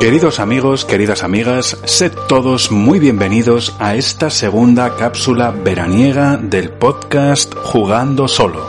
Queridos 0.00 0.40
amigos, 0.40 0.86
queridas 0.86 1.22
amigas, 1.22 1.76
sed 1.84 2.12
todos 2.26 2.72
muy 2.72 2.98
bienvenidos 2.98 3.76
a 3.78 3.96
esta 3.96 4.30
segunda 4.30 4.96
cápsula 4.96 5.50
veraniega 5.50 6.38
del 6.38 6.70
podcast 6.70 7.54
Jugando 7.54 8.26
Solo. 8.26 8.66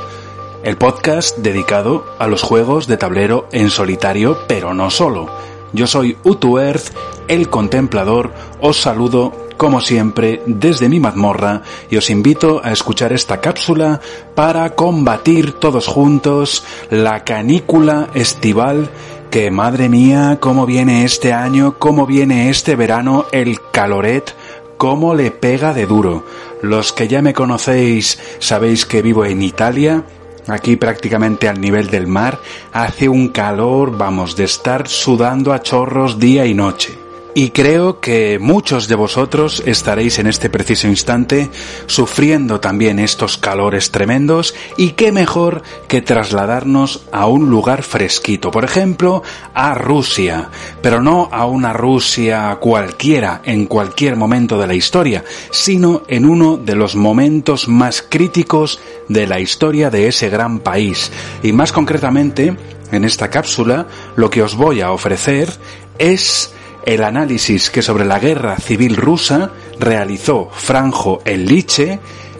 El 0.62 0.76
podcast 0.76 1.38
dedicado 1.38 2.06
a 2.20 2.28
los 2.28 2.44
juegos 2.44 2.86
de 2.88 2.98
tablero 2.98 3.48
en 3.54 3.70
solitario, 3.70 4.40
pero 4.50 4.74
no 4.74 4.90
solo. 4.90 5.30
Yo 5.72 5.88
soy 5.88 6.18
Utu 6.26 6.60
Earth, 6.60 6.94
el 7.30 7.50
contemplador, 7.50 8.34
os 8.60 8.76
saludo 8.76 9.32
como 9.56 9.80
siempre 9.80 10.42
desde 10.48 10.90
mi 10.90 11.00
mazmorra 11.00 11.62
y 11.90 11.96
os 11.96 12.10
invito 12.10 12.60
a 12.64 12.72
escuchar 12.72 13.14
esta 13.14 13.40
cápsula 13.40 14.02
para 14.34 14.72
combatir 14.72 15.54
todos 15.54 15.88
juntos 15.88 16.66
la 16.90 17.24
canícula 17.24 18.10
estival 18.16 18.90
que 19.32 19.50
madre 19.50 19.88
mía, 19.88 20.40
cómo 20.42 20.66
viene 20.66 21.06
este 21.06 21.32
año, 21.32 21.80
cómo 21.80 22.06
viene 22.06 22.50
este 22.50 22.76
verano 22.76 23.28
el 23.32 23.60
caloret, 23.72 24.36
cómo 24.76 25.16
le 25.16 25.32
pega 25.32 25.74
de 25.74 25.86
duro. 25.86 26.26
Los 26.62 26.92
que 26.92 27.08
ya 27.08 27.22
me 27.22 27.34
conocéis 27.34 28.20
sabéis 28.40 28.86
que 28.86 29.02
vivo 29.02 29.24
en 29.24 29.42
Italia, 29.42 30.04
aquí 30.48 30.76
prácticamente 30.76 31.48
al 31.48 31.62
nivel 31.62 31.88
del 31.90 32.08
mar, 32.08 32.40
hace 32.74 33.08
un 33.08 33.30
calor, 33.30 33.98
vamos, 33.98 34.36
de 34.36 34.44
estar 34.44 34.90
sudando 34.90 35.54
a 35.54 35.62
chorros 35.62 36.20
día 36.20 36.46
y 36.46 36.54
noche. 36.54 36.98
Y 37.34 37.52
creo 37.52 38.02
que 38.02 38.40
muchos 38.40 38.90
de 38.90 38.96
vosotros 38.96 39.64
estaréis 39.66 40.20
en 40.20 40.28
este 40.28 40.50
preciso 40.50 40.88
instante 40.88 41.50
sufriendo 41.86 42.60
también 42.60 43.00
estos 43.00 43.38
calores 43.38 43.92
tremendos 43.92 44.54
y 44.76 44.92
qué 44.92 45.14
mejor 45.14 45.62
que 45.88 46.02
trasladarnos 46.02 47.06
a 47.14 47.28
un 47.28 47.50
lugar 47.50 47.84
fresquito, 47.84 48.52
por 48.52 48.66
ejemplo, 48.66 49.24
a 49.54 49.74
Rusia, 49.76 50.50
pero 50.82 51.02
no 51.02 51.30
a 51.32 51.46
una 51.46 51.72
Rusia 51.72 52.58
cualquiera 52.60 53.42
en 53.46 53.66
cualquier 53.66 54.18
momento 54.18 54.60
de 54.60 54.68
la 54.68 54.74
historia, 54.74 55.24
sino 55.52 56.04
en 56.10 56.26
uno 56.26 56.58
de 56.58 56.76
los 56.76 56.98
momentos 56.98 57.70
más 57.70 58.02
críticos 58.02 58.80
de 59.08 59.26
la 59.26 59.40
historia 59.40 59.90
de 59.90 60.10
ese 60.10 60.30
gran 60.30 60.60
país. 60.60 61.12
Y 61.44 61.54
más 61.54 61.72
concretamente, 61.72 62.58
en 62.92 63.06
esta 63.06 63.30
cápsula, 63.30 63.88
lo 64.18 64.30
que 64.30 64.44
os 64.44 64.56
voy 64.56 64.82
a 64.82 64.92
ofrecer 64.92 65.50
es 65.98 66.54
el 66.86 67.04
análisis 67.04 67.70
que 67.70 67.82
sobre 67.82 68.06
la 68.06 68.20
guerra 68.20 68.58
civil 68.58 68.96
rusa 68.96 69.52
realizó 69.80 70.50
Franjo 70.52 71.22
el 71.26 71.46
Liche 71.46 72.00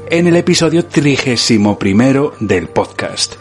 en 0.10 0.28
el 0.28 0.36
episodio 0.36 0.86
trigésimo 0.86 1.80
primero 1.80 2.34
del 2.40 2.68
podcast. 2.68 3.36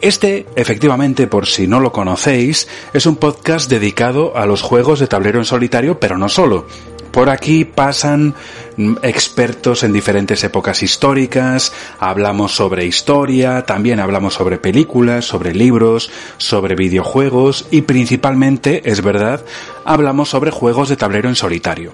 Este, 0.00 0.46
efectivamente, 0.56 1.26
por 1.26 1.46
si 1.46 1.66
no 1.66 1.80
lo 1.80 1.92
conocéis, 1.92 2.68
es 2.92 3.06
un 3.06 3.16
podcast 3.16 3.70
dedicado 3.70 4.36
a 4.36 4.46
los 4.46 4.62
juegos 4.62 5.00
de 5.00 5.06
tablero 5.06 5.38
en 5.38 5.44
solitario, 5.44 5.98
pero 5.98 6.18
no 6.18 6.28
solo. 6.28 6.66
Por 7.14 7.30
aquí 7.30 7.64
pasan 7.64 8.34
mm, 8.76 8.96
expertos 9.02 9.84
en 9.84 9.92
diferentes 9.92 10.42
épocas 10.42 10.82
históricas, 10.82 11.72
hablamos 12.00 12.56
sobre 12.56 12.86
historia, 12.86 13.64
también 13.64 14.00
hablamos 14.00 14.34
sobre 14.34 14.58
películas, 14.58 15.24
sobre 15.24 15.54
libros, 15.54 16.10
sobre 16.38 16.74
videojuegos 16.74 17.66
y 17.70 17.82
principalmente, 17.82 18.90
es 18.90 19.00
verdad, 19.00 19.44
hablamos 19.84 20.28
sobre 20.28 20.50
juegos 20.50 20.88
de 20.88 20.96
tablero 20.96 21.28
en 21.28 21.36
solitario. 21.36 21.92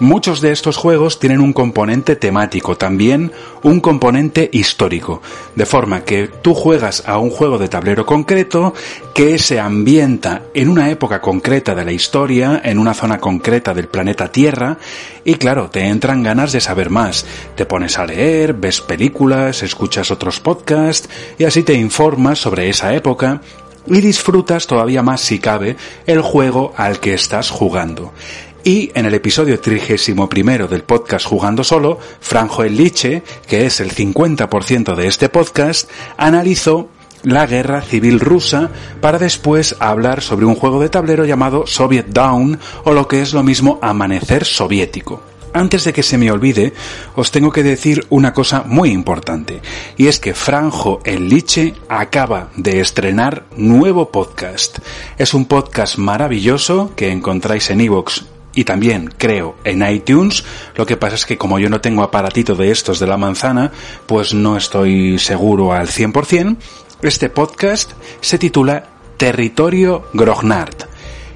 Muchos 0.00 0.40
de 0.40 0.52
estos 0.52 0.76
juegos 0.76 1.18
tienen 1.18 1.40
un 1.40 1.52
componente 1.52 2.14
temático, 2.14 2.76
también 2.76 3.32
un 3.64 3.80
componente 3.80 4.48
histórico, 4.52 5.20
de 5.56 5.66
forma 5.66 6.04
que 6.04 6.28
tú 6.28 6.54
juegas 6.54 7.02
a 7.04 7.18
un 7.18 7.30
juego 7.30 7.58
de 7.58 7.66
tablero 7.66 8.06
concreto 8.06 8.74
que 9.12 9.40
se 9.40 9.58
ambienta 9.58 10.42
en 10.54 10.68
una 10.68 10.88
época 10.90 11.20
concreta 11.20 11.74
de 11.74 11.84
la 11.84 11.90
historia, 11.90 12.60
en 12.62 12.78
una 12.78 12.94
zona 12.94 13.18
concreta 13.18 13.74
del 13.74 13.88
planeta 13.88 14.30
Tierra, 14.30 14.78
y 15.24 15.34
claro, 15.34 15.68
te 15.68 15.88
entran 15.88 16.22
ganas 16.22 16.52
de 16.52 16.60
saber 16.60 16.90
más. 16.90 17.26
Te 17.56 17.66
pones 17.66 17.98
a 17.98 18.06
leer, 18.06 18.52
ves 18.52 18.80
películas, 18.80 19.64
escuchas 19.64 20.12
otros 20.12 20.38
podcasts, 20.38 21.08
y 21.38 21.44
así 21.44 21.64
te 21.64 21.74
informas 21.74 22.38
sobre 22.38 22.68
esa 22.68 22.94
época, 22.94 23.40
y 23.86 24.00
disfrutas 24.00 24.66
todavía 24.66 25.02
más 25.02 25.20
si 25.20 25.38
cabe 25.38 25.76
el 26.06 26.20
juego 26.20 26.72
al 26.76 27.00
que 27.00 27.14
estás 27.14 27.50
jugando. 27.50 28.12
Y 28.64 28.90
en 28.94 29.06
el 29.06 29.14
episodio 29.14 29.60
31 29.60 30.68
del 30.68 30.82
podcast 30.82 31.26
Jugando 31.26 31.64
Solo, 31.64 31.98
Franjo 32.20 32.64
El 32.64 32.76
Liche, 32.76 33.22
que 33.46 33.66
es 33.66 33.80
el 33.80 33.94
50% 33.94 34.94
de 34.94 35.06
este 35.06 35.28
podcast, 35.28 35.88
analizó 36.16 36.90
la 37.22 37.46
guerra 37.46 37.82
civil 37.82 38.20
rusa 38.20 38.70
para 39.00 39.18
después 39.18 39.76
hablar 39.80 40.22
sobre 40.22 40.46
un 40.46 40.54
juego 40.54 40.80
de 40.80 40.88
tablero 40.88 41.24
llamado 41.24 41.66
Soviet 41.66 42.06
Down 42.08 42.58
o 42.84 42.92
lo 42.92 43.08
que 43.08 43.22
es 43.22 43.32
lo 43.32 43.42
mismo 43.42 43.78
Amanecer 43.80 44.44
Soviético. 44.44 45.22
Antes 45.54 45.84
de 45.84 45.92
que 45.92 46.02
se 46.02 46.18
me 46.18 46.30
olvide, 46.30 46.74
os 47.16 47.30
tengo 47.30 47.50
que 47.50 47.62
decir 47.62 48.06
una 48.10 48.34
cosa 48.34 48.64
muy 48.66 48.90
importante, 48.90 49.62
y 49.96 50.06
es 50.08 50.20
que 50.20 50.34
Franjo 50.34 51.00
el 51.04 51.28
Liche 51.28 51.74
acaba 51.88 52.50
de 52.56 52.80
estrenar 52.80 53.44
nuevo 53.56 54.10
podcast. 54.10 54.78
Es 55.16 55.32
un 55.32 55.46
podcast 55.46 55.96
maravilloso 55.96 56.92
que 56.94 57.10
encontráis 57.10 57.70
en 57.70 57.80
iVoox 57.80 58.37
y 58.58 58.64
también 58.64 59.14
creo 59.16 59.54
en 59.62 59.88
iTunes. 59.88 60.42
Lo 60.74 60.84
que 60.84 60.96
pasa 60.96 61.14
es 61.14 61.24
que 61.26 61.38
como 61.38 61.60
yo 61.60 61.70
no 61.70 61.80
tengo 61.80 62.02
aparatito 62.02 62.56
de 62.56 62.72
estos 62.72 62.98
de 62.98 63.06
la 63.06 63.16
manzana, 63.16 63.70
pues 64.04 64.34
no 64.34 64.56
estoy 64.56 65.16
seguro 65.20 65.72
al 65.72 65.86
100%. 65.86 66.56
Este 67.02 67.28
podcast 67.28 67.92
se 68.20 68.36
titula 68.36 68.82
Territorio 69.16 70.08
Grognard 70.12 70.74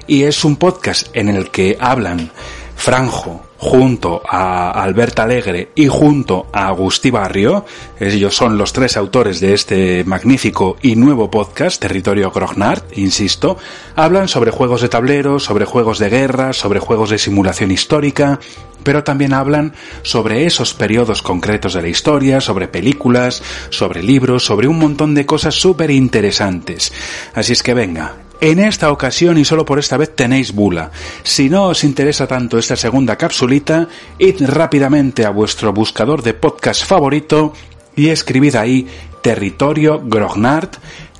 y 0.05 0.23
es 0.23 0.43
un 0.43 0.57
podcast 0.57 1.15
en 1.15 1.29
el 1.29 1.49
que 1.49 1.77
hablan 1.79 2.29
Franjo, 2.75 3.45
junto 3.63 4.21
a 4.27 4.71
Albert 4.71 5.17
Alegre 5.19 5.69
y 5.73 5.87
junto 5.87 6.47
a 6.51 6.67
Agustí 6.67 7.09
Barrio, 7.11 7.65
ellos 7.97 8.35
son 8.35 8.57
los 8.57 8.73
tres 8.73 8.97
autores 8.97 9.39
de 9.39 9.53
este 9.53 10.03
magnífico 10.03 10.75
y 10.81 10.97
nuevo 10.97 11.31
podcast, 11.31 11.81
Territorio 11.81 12.29
Grognard, 12.29 12.83
insisto, 12.95 13.57
hablan 13.95 14.27
sobre 14.27 14.51
juegos 14.51 14.81
de 14.81 14.89
tablero, 14.89 15.39
sobre 15.39 15.63
juegos 15.63 15.97
de 15.97 16.09
guerra, 16.09 16.51
sobre 16.51 16.81
juegos 16.81 17.09
de 17.09 17.17
simulación 17.17 17.71
histórica, 17.71 18.39
pero 18.83 19.05
también 19.05 19.33
hablan 19.33 19.73
sobre 20.01 20.45
esos 20.45 20.73
periodos 20.73 21.21
concretos 21.21 21.73
de 21.73 21.81
la 21.81 21.87
historia, 21.87 22.41
sobre 22.41 22.67
películas, 22.67 23.41
sobre 23.69 24.03
libros, 24.03 24.43
sobre 24.43 24.67
un 24.67 24.77
montón 24.77 25.15
de 25.15 25.25
cosas 25.25 25.55
súper 25.55 25.89
interesantes. 25.89 26.91
Así 27.33 27.53
es 27.53 27.63
que 27.63 27.73
venga, 27.73 28.17
en 28.43 28.59
esta 28.59 28.91
ocasión 28.91 29.37
y 29.37 29.45
solo 29.45 29.63
por 29.63 29.79
esta 29.79 29.95
vez 29.95 30.13
tenéis 30.13 30.51
bula. 30.53 30.91
Si 31.23 31.49
no 31.49 31.67
os 31.67 31.85
interesa 31.85 32.27
tanto 32.27 32.57
esta 32.57 32.75
segunda 32.75 33.15
capsulita, 33.15 33.87
id 34.19 34.43
rápidamente 34.45 35.25
a 35.25 35.29
vuestro 35.29 35.71
buscador 35.71 36.21
de 36.21 36.33
podcast 36.33 36.85
favorito 36.85 37.53
y 37.95 38.09
escribid 38.09 38.55
ahí 38.55 38.85
Territorio 39.21 40.01
Grognard 40.03 40.71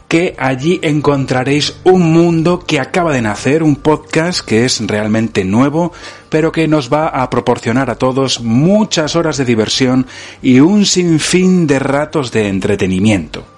que 0.10 0.36
allí 0.38 0.82
encontraréis 0.84 1.78
un 1.86 2.12
mundo 2.12 2.60
que 2.60 2.82
acaba 2.82 3.14
de 3.14 3.22
nacer, 3.22 3.64
un 3.64 3.78
podcast 3.78 4.46
que 4.46 4.66
es 4.66 4.86
realmente 4.86 5.46
nuevo, 5.46 5.94
pero 6.30 6.52
que 6.52 6.68
nos 6.68 6.92
va 6.92 7.08
a 7.08 7.30
proporcionar 7.30 7.90
a 7.90 7.96
todos 7.96 8.42
muchas 8.42 9.16
horas 9.16 9.38
de 9.38 9.46
diversión 9.46 10.06
y 10.42 10.60
un 10.60 10.86
sinfín 10.86 11.68
de 11.68 11.80
ratos 11.80 12.32
de 12.34 12.50
entretenimiento. 12.50 13.53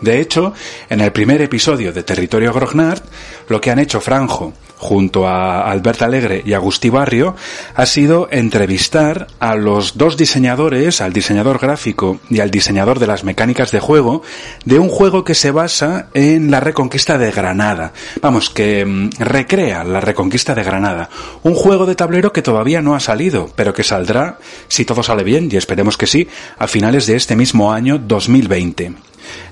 De 0.00 0.20
hecho, 0.20 0.52
en 0.90 1.00
el 1.00 1.12
primer 1.12 1.40
episodio 1.42 1.92
de 1.92 2.02
Territorio 2.02 2.52
Grognard, 2.52 3.02
lo 3.48 3.60
que 3.60 3.70
han 3.70 3.78
hecho 3.78 4.00
Franjo, 4.00 4.52
junto 4.76 5.26
a 5.26 5.70
Albert 5.70 6.02
Alegre 6.02 6.42
y 6.44 6.52
Agustí 6.52 6.90
Barrio, 6.90 7.34
ha 7.74 7.86
sido 7.86 8.28
entrevistar 8.30 9.26
a 9.40 9.54
los 9.54 9.96
dos 9.96 10.16
diseñadores, 10.16 11.00
al 11.00 11.12
diseñador 11.12 11.58
gráfico 11.58 12.20
y 12.28 12.40
al 12.40 12.50
diseñador 12.50 12.98
de 12.98 13.06
las 13.06 13.24
mecánicas 13.24 13.70
de 13.72 13.80
juego, 13.80 14.22
de 14.64 14.78
un 14.78 14.88
juego 14.88 15.24
que 15.24 15.34
se 15.34 15.50
basa 15.50 16.08
en 16.14 16.50
la 16.50 16.60
reconquista 16.60 17.16
de 17.18 17.30
Granada. 17.30 17.92
Vamos, 18.20 18.50
que 18.50 18.84
mm, 18.84 19.10
recrea 19.18 19.82
la 19.84 20.00
reconquista 20.00 20.54
de 20.54 20.64
Granada. 20.64 21.08
Un 21.42 21.54
juego 21.54 21.86
de 21.86 21.94
tablero 21.94 22.32
que 22.32 22.42
todavía 22.42 22.82
no 22.82 22.94
ha 22.94 23.00
salido, 23.00 23.50
pero 23.56 23.72
que 23.72 23.82
saldrá, 23.82 24.38
si 24.68 24.84
todo 24.84 25.02
sale 25.02 25.24
bien, 25.24 25.48
y 25.50 25.56
esperemos 25.56 25.96
que 25.96 26.06
sí, 26.06 26.28
a 26.58 26.66
finales 26.66 27.06
de 27.06 27.16
este 27.16 27.34
mismo 27.34 27.72
año 27.72 27.98
2020. 27.98 28.92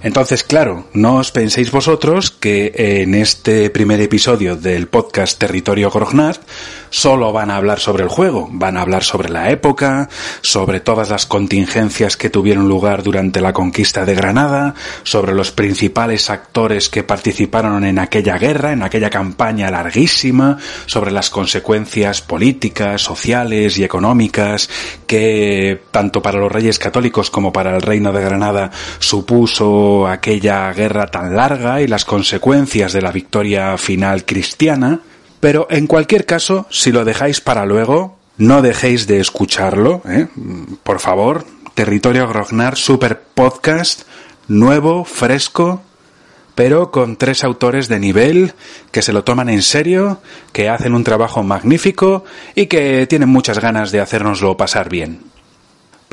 Entonces, 0.02 0.44
claro, 0.44 0.86
no 0.92 1.16
os 1.16 1.32
penséis 1.32 1.70
vosotros 1.70 2.30
que 2.30 2.72
en 2.76 3.14
este 3.14 3.70
primer 3.70 4.00
episodio 4.00 4.56
del 4.56 4.88
podcast 4.88 5.38
Territorio 5.38 5.90
Grognard 5.90 6.40
solo 6.94 7.32
van 7.32 7.50
a 7.50 7.56
hablar 7.56 7.80
sobre 7.80 8.04
el 8.04 8.08
juego, 8.08 8.48
van 8.52 8.76
a 8.76 8.82
hablar 8.82 9.02
sobre 9.02 9.28
la 9.28 9.50
época, 9.50 10.08
sobre 10.42 10.78
todas 10.78 11.10
las 11.10 11.26
contingencias 11.26 12.16
que 12.16 12.30
tuvieron 12.30 12.68
lugar 12.68 13.02
durante 13.02 13.40
la 13.40 13.52
conquista 13.52 14.04
de 14.04 14.14
Granada, 14.14 14.76
sobre 15.02 15.34
los 15.34 15.50
principales 15.50 16.30
actores 16.30 16.88
que 16.88 17.02
participaron 17.02 17.84
en 17.84 17.98
aquella 17.98 18.38
guerra, 18.38 18.70
en 18.70 18.84
aquella 18.84 19.10
campaña 19.10 19.72
larguísima, 19.72 20.56
sobre 20.86 21.10
las 21.10 21.30
consecuencias 21.30 22.22
políticas, 22.22 23.02
sociales 23.02 23.76
y 23.76 23.82
económicas 23.82 24.70
que 25.08 25.82
tanto 25.90 26.22
para 26.22 26.38
los 26.38 26.52
reyes 26.52 26.78
católicos 26.78 27.28
como 27.28 27.52
para 27.52 27.74
el 27.74 27.82
reino 27.82 28.12
de 28.12 28.22
Granada 28.22 28.70
supuso 29.00 30.06
aquella 30.06 30.72
guerra 30.72 31.08
tan 31.08 31.34
larga 31.34 31.80
y 31.80 31.88
las 31.88 32.04
consecuencias 32.04 32.92
de 32.92 33.02
la 33.02 33.10
victoria 33.10 33.76
final 33.78 34.24
cristiana, 34.24 35.00
pero 35.44 35.66
en 35.68 35.86
cualquier 35.86 36.24
caso, 36.24 36.66
si 36.70 36.90
lo 36.90 37.04
dejáis 37.04 37.42
para 37.42 37.66
luego, 37.66 38.16
no 38.38 38.62
dejéis 38.62 39.06
de 39.06 39.20
escucharlo, 39.20 40.00
¿eh? 40.08 40.26
por 40.82 41.00
favor. 41.00 41.44
Territorio 41.74 42.26
Grognar 42.26 42.78
Super 42.78 43.20
Podcast, 43.20 44.04
nuevo, 44.48 45.04
fresco, 45.04 45.82
pero 46.54 46.90
con 46.90 47.16
tres 47.16 47.44
autores 47.44 47.88
de 47.88 48.00
nivel 48.00 48.54
que 48.90 49.02
se 49.02 49.12
lo 49.12 49.22
toman 49.22 49.50
en 49.50 49.60
serio, 49.60 50.22
que 50.54 50.70
hacen 50.70 50.94
un 50.94 51.04
trabajo 51.04 51.42
magnífico 51.42 52.24
y 52.54 52.64
que 52.64 53.06
tienen 53.06 53.28
muchas 53.28 53.58
ganas 53.58 53.92
de 53.92 54.00
hacernoslo 54.00 54.56
pasar 54.56 54.88
bien. 54.88 55.33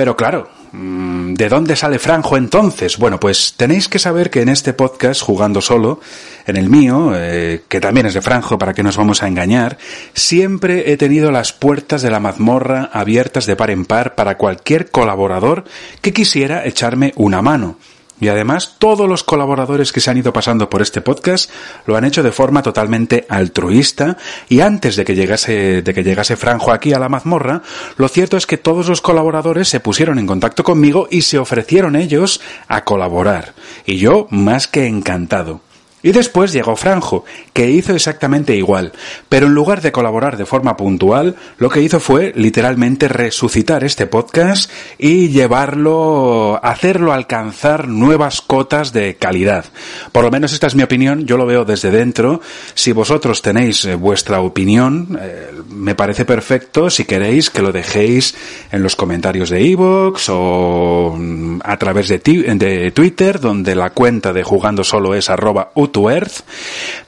Pero 0.02 0.18
claro, 0.18 0.50
Mm, 0.74 1.34
¿De 1.34 1.50
dónde 1.50 1.76
sale 1.76 2.00
Franjo 2.00 2.38
entonces? 2.38 2.98
Bueno, 2.98 3.20
pues 3.20 3.56
tenéis 3.58 3.90
que 3.90 4.00
saber 4.00 4.30
que 4.30 4.42
en 4.42 4.50
este 4.50 4.74
podcast, 4.74 5.22
jugando 5.22 5.60
solo, 5.60 6.00
en 6.48 6.56
el 6.56 6.70
mío, 6.70 7.12
eh, 7.14 7.64
que 7.68 7.82
también 7.82 8.06
es 8.06 8.14
de 8.14 8.22
Franjo, 8.22 8.58
para 8.58 8.74
que 8.74 8.84
nos 8.84 8.96
vamos 8.96 9.22
a 9.22 9.28
engañar, 9.28 9.78
siempre 10.14 10.92
he 10.92 10.98
tenido 10.98 11.32
las 11.32 11.52
puertas 11.52 12.02
de 12.02 12.10
la 12.10 12.22
mazmorra 12.22 12.90
abiertas 12.94 13.46
de 13.46 13.58
par 13.58 13.70
en 13.70 13.86
par 13.86 14.16
para 14.16 14.38
cualquier 14.38 14.90
colaborador 14.92 15.66
que 16.00 16.14
quisiera 16.14 16.66
echarme 16.66 17.12
una 17.18 17.42
mano. 17.42 17.78
Y 18.22 18.30
además, 18.30 18.76
todos 18.78 19.10
los 19.10 19.24
colaboradores 19.24 19.92
que 19.92 20.00
se 20.00 20.12
han 20.12 20.18
ido 20.18 20.32
pasando 20.32 20.70
por 20.70 20.82
este 20.82 21.02
podcast 21.02 21.52
lo 21.88 21.98
han 21.98 22.06
hecho 22.06 22.22
de 22.22 22.32
forma 22.32 22.62
totalmente 22.62 23.26
altruista 23.28 24.16
y 24.48 24.62
antes 24.62 24.96
de 24.96 25.04
que 25.04 25.16
llegase, 25.16 25.82
de 25.82 25.94
que 25.94 26.04
llegase 26.04 26.38
Franjo 26.38 26.72
aquí 26.72 26.94
a 26.94 27.00
la 27.00 27.10
mazmorra, 27.10 27.64
lo 27.98 28.08
cierto 28.08 28.38
es 28.38 28.46
que 28.46 28.58
todos 28.58 28.88
los 28.88 29.02
colaboradores 29.02 29.68
se 29.68 29.80
pusieron 29.80 30.20
en 30.20 30.28
contacto 30.28 30.64
conmigo 30.64 31.08
y 31.10 31.24
se 31.24 31.40
ofrecieron 31.40 31.96
ellos 31.96 32.42
a 32.68 32.84
colaborar. 32.84 33.56
Y 33.88 33.98
yo 33.98 34.28
más 34.30 34.68
que 34.68 34.86
encantado. 34.86 35.62
Y 36.04 36.12
después 36.12 36.52
llegó 36.52 36.76
Franjo, 36.76 37.26
que 37.54 37.70
hizo 37.70 37.94
exactamente 37.94 38.56
igual, 38.56 38.92
pero 39.30 39.48
en 39.48 39.54
lugar 39.54 39.82
de 39.82 39.92
colaborar 39.92 40.38
de 40.38 40.46
forma 40.46 40.76
puntual, 40.76 41.36
lo 41.58 41.70
que 41.70 41.82
hizo 41.82 42.00
fue 42.00 42.34
literalmente 42.36 43.08
resucitar 43.08 43.84
este 43.84 44.08
podcast 44.08 44.72
y 44.98 45.30
llevarlo, 45.30 46.60
hacerlo 46.64 47.14
alcanzar 47.14 47.88
nuevas 47.88 48.42
cotas 48.42 48.94
de 48.94 49.16
calidad. 49.16 49.66
Por 50.12 50.24
lo 50.24 50.32
menos 50.32 50.54
esta 50.54 50.68
es 50.68 50.76
mi 50.76 50.84
opinión, 50.84 51.26
yo 51.26 51.38
lo 51.38 51.46
veo 51.46 51.66
desde 51.66 51.92
dentro. 51.92 52.42
Si 52.74 52.92
vosotros 52.92 53.42
tenéis 53.42 53.86
eh, 53.86 53.96
vuestra 53.96 54.42
opinión, 54.42 55.20
eh, 55.22 55.52
me 55.70 55.96
parece 55.96 56.26
perfecto 56.26 56.90
si 56.90 57.06
queréis 57.06 57.50
que 57.50 57.62
lo 57.62 57.72
dejéis 57.72 58.36
en 58.72 58.82
los 58.82 58.96
comentarios 58.96 59.50
de 59.50 59.62
iVoox 59.62 60.30
o 60.30 61.16
mm, 61.18 61.60
a 61.64 61.78
través 61.78 62.08
de, 62.08 62.18
de 62.20 62.92
Twitter, 62.92 63.40
donde 63.40 63.76
la 63.76 63.92
cuenta 63.92 64.34
de 64.34 64.44
jugando 64.44 64.84
solo 64.84 65.14
es 65.14 65.30
arroba 65.30 65.72
to 65.92 66.10
Earth. 66.10 66.42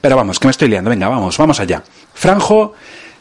Pero 0.00 0.16
vamos, 0.16 0.38
que 0.38 0.46
me 0.46 0.52
estoy 0.52 0.68
liando. 0.68 0.90
Venga, 0.90 1.08
vamos, 1.08 1.36
vamos 1.38 1.60
allá. 1.60 1.82
Franjo 2.14 2.74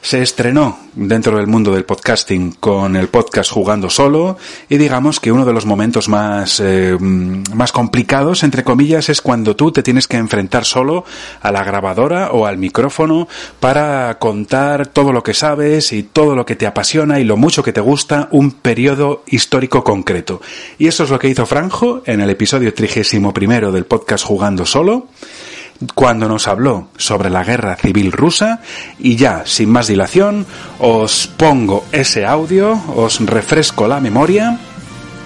se 0.03 0.21
estrenó 0.21 0.77
dentro 0.95 1.37
del 1.37 1.47
mundo 1.47 1.73
del 1.73 1.85
podcasting 1.85 2.51
con 2.59 2.97
el 2.97 3.07
podcast 3.07 3.49
Jugando 3.49 3.89
Solo 3.89 4.37
y 4.67 4.77
digamos 4.77 5.21
que 5.21 5.31
uno 5.31 5.45
de 5.45 5.53
los 5.53 5.65
momentos 5.65 6.09
más, 6.09 6.59
eh, 6.59 6.97
más 6.99 7.71
complicados, 7.71 8.43
entre 8.43 8.65
comillas, 8.65 9.07
es 9.07 9.21
cuando 9.21 9.55
tú 9.55 9.71
te 9.71 9.81
tienes 9.81 10.09
que 10.09 10.17
enfrentar 10.17 10.65
solo 10.65 11.05
a 11.41 11.53
la 11.53 11.63
grabadora 11.63 12.31
o 12.31 12.45
al 12.45 12.57
micrófono 12.57 13.29
para 13.61 14.19
contar 14.19 14.87
todo 14.87 15.13
lo 15.13 15.23
que 15.23 15.33
sabes 15.33 15.93
y 15.93 16.03
todo 16.03 16.35
lo 16.35 16.45
que 16.45 16.57
te 16.57 16.67
apasiona 16.67 17.21
y 17.21 17.23
lo 17.23 17.37
mucho 17.37 17.63
que 17.63 17.71
te 17.71 17.81
gusta 17.81 18.27
un 18.31 18.51
periodo 18.51 19.23
histórico 19.25 19.85
concreto. 19.85 20.41
Y 20.77 20.87
eso 20.87 21.05
es 21.05 21.11
lo 21.11 21.17
que 21.17 21.29
hizo 21.29 21.45
Franjo 21.45 22.03
en 22.05 22.19
el 22.19 22.29
episodio 22.29 22.73
trigésimo 22.73 23.33
primero 23.33 23.71
del 23.71 23.85
podcast 23.85 24.25
Jugando 24.25 24.65
Solo 24.65 25.07
cuando 25.95 26.27
nos 26.27 26.47
habló 26.47 26.89
sobre 26.97 27.29
la 27.29 27.43
guerra 27.43 27.75
civil 27.75 28.11
rusa 28.11 28.61
y 28.99 29.15
ya, 29.15 29.43
sin 29.45 29.69
más 29.69 29.87
dilación, 29.87 30.45
os 30.79 31.27
pongo 31.27 31.85
ese 31.91 32.25
audio, 32.25 32.79
os 32.95 33.19
refresco 33.25 33.87
la 33.87 33.99
memoria. 33.99 34.59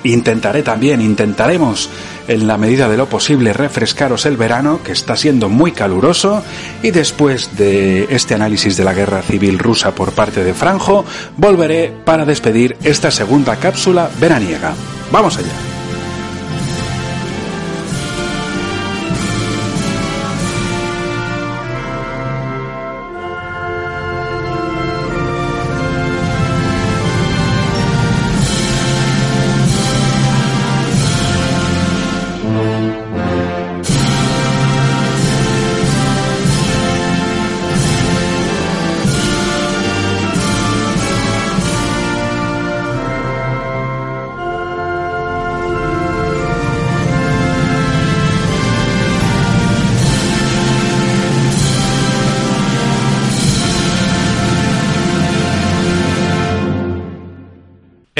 Intentaré 0.03 0.63
también, 0.63 1.01
intentaremos 1.01 1.89
en 2.27 2.47
la 2.47 2.57
medida 2.57 2.87
de 2.87 2.97
lo 2.97 3.07
posible 3.07 3.53
refrescaros 3.53 4.25
el 4.25 4.37
verano, 4.37 4.81
que 4.83 4.91
está 4.91 5.15
siendo 5.15 5.49
muy 5.49 5.71
caluroso, 5.71 6.43
y 6.83 6.91
después 6.91 7.57
de 7.57 8.07
este 8.09 8.35
análisis 8.35 8.77
de 8.77 8.83
la 8.83 8.93
guerra 8.93 9.21
civil 9.21 9.59
rusa 9.59 9.95
por 9.95 10.11
parte 10.11 10.43
de 10.43 10.53
Franjo, 10.53 11.05
volveré 11.35 11.93
para 12.05 12.25
despedir 12.25 12.77
esta 12.83 13.11
segunda 13.11 13.55
cápsula 13.57 14.09
veraniega. 14.19 14.73
Vamos 15.11 15.37
allá. 15.37 15.76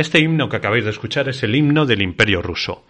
Este 0.08 0.22
himno 0.22 0.48
que 0.48 0.56
acabáis 0.56 0.86
de 0.86 0.92
escuchar 0.92 1.28
es 1.28 1.44
el 1.44 1.54
himno 1.54 1.86
del 1.86 2.02
Imperio 2.02 2.42
ruso. 2.42 2.86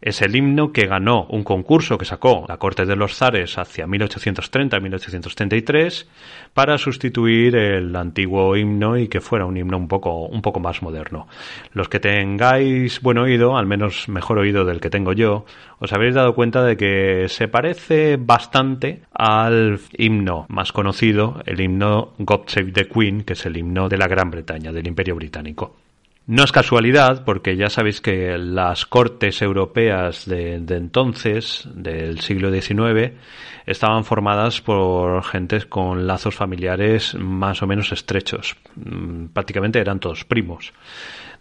Es 0.00 0.22
el 0.22 0.34
himno 0.34 0.72
que 0.72 0.86
ganó 0.86 1.26
un 1.28 1.44
concurso 1.44 1.98
que 1.98 2.06
sacó 2.06 2.46
la 2.48 2.56
corte 2.56 2.86
de 2.86 2.96
los 2.96 3.14
zares 3.14 3.58
hacia 3.58 3.86
1830-1833 3.86 6.06
para 6.54 6.78
sustituir 6.78 7.56
el 7.56 7.94
antiguo 7.94 8.56
himno 8.56 8.96
y 8.96 9.08
que 9.08 9.20
fuera 9.20 9.44
un 9.44 9.58
himno 9.58 9.76
un 9.76 9.86
poco, 9.86 10.24
un 10.24 10.40
poco 10.40 10.60
más 10.60 10.80
moderno. 10.80 11.28
Los 11.74 11.90
que 11.90 12.00
tengáis 12.00 13.02
buen 13.02 13.18
oído, 13.18 13.58
al 13.58 13.66
menos 13.66 14.08
mejor 14.08 14.38
oído 14.38 14.64
del 14.64 14.80
que 14.80 14.88
tengo 14.88 15.12
yo, 15.12 15.44
os 15.78 15.92
habéis 15.92 16.14
dado 16.14 16.34
cuenta 16.34 16.64
de 16.64 16.78
que 16.78 17.26
se 17.28 17.48
parece 17.48 18.16
bastante 18.16 19.02
al 19.12 19.78
himno 19.92 20.46
más 20.48 20.72
conocido, 20.72 21.42
el 21.44 21.60
himno 21.60 22.14
God 22.16 22.44
Save 22.46 22.72
the 22.72 22.88
Queen, 22.88 23.24
que 23.24 23.34
es 23.34 23.44
el 23.44 23.58
himno 23.58 23.90
de 23.90 23.98
la 23.98 24.08
Gran 24.08 24.30
Bretaña, 24.30 24.72
del 24.72 24.86
Imperio 24.86 25.16
Británico. 25.16 25.81
No 26.26 26.44
es 26.44 26.52
casualidad, 26.52 27.24
porque 27.24 27.56
ya 27.56 27.68
sabéis 27.68 28.00
que 28.00 28.38
las 28.38 28.86
cortes 28.86 29.42
europeas 29.42 30.24
de, 30.24 30.54
entonces, 30.54 31.68
del 31.74 32.20
siglo 32.20 32.52
XIX, 32.52 33.14
estaban 33.66 34.04
formadas 34.04 34.60
por 34.60 35.24
gentes 35.24 35.66
con 35.66 36.06
lazos 36.06 36.36
familiares 36.36 37.16
más 37.16 37.62
o 37.62 37.66
menos 37.66 37.90
estrechos. 37.90 38.56
Mm, 38.76 39.26
prácticamente 39.26 39.80
eran 39.80 39.98
todos 39.98 40.24
primos. 40.24 40.72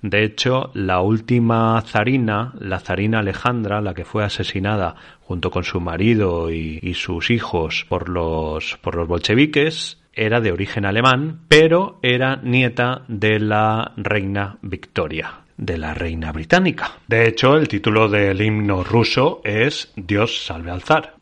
De 0.02 0.24
hecho, 0.24 0.72
la 0.74 1.02
última 1.02 1.80
zarina, 1.82 2.54
la 2.60 2.80
zarina 2.80 3.20
Alejandra, 3.20 3.82
la 3.82 3.94
que 3.94 4.04
fue 4.04 4.24
asesinada 4.24 4.96
junto 5.22 5.52
con 5.52 5.64
su 5.64 5.80
marido 5.80 6.52
y, 6.52 6.94
sus 6.96 7.30
hijos 7.30 7.86
por 7.88 8.10
los, 8.10 8.78
por 8.82 8.96
los 8.96 9.08
bolcheviques, 9.08 10.01
era 10.14 10.42
de 10.42 10.52
origen 10.52 10.86
alemán, 10.86 11.42
pero 11.48 12.00
era 12.02 12.38
nieta 12.38 13.04
de 13.08 13.40
la 13.40 13.94
reina 13.98 14.58
Victoria, 14.62 15.42
de 15.58 15.78
la 15.78 15.94
reina 15.94 16.32
británica. 16.32 16.92
De 17.08 17.28
hecho, 17.28 17.56
el 17.56 17.68
título 17.68 18.10
del 18.10 18.42
himno 18.42 18.84
ruso 18.84 19.42
es 19.44 19.92
Dios 19.96 20.44
salve 20.46 20.72
al 20.72 20.82
zar. 20.82 21.16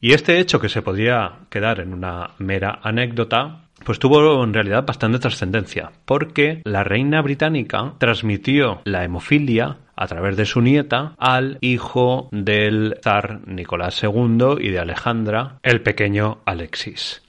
Y 0.00 0.12
este 0.12 0.38
hecho 0.38 0.60
que 0.60 0.68
se 0.68 0.82
podría 0.82 1.40
quedar 1.50 1.80
en 1.80 1.92
una 1.92 2.30
mera 2.38 2.80
anécdota, 2.82 3.62
pues 3.84 3.98
tuvo 3.98 4.44
en 4.44 4.52
realidad 4.52 4.84
bastante 4.86 5.18
trascendencia, 5.18 5.90
porque 6.04 6.60
la 6.64 6.84
reina 6.84 7.22
británica 7.22 7.94
transmitió 7.98 8.82
la 8.84 9.04
hemofilia 9.04 9.78
a 9.96 10.06
través 10.06 10.36
de 10.36 10.44
su 10.44 10.60
nieta 10.60 11.14
al 11.18 11.58
hijo 11.62 12.28
del 12.30 12.98
zar 13.02 13.40
Nicolás 13.46 14.02
II 14.02 14.56
y 14.60 14.68
de 14.68 14.78
Alejandra, 14.78 15.58
el 15.62 15.80
pequeño 15.82 16.42
Alexis. 16.44 17.25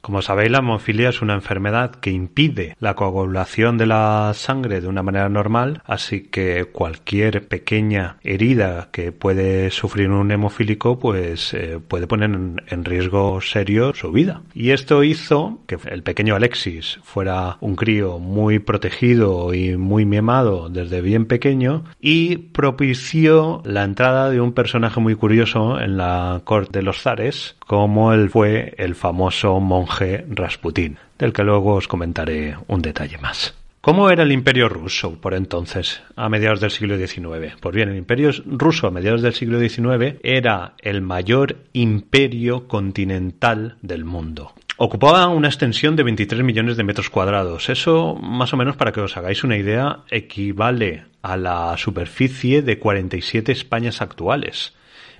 Como 0.00 0.22
sabéis, 0.22 0.50
la 0.50 0.58
hemofilia 0.58 1.10
es 1.10 1.20
una 1.20 1.34
enfermedad 1.34 1.90
que 1.90 2.10
impide 2.10 2.74
la 2.80 2.94
coagulación 2.94 3.76
de 3.76 3.86
la 3.86 4.32
sangre 4.34 4.80
de 4.80 4.88
una 4.88 5.02
manera 5.02 5.28
normal, 5.28 5.82
así 5.84 6.22
que 6.22 6.64
cualquier 6.64 7.46
pequeña 7.48 8.16
herida 8.22 8.88
que 8.92 9.12
puede 9.12 9.70
sufrir 9.70 10.10
un 10.10 10.30
hemofílico, 10.30 10.98
pues 10.98 11.52
eh, 11.52 11.78
puede 11.86 12.06
poner 12.06 12.30
en, 12.30 12.84
riesgo 12.84 13.42
serio 13.42 13.92
su 13.94 14.10
vida. 14.10 14.40
Y 14.54 14.70
esto 14.70 15.04
hizo 15.04 15.60
que 15.66 15.76
el 15.90 16.02
pequeño 16.02 16.34
Alexis 16.34 16.98
fuera 17.02 17.58
un 17.60 17.76
crío 17.76 18.18
muy 18.18 18.58
protegido 18.58 19.52
y 19.52 19.76
muy 19.76 20.06
mimado 20.06 20.70
desde 20.70 21.02
bien 21.02 21.26
pequeño 21.26 21.84
y 22.00 22.38
propició 22.38 23.60
la 23.66 23.84
entrada 23.84 24.30
de 24.30 24.40
un 24.40 24.52
personaje 24.52 24.98
muy 24.98 25.14
curioso 25.14 25.78
en 25.78 25.98
la 25.98 26.40
corte 26.44 26.78
de 26.78 26.82
los 26.82 27.02
zares, 27.02 27.56
como 27.66 28.14
él 28.14 28.30
fue 28.30 28.74
el 28.78 28.94
famoso 28.94 29.60
monje 29.60 29.89
Rasputín, 30.28 30.98
del 31.18 31.32
que 31.32 31.42
luego 31.42 31.74
os 31.74 31.88
comentaré 31.88 32.56
un 32.68 32.82
detalle 32.82 33.18
más. 33.18 33.54
¿Cómo 33.80 34.10
era 34.10 34.24
el 34.24 34.32
imperio 34.32 34.68
ruso 34.68 35.18
por 35.20 35.32
entonces, 35.32 36.02
a 36.14 36.28
mediados 36.28 36.60
del 36.60 36.70
siglo 36.70 36.98
XIX? 36.98 37.56
Pues 37.60 37.74
bien, 37.74 37.88
el 37.88 37.96
imperio 37.96 38.30
ruso 38.44 38.86
a 38.86 38.90
mediados 38.90 39.22
del 39.22 39.32
siglo 39.32 39.58
XIX 39.58 40.18
era 40.22 40.74
el 40.82 41.00
mayor 41.00 41.56
imperio 41.72 42.68
continental 42.68 43.78
del 43.80 44.04
mundo. 44.04 44.52
Ocupaba 44.76 45.28
una 45.28 45.48
extensión 45.48 45.96
de 45.96 46.02
23 46.02 46.42
millones 46.42 46.76
de 46.76 46.84
metros 46.84 47.08
cuadrados. 47.08 47.70
Eso, 47.70 48.16
más 48.16 48.52
o 48.52 48.58
menos, 48.58 48.76
para 48.76 48.92
que 48.92 49.00
os 49.00 49.16
hagáis 49.16 49.44
una 49.44 49.56
idea, 49.56 50.00
equivale 50.10 51.04
a 51.22 51.38
la 51.38 51.74
superficie 51.78 52.60
de 52.60 52.78
47 52.78 53.50
Españas 53.50 54.02
actuales. 54.02 54.74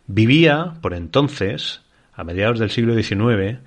Vivía, 0.07 0.75
por 0.83 0.93
entonces, 0.93 1.81
a 2.13 2.25
mediados 2.25 2.59
del 2.59 2.71
siglo 2.71 2.95
XIX, 2.95 3.59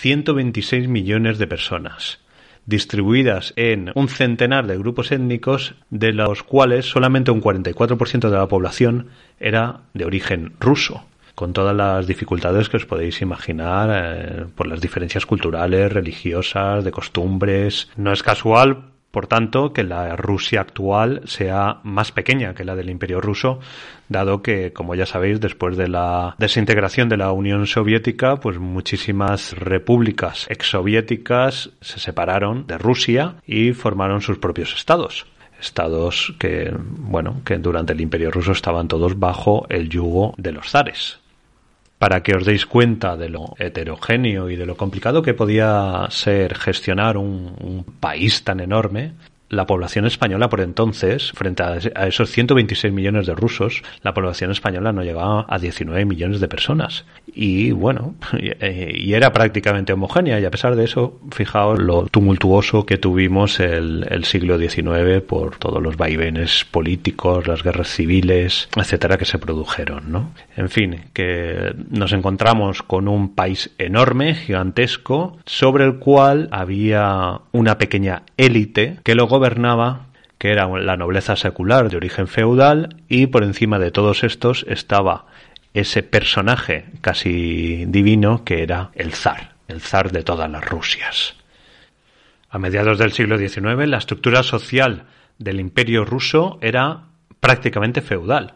126 0.00 0.86
millones 0.86 1.38
de 1.38 1.48
personas, 1.48 2.20
distribuidas 2.66 3.52
en 3.56 3.90
un 3.96 4.08
centenar 4.08 4.68
de 4.68 4.78
grupos 4.78 5.10
étnicos, 5.10 5.74
de 5.90 6.12
los 6.12 6.44
cuales 6.44 6.86
solamente 6.86 7.32
un 7.32 7.42
44% 7.42 8.30
de 8.30 8.36
la 8.36 8.46
población 8.46 9.08
era 9.40 9.80
de 9.94 10.04
origen 10.04 10.52
ruso 10.60 11.04
con 11.34 11.52
todas 11.52 11.74
las 11.74 12.06
dificultades 12.06 12.68
que 12.68 12.76
os 12.76 12.86
podéis 12.86 13.22
imaginar 13.22 13.90
eh, 13.92 14.46
por 14.54 14.68
las 14.68 14.80
diferencias 14.80 15.26
culturales, 15.26 15.92
religiosas, 15.92 16.84
de 16.84 16.90
costumbres. 16.90 17.90
No 17.96 18.12
es 18.12 18.24
casual 18.24 18.90
por 19.10 19.26
tanto, 19.26 19.72
que 19.72 19.84
la 19.84 20.16
Rusia 20.16 20.60
actual 20.60 21.22
sea 21.24 21.80
más 21.82 22.12
pequeña 22.12 22.54
que 22.54 22.64
la 22.64 22.76
del 22.76 22.90
Imperio 22.90 23.20
ruso, 23.20 23.60
dado 24.08 24.42
que, 24.42 24.72
como 24.72 24.94
ya 24.94 25.06
sabéis, 25.06 25.40
después 25.40 25.76
de 25.76 25.88
la 25.88 26.34
desintegración 26.38 27.08
de 27.08 27.16
la 27.16 27.32
Unión 27.32 27.66
Soviética, 27.66 28.36
pues 28.36 28.58
muchísimas 28.58 29.52
repúblicas 29.52 30.46
exsoviéticas 30.50 31.70
se 31.80 32.00
separaron 32.00 32.66
de 32.66 32.78
Rusia 32.78 33.36
y 33.46 33.72
formaron 33.72 34.20
sus 34.20 34.38
propios 34.38 34.74
estados. 34.74 35.26
Estados 35.60 36.34
que, 36.38 36.72
bueno, 36.78 37.40
que 37.44 37.56
durante 37.58 37.92
el 37.92 38.00
Imperio 38.00 38.30
ruso 38.30 38.52
estaban 38.52 38.88
todos 38.88 39.18
bajo 39.18 39.66
el 39.70 39.88
yugo 39.88 40.34
de 40.36 40.52
los 40.52 40.70
zares 40.70 41.18
para 41.98 42.22
que 42.22 42.34
os 42.36 42.44
deis 42.44 42.66
cuenta 42.66 43.16
de 43.16 43.28
lo 43.28 43.54
heterogéneo 43.58 44.50
y 44.50 44.56
de 44.56 44.66
lo 44.66 44.76
complicado 44.76 45.22
que 45.22 45.34
podía 45.34 46.06
ser 46.10 46.54
gestionar 46.54 47.16
un, 47.16 47.54
un 47.60 47.84
país 47.84 48.44
tan 48.44 48.60
enorme, 48.60 49.14
la 49.48 49.66
población 49.66 50.06
española 50.06 50.48
por 50.48 50.60
entonces, 50.60 51.32
frente 51.32 51.62
a 51.62 52.06
esos 52.06 52.30
126 52.30 52.92
millones 52.92 53.26
de 53.26 53.34
rusos, 53.34 53.82
la 54.02 54.14
población 54.14 54.50
española 54.50 54.92
no 54.92 55.02
llegaba 55.02 55.46
a 55.48 55.58
19 55.58 56.04
millones 56.04 56.40
de 56.40 56.48
personas. 56.48 57.04
Y 57.34 57.70
bueno, 57.70 58.14
y 58.38 59.12
era 59.12 59.32
prácticamente 59.32 59.92
homogénea 59.92 60.40
y 60.40 60.44
a 60.44 60.50
pesar 60.50 60.76
de 60.76 60.84
eso, 60.84 61.20
fijaos 61.30 61.78
lo 61.78 62.06
tumultuoso 62.06 62.84
que 62.84 62.98
tuvimos 62.98 63.60
el, 63.60 64.06
el 64.10 64.24
siglo 64.24 64.58
XIX 64.58 65.22
por 65.26 65.56
todos 65.56 65.82
los 65.82 65.96
vaivenes 65.96 66.64
políticos, 66.70 67.46
las 67.46 67.62
guerras 67.62 67.88
civiles, 67.88 68.68
etcétera, 68.76 69.16
que 69.16 69.24
se 69.24 69.38
produjeron, 69.38 70.12
¿no? 70.12 70.32
En 70.56 70.68
fin, 70.68 71.04
que 71.12 71.74
nos 71.90 72.12
encontramos 72.12 72.82
con 72.82 73.08
un 73.08 73.34
país 73.34 73.70
enorme, 73.78 74.34
gigantesco, 74.34 75.38
sobre 75.46 75.84
el 75.84 75.98
cual 75.98 76.48
había 76.50 77.40
una 77.52 77.78
pequeña 77.78 78.22
élite 78.36 78.98
que 79.02 79.14
luego 79.14 79.37
gobernaba, 79.38 80.06
que 80.36 80.50
era 80.50 80.66
la 80.66 80.96
nobleza 80.96 81.36
secular 81.36 81.88
de 81.88 81.96
origen 81.96 82.26
feudal, 82.26 82.96
y 83.08 83.28
por 83.28 83.44
encima 83.44 83.78
de 83.78 83.92
todos 83.92 84.24
estos 84.24 84.66
estaba 84.68 85.26
ese 85.74 86.02
personaje 86.02 86.86
casi 87.00 87.84
divino 87.86 88.44
que 88.44 88.62
era 88.64 88.90
el 88.94 89.12
zar, 89.12 89.54
el 89.68 89.80
zar 89.80 90.10
de 90.10 90.24
todas 90.24 90.50
las 90.50 90.64
Rusias. 90.64 91.36
A 92.50 92.58
mediados 92.58 92.98
del 92.98 93.12
siglo 93.12 93.38
XIX, 93.38 93.86
la 93.86 93.98
estructura 93.98 94.42
social 94.42 95.04
del 95.38 95.60
imperio 95.60 96.04
ruso 96.04 96.58
era 96.62 97.04
prácticamente 97.38 98.00
feudal. 98.00 98.54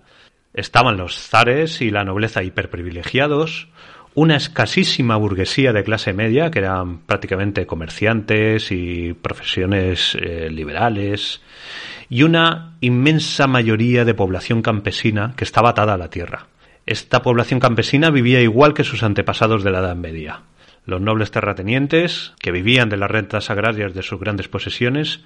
Estaban 0.54 0.96
los 0.96 1.16
zares 1.16 1.80
y 1.80 1.90
la 1.90 2.02
nobleza 2.02 2.42
hiperprivilegiados, 2.42 3.68
una 4.14 4.37
escasísima 4.37 5.16
burguesía 5.16 5.73
de 5.73 5.85
clase 5.85 6.12
media, 6.12 6.50
que 6.50 6.59
eran 6.59 6.99
prácticamente 6.99 7.66
comerciantes 7.66 8.71
y 8.71 9.14
profesiones 9.14 10.16
eh, 10.21 10.50
liberales, 10.50 11.40
y 12.11 12.25
una 12.25 12.76
inmensa 12.81 13.47
mayoría 13.47 14.04
de 14.04 14.14
población 14.14 14.61
campesina 14.61 15.33
que 15.37 15.45
estaba 15.45 15.71
atada 15.71 15.95
a 15.95 15.99
la 15.99 16.11
tierra. 16.11 16.47
Esta 16.85 17.23
población 17.23 17.61
campesina 17.61 18.11
vivía 18.11 18.42
igual 18.42 18.75
que 18.75 18.85
sus 18.85 19.02
antepasados 19.02 19.64
de 19.64 19.71
la 19.71 19.78
Edad 19.78 19.97
Media. 19.97 20.42
Los 20.85 21.00
nobles 21.00 21.31
terratenientes, 21.31 22.33
que 22.40 22.50
vivían 22.50 22.88
de 22.88 22.97
las 22.97 23.11
rentas 23.11 23.50
agrarias 23.50 23.95
de 23.95 24.02
sus 24.02 24.21
grandes 24.21 24.49
posesiones, 24.49 25.21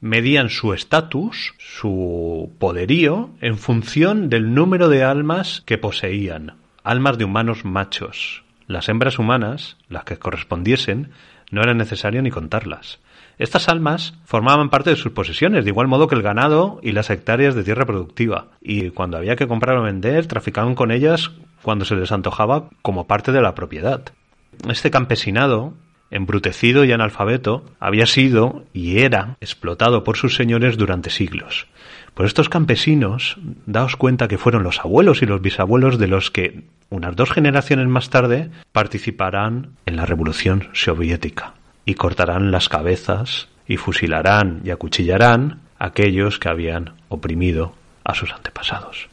medían 0.00 0.48
su 0.48 0.72
estatus, 0.72 1.54
su 1.58 2.54
poderío, 2.58 3.30
en 3.40 3.58
función 3.58 4.30
del 4.30 4.54
número 4.54 4.88
de 4.88 5.02
almas 5.02 5.62
que 5.66 5.78
poseían, 5.78 6.54
almas 6.84 7.18
de 7.18 7.24
humanos 7.24 7.64
machos. 7.64 8.44
Las 8.66 8.88
hembras 8.88 9.18
humanas, 9.18 9.76
las 9.88 10.04
que 10.04 10.18
correspondiesen, 10.18 11.10
no 11.50 11.62
era 11.62 11.74
necesario 11.74 12.22
ni 12.22 12.30
contarlas. 12.30 13.00
Estas 13.38 13.68
almas 13.68 14.14
formaban 14.24 14.68
parte 14.68 14.90
de 14.90 14.96
sus 14.96 15.12
posesiones, 15.12 15.64
de 15.64 15.70
igual 15.70 15.88
modo 15.88 16.08
que 16.08 16.14
el 16.14 16.22
ganado 16.22 16.78
y 16.82 16.92
las 16.92 17.10
hectáreas 17.10 17.54
de 17.54 17.64
tierra 17.64 17.86
productiva, 17.86 18.48
y 18.60 18.90
cuando 18.90 19.16
había 19.16 19.34
que 19.36 19.48
comprar 19.48 19.78
o 19.78 19.82
vender, 19.82 20.26
traficaban 20.26 20.74
con 20.74 20.90
ellas 20.90 21.30
cuando 21.62 21.84
se 21.84 21.96
les 21.96 22.12
antojaba 22.12 22.68
como 22.82 23.06
parte 23.06 23.32
de 23.32 23.40
la 23.40 23.54
propiedad. 23.54 24.02
Este 24.68 24.90
campesinado, 24.90 25.74
embrutecido 26.10 26.84
y 26.84 26.92
analfabeto, 26.92 27.64
había 27.78 28.06
sido 28.06 28.64
y 28.72 28.98
era 28.98 29.36
explotado 29.40 30.04
por 30.04 30.16
sus 30.16 30.34
señores 30.34 30.76
durante 30.76 31.08
siglos. 31.10 31.66
Por 32.20 32.26
estos 32.26 32.50
campesinos, 32.50 33.38
daos 33.64 33.96
cuenta 33.96 34.28
que 34.28 34.36
fueron 34.36 34.62
los 34.62 34.80
abuelos 34.80 35.22
y 35.22 35.24
los 35.24 35.40
bisabuelos 35.40 35.98
de 35.98 36.06
los 36.06 36.30
que, 36.30 36.64
unas 36.90 37.16
dos 37.16 37.32
generaciones 37.32 37.88
más 37.88 38.10
tarde, 38.10 38.50
participarán 38.72 39.70
en 39.86 39.96
la 39.96 40.04
Revolución 40.04 40.68
Soviética 40.74 41.54
y 41.86 41.94
cortarán 41.94 42.50
las 42.50 42.68
cabezas 42.68 43.48
y 43.66 43.78
fusilarán 43.78 44.60
y 44.64 44.70
acuchillarán 44.70 45.60
a 45.78 45.86
aquellos 45.86 46.38
que 46.38 46.50
habían 46.50 46.92
oprimido 47.08 47.72
a 48.04 48.14
sus 48.14 48.30
antepasados. 48.34 49.08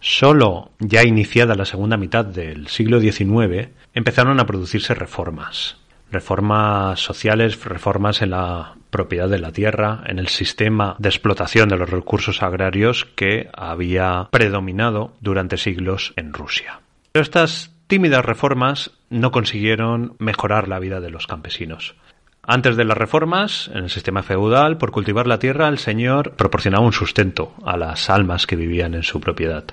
Solo 0.00 0.72
ya 0.80 1.04
iniciada 1.04 1.54
la 1.54 1.66
segunda 1.66 1.96
mitad 1.96 2.24
del 2.24 2.66
siglo 2.66 2.98
XIX 2.98 3.68
empezaron 3.94 4.40
a 4.40 4.44
producirse 4.44 4.92
reformas 4.92 5.76
reformas 6.10 7.00
sociales, 7.00 7.62
reformas 7.64 8.22
en 8.22 8.30
la 8.30 8.74
propiedad 8.90 9.28
de 9.28 9.38
la 9.38 9.52
tierra, 9.52 10.02
en 10.06 10.18
el 10.18 10.28
sistema 10.28 10.96
de 10.98 11.08
explotación 11.08 11.68
de 11.68 11.76
los 11.76 11.88
recursos 11.88 12.42
agrarios 12.42 13.06
que 13.14 13.48
había 13.54 14.28
predominado 14.30 15.12
durante 15.20 15.56
siglos 15.56 16.12
en 16.16 16.32
Rusia. 16.32 16.80
Pero 17.12 17.22
estas 17.22 17.72
tímidas 17.86 18.24
reformas 18.24 18.90
no 19.08 19.30
consiguieron 19.30 20.14
mejorar 20.18 20.68
la 20.68 20.78
vida 20.78 21.00
de 21.00 21.10
los 21.10 21.26
campesinos. 21.26 21.94
Antes 22.42 22.76
de 22.76 22.84
las 22.84 22.96
reformas, 22.96 23.70
en 23.74 23.84
el 23.84 23.90
sistema 23.90 24.22
feudal, 24.22 24.78
por 24.78 24.90
cultivar 24.90 25.26
la 25.26 25.38
tierra, 25.38 25.68
el 25.68 25.78
señor 25.78 26.32
proporcionaba 26.32 26.84
un 26.84 26.92
sustento 26.92 27.54
a 27.64 27.76
las 27.76 28.10
almas 28.10 28.46
que 28.46 28.56
vivían 28.56 28.94
en 28.94 29.02
su 29.02 29.20
propiedad. 29.20 29.64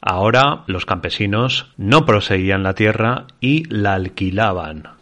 Ahora 0.00 0.64
los 0.66 0.86
campesinos 0.86 1.72
no 1.76 2.06
proseguían 2.06 2.62
la 2.62 2.74
tierra 2.74 3.26
y 3.40 3.64
la 3.68 3.94
alquilaban 3.94 5.01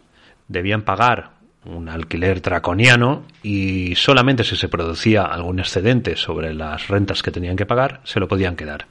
debían 0.51 0.83
pagar 0.83 1.31
un 1.65 1.89
alquiler 1.89 2.41
draconiano 2.41 3.23
y 3.43 3.95
solamente 3.95 4.43
si 4.43 4.55
se 4.55 4.67
producía 4.67 5.23
algún 5.23 5.59
excedente 5.59 6.15
sobre 6.15 6.53
las 6.53 6.87
rentas 6.87 7.21
que 7.21 7.31
tenían 7.31 7.55
que 7.55 7.65
pagar, 7.65 8.01
se 8.03 8.19
lo 8.19 8.27
podían 8.27 8.55
quedar. 8.55 8.87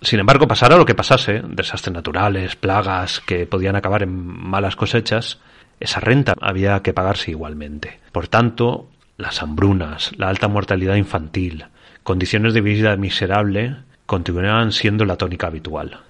Sin 0.00 0.20
embargo, 0.20 0.46
pasara 0.46 0.76
lo 0.76 0.84
que 0.84 0.94
pasase, 0.94 1.42
desastres 1.48 1.94
naturales, 1.94 2.54
plagas 2.54 3.20
que 3.20 3.46
podían 3.46 3.76
acabar 3.76 4.02
en 4.02 4.14
malas 4.14 4.76
cosechas, 4.76 5.40
esa 5.80 6.00
renta 6.00 6.34
había 6.40 6.80
que 6.82 6.92
pagarse 6.92 7.30
igualmente. 7.32 7.98
Por 8.12 8.28
tanto, 8.28 8.88
las 9.16 9.42
hambrunas, 9.42 10.12
la 10.16 10.28
alta 10.28 10.48
mortalidad 10.48 10.96
infantil, 10.96 11.64
condiciones 12.02 12.54
de 12.54 12.60
vida 12.60 12.96
miserable 12.96 13.76
continuaban 14.04 14.70
siendo 14.72 15.04
la 15.04 15.16
tónica 15.16 15.48
habitual. 15.48 16.00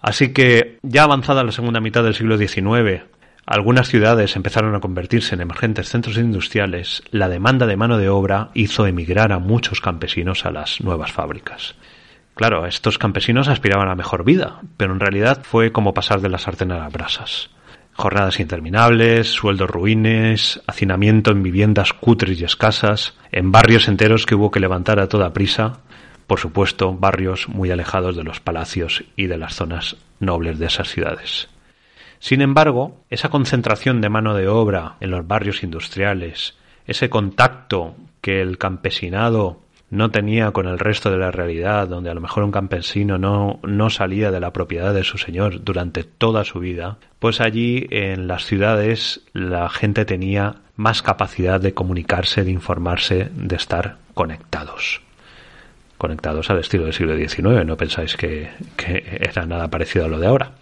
Así 0.00 0.34
que, 0.34 0.78
ya 0.82 1.04
avanzada 1.04 1.42
la 1.42 1.52
segunda 1.52 1.80
mitad 1.80 2.04
del 2.04 2.14
siglo 2.14 2.36
XIX, 2.36 3.04
algunas 3.46 3.88
ciudades 3.88 4.36
empezaron 4.36 4.74
a 4.74 4.80
convertirse 4.80 5.34
en 5.34 5.42
emergentes 5.42 5.90
centros 5.90 6.16
industriales, 6.16 7.02
la 7.10 7.28
demanda 7.28 7.66
de 7.66 7.76
mano 7.76 7.98
de 7.98 8.08
obra 8.08 8.50
hizo 8.54 8.86
emigrar 8.86 9.32
a 9.32 9.38
muchos 9.38 9.80
campesinos 9.80 10.46
a 10.46 10.50
las 10.50 10.80
nuevas 10.80 11.12
fábricas. 11.12 11.74
Claro, 12.34 12.66
estos 12.66 12.98
campesinos 12.98 13.48
aspiraban 13.48 13.88
a 13.88 13.94
mejor 13.94 14.24
vida, 14.24 14.60
pero 14.76 14.92
en 14.92 15.00
realidad 15.00 15.42
fue 15.44 15.72
como 15.72 15.94
pasar 15.94 16.20
de 16.20 16.30
la 16.30 16.38
sartén 16.38 16.72
a 16.72 16.78
las 16.78 16.92
brasas. 16.92 17.50
Jornadas 17.92 18.40
interminables, 18.40 19.28
sueldos 19.28 19.70
ruines, 19.70 20.60
hacinamiento 20.66 21.30
en 21.30 21.42
viviendas 21.42 21.92
cutres 21.92 22.40
y 22.40 22.44
escasas, 22.44 23.14
en 23.30 23.52
barrios 23.52 23.86
enteros 23.86 24.26
que 24.26 24.34
hubo 24.34 24.50
que 24.50 24.58
levantar 24.58 24.98
a 24.98 25.08
toda 25.08 25.32
prisa, 25.32 25.80
por 26.26 26.40
supuesto, 26.40 26.94
barrios 26.94 27.48
muy 27.48 27.70
alejados 27.70 28.16
de 28.16 28.24
los 28.24 28.40
palacios 28.40 29.04
y 29.14 29.26
de 29.26 29.36
las 29.36 29.54
zonas 29.54 29.96
nobles 30.18 30.58
de 30.58 30.66
esas 30.66 30.88
ciudades. 30.88 31.48
Sin 32.24 32.40
embargo, 32.40 33.04
esa 33.10 33.28
concentración 33.28 34.00
de 34.00 34.08
mano 34.08 34.34
de 34.34 34.48
obra 34.48 34.96
en 35.00 35.10
los 35.10 35.26
barrios 35.28 35.62
industriales, 35.62 36.56
ese 36.86 37.10
contacto 37.10 37.96
que 38.22 38.40
el 38.40 38.56
campesinado 38.56 39.60
no 39.90 40.10
tenía 40.10 40.50
con 40.52 40.66
el 40.66 40.78
resto 40.78 41.10
de 41.10 41.18
la 41.18 41.30
realidad, 41.30 41.86
donde 41.86 42.08
a 42.08 42.14
lo 42.14 42.22
mejor 42.22 42.44
un 42.44 42.50
campesino 42.50 43.18
no, 43.18 43.60
no 43.62 43.90
salía 43.90 44.30
de 44.30 44.40
la 44.40 44.54
propiedad 44.54 44.94
de 44.94 45.04
su 45.04 45.18
señor 45.18 45.64
durante 45.64 46.02
toda 46.02 46.44
su 46.44 46.60
vida, 46.60 46.96
pues 47.18 47.42
allí 47.42 47.88
en 47.90 48.26
las 48.26 48.46
ciudades 48.46 49.20
la 49.34 49.68
gente 49.68 50.06
tenía 50.06 50.62
más 50.76 51.02
capacidad 51.02 51.60
de 51.60 51.74
comunicarse, 51.74 52.42
de 52.42 52.52
informarse, 52.52 53.28
de 53.34 53.56
estar 53.56 53.98
conectados. 54.14 55.02
Conectados 55.98 56.48
al 56.48 56.60
estilo 56.60 56.84
del 56.84 56.94
siglo 56.94 57.18
XIX, 57.18 57.66
no 57.66 57.76
pensáis 57.76 58.16
que, 58.16 58.48
que 58.78 59.18
era 59.20 59.44
nada 59.44 59.68
parecido 59.68 60.06
a 60.06 60.08
lo 60.08 60.18
de 60.18 60.26
ahora. 60.26 60.52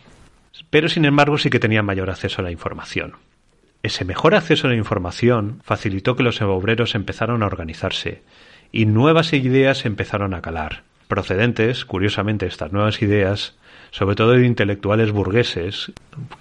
Pero 0.70 0.88
sin 0.88 1.04
embargo 1.04 1.38
sí 1.38 1.50
que 1.50 1.58
tenían 1.58 1.84
mayor 1.84 2.10
acceso 2.10 2.40
a 2.40 2.44
la 2.44 2.50
información. 2.50 3.16
Ese 3.82 4.04
mejor 4.04 4.34
acceso 4.34 4.66
a 4.66 4.70
la 4.70 4.76
información 4.76 5.60
facilitó 5.64 6.14
que 6.14 6.22
los 6.22 6.40
obreros 6.40 6.94
empezaran 6.94 7.42
a 7.42 7.46
organizarse 7.46 8.22
y 8.70 8.86
nuevas 8.86 9.32
ideas 9.32 9.84
empezaron 9.84 10.34
a 10.34 10.40
calar, 10.40 10.84
procedentes, 11.08 11.84
curiosamente, 11.84 12.46
estas 12.46 12.72
nuevas 12.72 13.02
ideas, 13.02 13.56
sobre 13.90 14.14
todo 14.16 14.30
de 14.32 14.46
intelectuales 14.46 15.12
burgueses, 15.12 15.92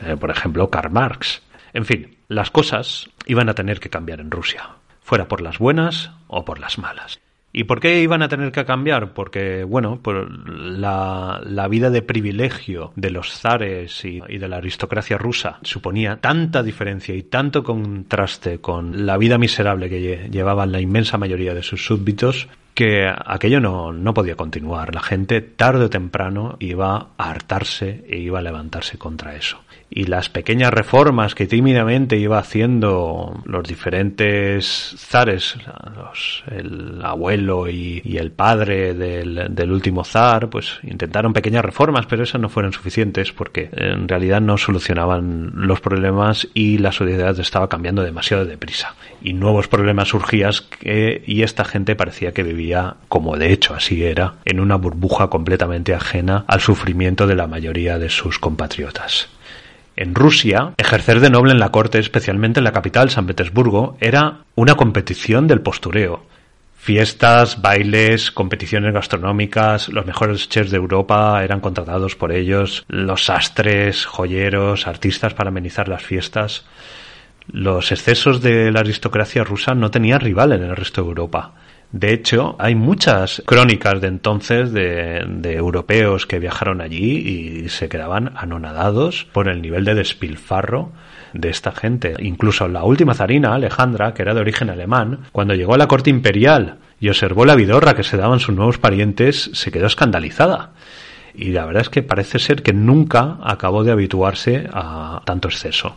eh, 0.02 0.16
por 0.18 0.30
ejemplo, 0.30 0.70
Karl 0.70 0.92
Marx. 0.92 1.42
En 1.74 1.86
fin, 1.86 2.16
las 2.28 2.52
cosas 2.52 3.10
iban 3.26 3.50
a 3.50 3.56
tener 3.56 3.80
que 3.80 3.90
cambiar 3.90 4.22
en 4.22 4.32
Rusia, 4.32 4.70
fuera 5.02 5.28
por 5.28 5.42
las 5.42 5.58
buenas 5.58 6.12
o 6.28 6.46
por 6.46 6.60
las 6.60 6.78
malas. 6.78 7.20
¿Y 7.54 7.66
por 7.66 7.80
qué 7.82 8.02
iban 8.02 8.22
a 8.22 8.30
tener 8.30 8.52
que 8.52 8.64
cambiar? 8.64 9.14
Porque, 9.14 9.64
bueno, 9.64 10.00
la 10.06 11.68
vida 11.70 11.90
de 11.90 12.02
privilegio 12.02 12.94
de 12.96 13.10
los 13.10 13.34
zares 13.34 14.06
y, 14.06 14.22
y, 14.30 14.38
de 14.38 14.48
la 14.48 14.58
aristocracia 14.58 15.18
rusa 15.18 15.60
suponía 15.64 16.18
tanta 16.18 16.64
diferencia 16.64 17.14
y 17.14 17.24
tanto 17.24 17.64
contraste 17.64 18.60
con 18.60 19.06
la 19.06 19.18
vida 19.18 19.38
miserable 19.38 19.90
que 19.90 20.30
llevaban 20.30 20.72
la 20.72 20.80
inmensa 20.80 21.18
mayoría 21.18 21.54
de 21.54 21.64
sus 21.64 21.86
súbditos 21.86 22.48
que 22.74 23.06
aquello 23.06 23.60
no, 23.60 23.92
no 23.92 24.14
podía 24.14 24.36
continuar. 24.36 24.96
La 24.96 25.02
gente 25.02 25.42
tarde 25.42 25.86
o 25.86 25.90
temprano 25.90 26.56
iba 26.60 27.10
a 27.18 27.30
hartarse 27.30 28.06
e 28.08 28.18
iba 28.18 28.40
a 28.40 28.42
levantarse 28.42 28.98
contra 28.98 29.36
eso 29.36 29.60
y 29.94 30.06
las 30.06 30.30
pequeñas 30.30 30.74
reformas 30.74 31.36
que 31.36 31.48
tímidamente 31.48 32.18
iba 32.18 32.40
haciendo 32.40 33.42
los 33.44 33.68
diferentes 33.68 34.96
zares, 34.98 35.58
los, 35.96 36.46
el 36.50 37.02
abuelo 37.04 37.68
y, 37.70 38.02
el 38.22 38.32
padre 38.32 38.94
del, 38.94 39.72
último 39.72 40.04
zar, 40.04 40.50
pues 40.50 40.80
intentaron 40.84 41.34
pequeñas 41.34 41.66
reformas, 41.66 42.06
pero 42.06 42.24
esas 42.24 42.40
no 42.40 42.50
fueron 42.50 42.72
suficientes 42.72 43.34
porque 43.34 43.70
en 43.74 44.08
realidad 44.08 44.40
no 44.40 44.58
solucionaban 44.58 45.52
los 45.56 45.82
problemas 45.82 46.48
y 46.54 46.78
la 46.78 46.92
sociedad 46.92 47.38
estaba 47.40 47.68
cambiando 47.68 48.04
demasiado 48.04 48.46
deprisa. 48.46 48.96
Y 49.22 49.34
nuevos 49.34 49.68
problemas 49.68 50.08
surgían 50.08 50.32
y 50.82 51.44
esta 51.44 51.66
gente 51.66 51.96
parecía 51.96 52.32
que 52.32 52.44
vivía, 52.44 52.96
como 53.10 53.36
de 53.36 53.52
hecho 53.52 53.74
así 53.74 54.04
era, 54.04 54.36
en 54.46 54.62
una 54.62 54.78
burbuja 54.78 55.28
completamente 55.28 55.94
ajena 55.94 56.46
al 56.48 56.62
sufrimiento 56.62 57.28
de 57.28 57.36
la 57.36 57.48
mayoría 57.48 58.00
de 58.00 58.10
sus 58.10 58.40
compatriotas. 58.40 59.30
En 59.96 60.16
Rusia, 60.16 60.74
ejercer 60.78 61.20
de 61.20 61.30
noble 61.30 61.52
en 61.52 61.60
la 61.60 61.70
corte, 61.70 62.00
especialmente 62.00 62.60
en 62.60 62.64
la 62.64 62.72
capital, 62.72 63.10
San 63.10 63.28
Petersburgo, 63.28 63.98
era 64.00 64.40
una 64.56 64.76
competición 64.76 65.48
del 65.48 65.62
postureo. 65.62 66.26
Fiestas, 66.78 67.62
bailes, 67.62 68.32
competiciones 68.32 68.94
gastronómicas, 68.94 69.90
los 69.90 70.06
mejores 70.06 70.50
chefs 70.50 70.72
de 70.72 70.78
Europa 70.78 71.44
eran 71.44 71.60
contratados 71.60 72.16
por 72.16 72.32
ellos, 72.32 72.86
los 72.88 73.26
sastres, 73.26 74.06
joyeros, 74.06 74.88
artistas 74.88 75.36
para 75.36 75.50
amenizar 75.50 75.88
las 75.88 76.02
fiestas. 76.02 76.66
Los 77.52 77.92
excesos 77.92 78.42
de 78.42 78.72
la 78.72 78.80
aristocracia 78.80 79.44
rusa 79.44 79.76
no 79.76 79.92
tenían 79.92 80.22
rival 80.22 80.54
en 80.54 80.64
el 80.64 80.76
resto 80.76 81.02
de 81.02 81.10
Europa. 81.10 81.54
De 81.92 82.14
hecho, 82.14 82.56
hay 82.58 82.74
muchas 82.74 83.44
crónicas 83.46 84.00
de 84.00 84.08
entonces 84.08 84.72
de, 84.72 85.26
europeos 85.44 86.26
que 86.26 86.40
viajaron 86.40 86.80
allí 86.80 87.18
y 87.18 87.70
se 87.70 87.90
quedaban 87.90 88.32
anonadados 88.38 89.28
por 89.34 89.50
el 89.50 89.62
nivel 89.62 89.84
de 89.84 89.96
despilfarro 89.96 90.94
de 91.34 91.50
esta 91.50 91.74
gente. 91.74 92.14
Incluso 92.20 92.70
la 92.70 92.86
última 92.86 93.14
zarina, 93.14 93.54
Alejandra, 93.54 94.14
que 94.14 94.22
era 94.22 94.34
de 94.34 94.40
origen 94.40 94.70
alemán, 94.70 95.20
cuando 95.34 95.54
llegó 95.54 95.74
a 95.74 95.78
la 95.78 95.88
corte 95.88 96.10
imperial 96.10 96.78
y 97.02 97.10
observó 97.10 97.46
la 97.46 97.56
vidorra 97.56 97.94
que 97.94 98.04
se 98.04 98.16
daban 98.16 98.40
sus 98.40 98.56
nuevos 98.56 98.78
parientes, 98.78 99.52
se 99.54 99.72
quedó 99.72 99.88
escandalizada. 99.88 100.72
Y 101.34 101.52
la 101.52 101.66
verdad 101.66 101.82
es 101.82 101.90
que 101.90 102.04
parece 102.04 102.40
ser 102.40 102.64
que 102.64 102.74
nunca 102.74 103.38
acabó 103.44 103.84
de 103.84 103.92
habituarse 103.92 104.68
a 104.72 105.22
tanto 105.26 105.50
exceso. 105.50 105.96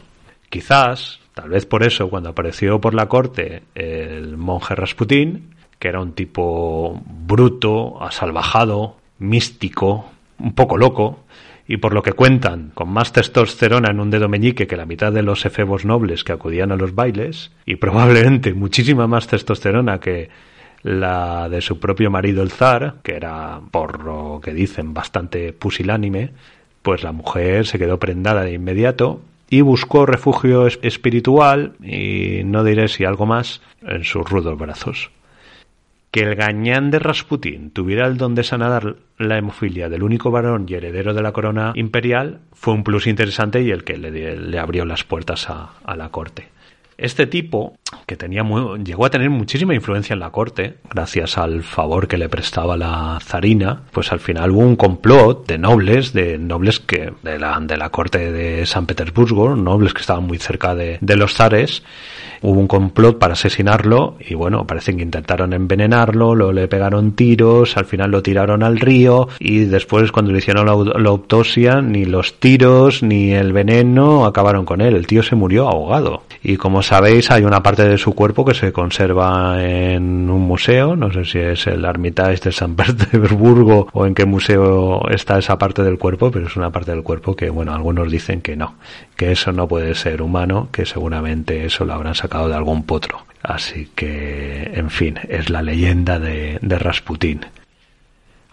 Quizás, 0.49 1.21
tal 1.35 1.51
vez 1.51 1.67
por 1.67 1.85
eso, 1.85 2.09
cuando 2.09 2.31
apareció 2.31 2.81
por 2.81 2.95
la 2.95 3.07
corte 3.07 3.63
el 3.75 4.37
monje 4.37 4.75
Rasputín, 4.75 5.55
que 5.79 5.89
era 5.89 6.01
un 6.01 6.13
tipo 6.13 7.01
bruto, 7.07 8.03
asalvajado, 8.03 8.97
místico, 9.19 10.07
un 10.39 10.55
poco 10.55 10.77
loco, 10.77 11.21
y 11.67 11.79
por 11.79 11.95
lo 11.95 12.03
que 12.03 12.13
cuentan, 12.13 12.73
con 12.75 12.91
más 12.91 13.13
testosterona 13.13 13.91
en 13.91 14.01
un 14.01 14.11
dedo 14.11 14.29
meñique 14.29 14.67
que 14.67 14.77
la 14.77 14.87
mitad 14.87 15.13
de 15.13 15.23
los 15.23 15.47
efebos 15.47 15.85
nobles 15.85 16.25
que 16.25 16.33
acudían 16.33 16.73
a 16.73 16.77
los 16.77 16.95
bailes, 16.95 17.53
y 17.65 17.77
probablemente 17.77 18.53
muchísima 18.53 19.07
más 19.07 19.27
testosterona 19.27 20.01
que 20.01 20.29
la 20.83 21.49
de 21.49 21.63
su 21.63 21.81
propio 21.81 22.11
marido 22.11 22.43
el 22.43 22.51
zar, 22.51 22.97
que 23.03 23.15
era, 23.17 23.61
por 23.71 24.05
lo 24.05 24.41
que 24.43 24.53
dicen, 24.53 24.93
bastante 24.93 25.55
pusilánime, 25.55 26.31
pues 26.83 27.03
la 27.03 27.13
mujer 27.13 27.67
se 27.67 27.79
quedó 27.79 27.99
prendada 27.99 28.43
de 28.43 28.53
inmediato 28.53 29.23
y 29.49 29.63
buscó 29.63 30.05
refugio 30.05 30.67
espiritual, 30.67 31.73
y 31.83 32.43
no 32.45 32.63
diré 32.65 32.89
si 32.89 33.05
algo 33.05 33.25
más, 33.25 33.63
en 33.83 34.05
sus 34.05 34.29
rudos 34.29 34.59
brazos. 34.59 35.11
Que 36.15 36.21
el 36.21 36.37
gañán 36.37 36.93
de 36.93 37.01
Rasputín 37.01 37.73
tuviera 37.73 38.07
el 38.07 38.17
don 38.17 38.37
de 38.37 38.45
sanar 38.45 38.95
la 39.19 39.37
hemofilia 39.37 39.89
del 39.89 40.05
único 40.05 40.31
varón 40.31 40.65
y 40.69 40.75
heredero 40.75 41.13
de 41.13 41.23
la 41.23 41.33
corona 41.33 41.73
imperial 41.75 42.39
fue 42.53 42.73
un 42.73 42.85
plus 42.85 43.09
interesante 43.09 43.61
y 43.63 43.73
el 43.73 43.83
que 43.83 43.97
le, 43.97 44.37
le 44.37 44.59
abrió 44.61 44.85
las 44.85 45.03
puertas 45.03 45.51
a, 45.51 45.73
la 45.97 46.11
corte. 46.11 46.51
Este 46.97 47.27
tipo, 47.27 47.77
que 48.07 48.15
tenía 48.15 48.45
llegó 48.85 49.07
a 49.07 49.11
tener 49.11 49.29
muchísima 49.29 49.75
influencia 49.75 50.15
en 50.15 50.21
la 50.21 50.31
corte, 50.31 50.77
gracias 50.89 51.37
al 51.37 51.65
favor 51.65 52.07
que 52.07 52.17
le 52.17 52.29
prestaba 52.29 52.77
la 52.77 53.19
zarina, 53.21 53.83
pues 53.91 54.13
al 54.13 54.21
final 54.21 54.53
hubo 54.53 54.61
un 54.61 54.77
complot 54.77 55.49
de 55.49 55.59
nobles, 55.59 56.13
de 56.13 56.39
nobles 56.39 56.79
que 56.79 57.13
de 57.25 57.41
la, 57.41 57.59
de 57.61 57.77
la 57.77 57.91
corte 57.91 58.31
de 58.31 58.67
San 58.67 58.87
Petersburgo, 58.87 59.57
nobles 59.57 59.93
que 59.93 60.03
estaban 60.03 60.29
muy 60.29 60.39
cerca 60.39 60.77
de, 60.77 60.99
de 61.01 61.17
los 61.17 61.35
zares, 61.35 61.83
hubo 62.45 62.61
un 62.61 62.69
complot 62.69 63.19
para 63.19 63.33
asesinarlo 63.33 64.17
y 64.21 64.35
bueno, 64.35 64.67
parece 64.67 64.95
que 64.95 65.03
intentaron 65.03 65.55
envenenarlo, 65.55 66.35
lo 66.35 66.53
le 66.53 66.69
pegaron 66.69 67.13
tiros, 67.13 67.77
al 67.79 67.87
final 67.87 68.11
lo 68.11 68.23
tiraron 68.23 68.63
al 68.63 68.79
río 68.79 69.29
y 69.39 69.65
después 69.65 70.13
cuando 70.13 70.31
le 70.31 70.39
hicieron 70.39 70.67
la, 70.67 71.01
la 71.01 71.09
autopsia 71.09 71.81
ni 71.81 72.05
los 72.05 72.35
tiros 72.41 73.03
ni 73.03 73.33
el 73.33 73.55
veneno 73.55 74.27
acabaron 74.27 74.67
con 74.67 74.83
él, 74.83 74.95
el 74.95 75.07
tío 75.07 75.23
se 75.23 75.37
murió 75.37 75.69
ahogado. 75.69 76.23
Y 76.43 76.59
como 76.59 76.83
sabéis 76.83 77.31
hay 77.31 77.45
una 77.45 77.63
parte 77.63 77.89
de 77.89 77.97
su 77.97 78.15
cuerpo 78.15 78.45
que 78.45 78.53
se 78.53 78.73
conserva 78.73 79.65
en 79.65 80.29
un 80.29 80.43
museo, 80.43 80.97
no 80.97 81.11
sé 81.11 81.25
si 81.25 81.39
es 81.39 81.67
el 81.67 81.83
Hermitage 81.83 82.41
de 82.45 82.53
San 82.53 82.75
Petersburgo 82.77 83.89
o 83.93 84.05
en 84.05 84.15
qué 84.15 84.27
museo 84.27 85.09
está 85.09 85.39
esa 85.39 85.57
parte 85.57 85.83
del 85.83 85.99
cuerpo, 85.99 86.31
pero 86.31 86.47
es 86.47 86.57
una 86.57 86.71
parte 86.71 86.91
del 86.91 87.03
cuerpo 87.03 87.35
que 87.35 87.49
bueno, 87.49 87.73
algunos 87.73 88.13
dicen 88.13 88.43
que 88.43 88.55
no, 88.55 88.75
que 89.17 89.33
eso 89.33 89.51
no 89.53 89.67
puede 89.67 89.95
ser 89.95 90.21
humano, 90.21 90.69
que 90.71 90.85
seguramente 90.85 91.65
eso 91.65 91.87
lo 91.87 91.95
habrán 91.95 92.15
sacado 92.15 92.34
de 92.49 92.55
algún 92.55 92.85
potro. 92.85 93.25
Así 93.43 93.91
que, 93.95 94.71
en 94.75 94.91
fin, 94.91 95.19
es 95.29 95.51
la 95.51 95.63
leyenda 95.63 96.19
de, 96.19 96.59
de 96.61 96.79
Rasputín. 96.79 97.47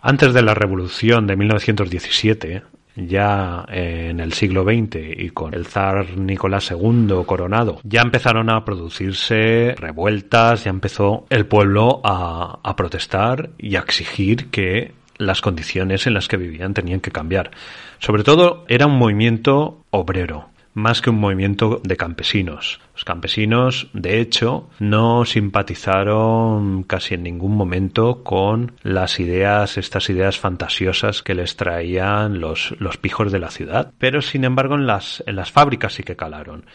Antes 0.01 0.33
de 0.33 0.41
la 0.41 0.53
revolución 0.53 1.27
de 1.27 1.35
1917, 1.35 2.63
ya 2.95 3.65
en 3.69 4.19
el 4.19 4.33
siglo 4.33 4.63
XX 4.63 4.97
y 5.17 5.29
con 5.29 5.53
el 5.53 5.65
zar 5.65 6.17
Nicolás 6.17 6.71
II 6.71 7.23
coronado, 7.25 7.79
ya 7.83 8.01
empezaron 8.01 8.49
a 8.49 8.65
producirse 8.65 9.75
revueltas, 9.77 10.65
ya 10.65 10.71
empezó 10.71 11.25
el 11.29 11.45
pueblo 11.45 12.01
a, 12.03 12.59
a, 12.63 12.75
protestar 12.75 13.51
y 13.57 13.75
a 13.75 13.79
exigir 13.79 14.49
que 14.49 14.93
las 15.17 15.41
condiciones 15.41 16.07
en 16.07 16.15
las 16.15 16.27
que 16.27 16.37
vivían 16.37 16.73
tenían 16.73 16.99
que 16.99 17.11
cambiar. 17.11 17.51
Sobre 17.99 18.23
todo 18.23 18.65
era 18.67 18.87
un 18.87 18.97
movimiento 18.97 19.83
obrero, 19.91 20.49
más 20.73 21.01
que 21.01 21.09
un 21.09 21.19
movimiento 21.19 21.81
de 21.83 21.97
campesinos. 21.97 22.79
Los 22.93 23.03
campesinos, 23.03 23.89
de 23.93 24.19
hecho, 24.19 24.69
no 24.79 25.25
simpatizaron 25.25 26.83
casi 26.83 27.15
en 27.15 27.23
ningún 27.23 27.55
momento 27.55 28.23
con 28.23 28.73
las 28.83 29.19
ideas, 29.19 29.77
estas 29.77 30.09
ideas 30.09 30.39
fantasiosas 30.39 31.23
que 31.23 31.35
les 31.35 31.55
traían 31.55 32.39
los, 32.39 32.75
los 32.79 32.97
pijos 32.97 33.31
de 33.31 33.39
la 33.39 33.49
ciudad. 33.49 33.91
Pero, 33.97 34.21
sin 34.21 34.43
embargo, 34.43 34.75
en 34.75 34.87
las, 34.87 35.23
en 35.25 35.35
las 35.35 35.51
fábricas 35.51 35.93
sí 35.93 36.03
que 36.03 36.15
calaron. 36.15 36.65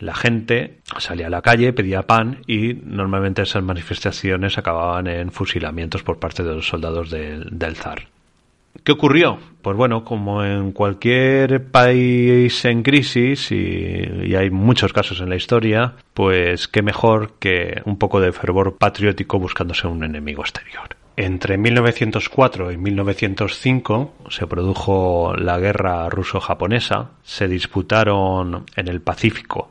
La 0.00 0.14
gente 0.14 0.80
salía 0.98 1.28
a 1.28 1.30
la 1.30 1.42
calle, 1.42 1.72
pedía 1.72 2.02
pan 2.02 2.40
y 2.46 2.74
normalmente 2.74 3.42
esas 3.42 3.62
manifestaciones 3.62 4.58
acababan 4.58 5.06
en 5.06 5.30
fusilamientos 5.30 6.02
por 6.02 6.18
parte 6.18 6.42
de 6.42 6.54
los 6.54 6.66
soldados 6.66 7.10
del, 7.10 7.48
del 7.52 7.76
zar. 7.76 8.13
¿Qué 8.84 8.92
ocurrió? 8.92 9.38
Pues 9.62 9.78
bueno, 9.78 10.04
como 10.04 10.44
en 10.44 10.72
cualquier 10.72 11.70
país 11.70 12.66
en 12.66 12.82
crisis, 12.82 13.50
y, 13.50 13.54
y, 14.26 14.34
hay 14.34 14.50
muchos 14.50 14.92
casos 14.92 15.22
en 15.22 15.30
la 15.30 15.36
historia, 15.36 15.94
pues 16.12 16.68
qué 16.68 16.82
mejor 16.82 17.32
que 17.38 17.80
un 17.86 17.96
poco 17.96 18.20
de 18.20 18.32
fervor 18.32 18.76
patriótico 18.76 19.38
buscándose 19.38 19.86
un 19.86 20.04
enemigo 20.04 20.42
exterior. 20.42 20.96
Entre 21.16 21.56
1904 21.56 22.72
y 22.72 22.76
1905 22.76 24.14
se 24.28 24.46
produjo 24.46 25.32
la 25.34 25.58
guerra 25.58 26.10
ruso-japonesa, 26.10 27.12
se 27.22 27.48
disputaron 27.48 28.66
en 28.76 28.88
el 28.88 29.00
Pacífico 29.00 29.70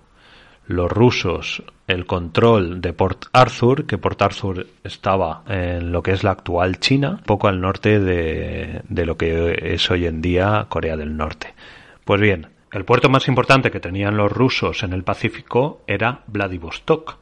los 0.67 0.91
rusos 0.91 1.63
el 1.87 2.05
control 2.05 2.81
de 2.81 2.93
Port 2.93 3.25
Arthur, 3.33 3.85
que 3.85 3.97
Port 3.97 4.21
Arthur 4.21 4.67
estaba 4.83 5.43
en 5.47 5.91
lo 5.91 6.01
que 6.01 6.11
es 6.11 6.23
la 6.23 6.31
actual 6.31 6.79
China, 6.79 7.21
poco 7.25 7.47
al 7.47 7.59
norte 7.59 7.99
de, 7.99 8.81
de, 8.87 9.05
lo 9.05 9.17
que 9.17 9.57
es 9.61 9.91
hoy 9.91 10.05
en 10.05 10.21
día 10.21 10.65
Corea 10.69 10.95
del 10.95 11.17
Norte. 11.17 11.53
Pues 12.05 12.21
bien, 12.21 12.47
el 12.71 12.85
puerto 12.85 13.09
más 13.09 13.27
importante 13.27 13.69
que 13.69 13.79
tenían 13.79 14.17
los 14.17 14.31
rusos 14.31 14.83
en 14.83 14.93
el 14.93 15.03
Pacífico 15.03 15.81
era 15.87 16.21
Vladivostok, 16.27 17.17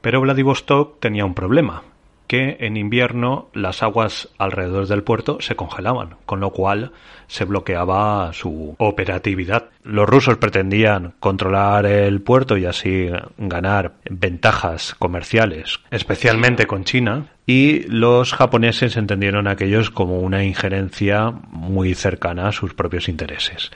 pero 0.00 0.20
Vladivostok 0.20 1.00
tenía 1.00 1.24
un 1.24 1.34
problema, 1.34 1.82
que 2.26 2.56
en 2.60 2.76
invierno 2.76 3.48
las 3.52 3.82
aguas 3.82 4.28
alrededor 4.38 4.86
del 4.86 5.02
puerto 5.02 5.38
se 5.40 5.56
congelaban, 5.56 6.16
con 6.26 6.40
lo 6.40 6.50
cual 6.50 6.92
se 7.26 7.44
bloqueaba 7.44 8.32
su 8.32 8.74
operatividad. 8.78 9.70
Los 9.82 10.08
rusos 10.08 10.36
pretendían 10.38 11.14
controlar 11.20 11.86
el 11.86 12.20
puerto 12.20 12.56
y 12.56 12.66
así 12.66 13.08
ganar 13.38 13.94
ventajas 14.08 14.94
comerciales, 14.98 15.80
especialmente 15.90 16.66
con 16.66 16.84
China, 16.84 17.26
y 17.46 17.84
los 17.88 18.32
japoneses 18.32 18.96
entendieron 18.96 19.46
aquellos 19.46 19.90
como 19.90 20.20
una 20.20 20.44
injerencia 20.44 21.30
muy 21.50 21.94
cercana 21.94 22.48
a 22.48 22.52
sus 22.52 22.74
propios 22.74 23.08
intereses 23.08 23.70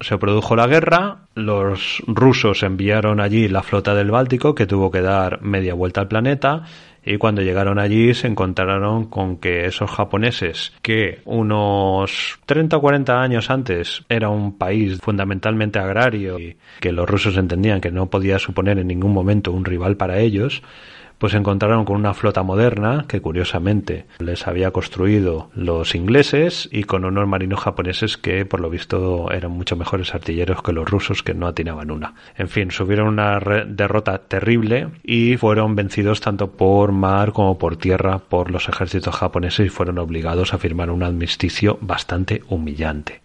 se 0.00 0.18
produjo 0.18 0.54
la 0.54 0.66
guerra, 0.66 1.22
los 1.34 2.02
rusos 2.06 2.62
enviaron 2.62 3.20
allí 3.20 3.48
la 3.48 3.62
flota 3.62 3.94
del 3.94 4.10
Báltico 4.10 4.54
que 4.54 4.66
tuvo 4.66 4.90
que 4.90 5.00
dar 5.00 5.42
media 5.42 5.74
vuelta 5.74 6.00
al 6.00 6.08
planeta 6.08 6.62
y 7.08 7.16
cuando 7.16 7.40
llegaron 7.40 7.78
allí 7.78 8.12
se 8.12 8.26
encontraron 8.26 9.06
con 9.06 9.38
que 9.38 9.64
esos 9.64 9.90
japoneses 9.90 10.74
que 10.82 11.22
unos 11.24 12.38
30 12.44 12.76
o 12.76 12.80
40 12.82 13.22
años 13.22 13.48
antes 13.48 14.04
era 14.10 14.28
un 14.28 14.58
país 14.58 14.98
fundamentalmente 15.00 15.78
agrario 15.78 16.38
y 16.38 16.58
que 16.80 16.92
los 16.92 17.08
rusos 17.08 17.38
entendían 17.38 17.80
que 17.80 17.90
no 17.90 18.10
podía 18.10 18.38
suponer 18.38 18.78
en 18.78 18.88
ningún 18.88 19.14
momento 19.14 19.52
un 19.52 19.64
rival 19.64 19.96
para 19.96 20.18
ellos, 20.18 20.62
pues 21.18 21.32
se 21.32 21.38
encontraron 21.38 21.84
con 21.84 21.96
una 21.96 22.14
flota 22.14 22.42
moderna 22.42 23.04
que 23.08 23.20
curiosamente 23.20 24.06
les 24.18 24.46
había 24.46 24.70
construido 24.70 25.50
los 25.54 25.94
ingleses 25.94 26.68
y 26.72 26.84
con 26.84 27.04
unos 27.04 27.28
marinos 27.28 27.60
japoneses 27.60 28.16
que 28.16 28.46
por 28.46 28.60
lo 28.60 28.70
visto 28.70 29.30
eran 29.30 29.52
mucho 29.52 29.76
mejores 29.76 30.14
artilleros 30.14 30.62
que 30.62 30.72
los 30.72 30.88
rusos 30.88 31.22
que 31.22 31.34
no 31.34 31.46
atinaban 31.46 31.90
una. 31.90 32.14
En 32.36 32.48
fin, 32.48 32.70
subieron 32.70 33.08
una 33.08 33.38
derrota 33.66 34.18
terrible 34.18 34.88
y 35.02 35.36
fueron 35.36 35.74
vencidos 35.74 36.20
tanto 36.20 36.52
por 36.52 36.92
mar 36.92 37.32
como 37.32 37.58
por 37.58 37.76
tierra 37.76 38.18
por 38.18 38.50
los 38.50 38.68
ejércitos 38.68 39.14
japoneses 39.14 39.66
y 39.66 39.70
fueron 39.70 39.98
obligados 39.98 40.54
a 40.54 40.58
firmar 40.58 40.90
un 40.90 41.02
armisticio 41.02 41.78
bastante 41.80 42.42
humillante. 42.48 43.20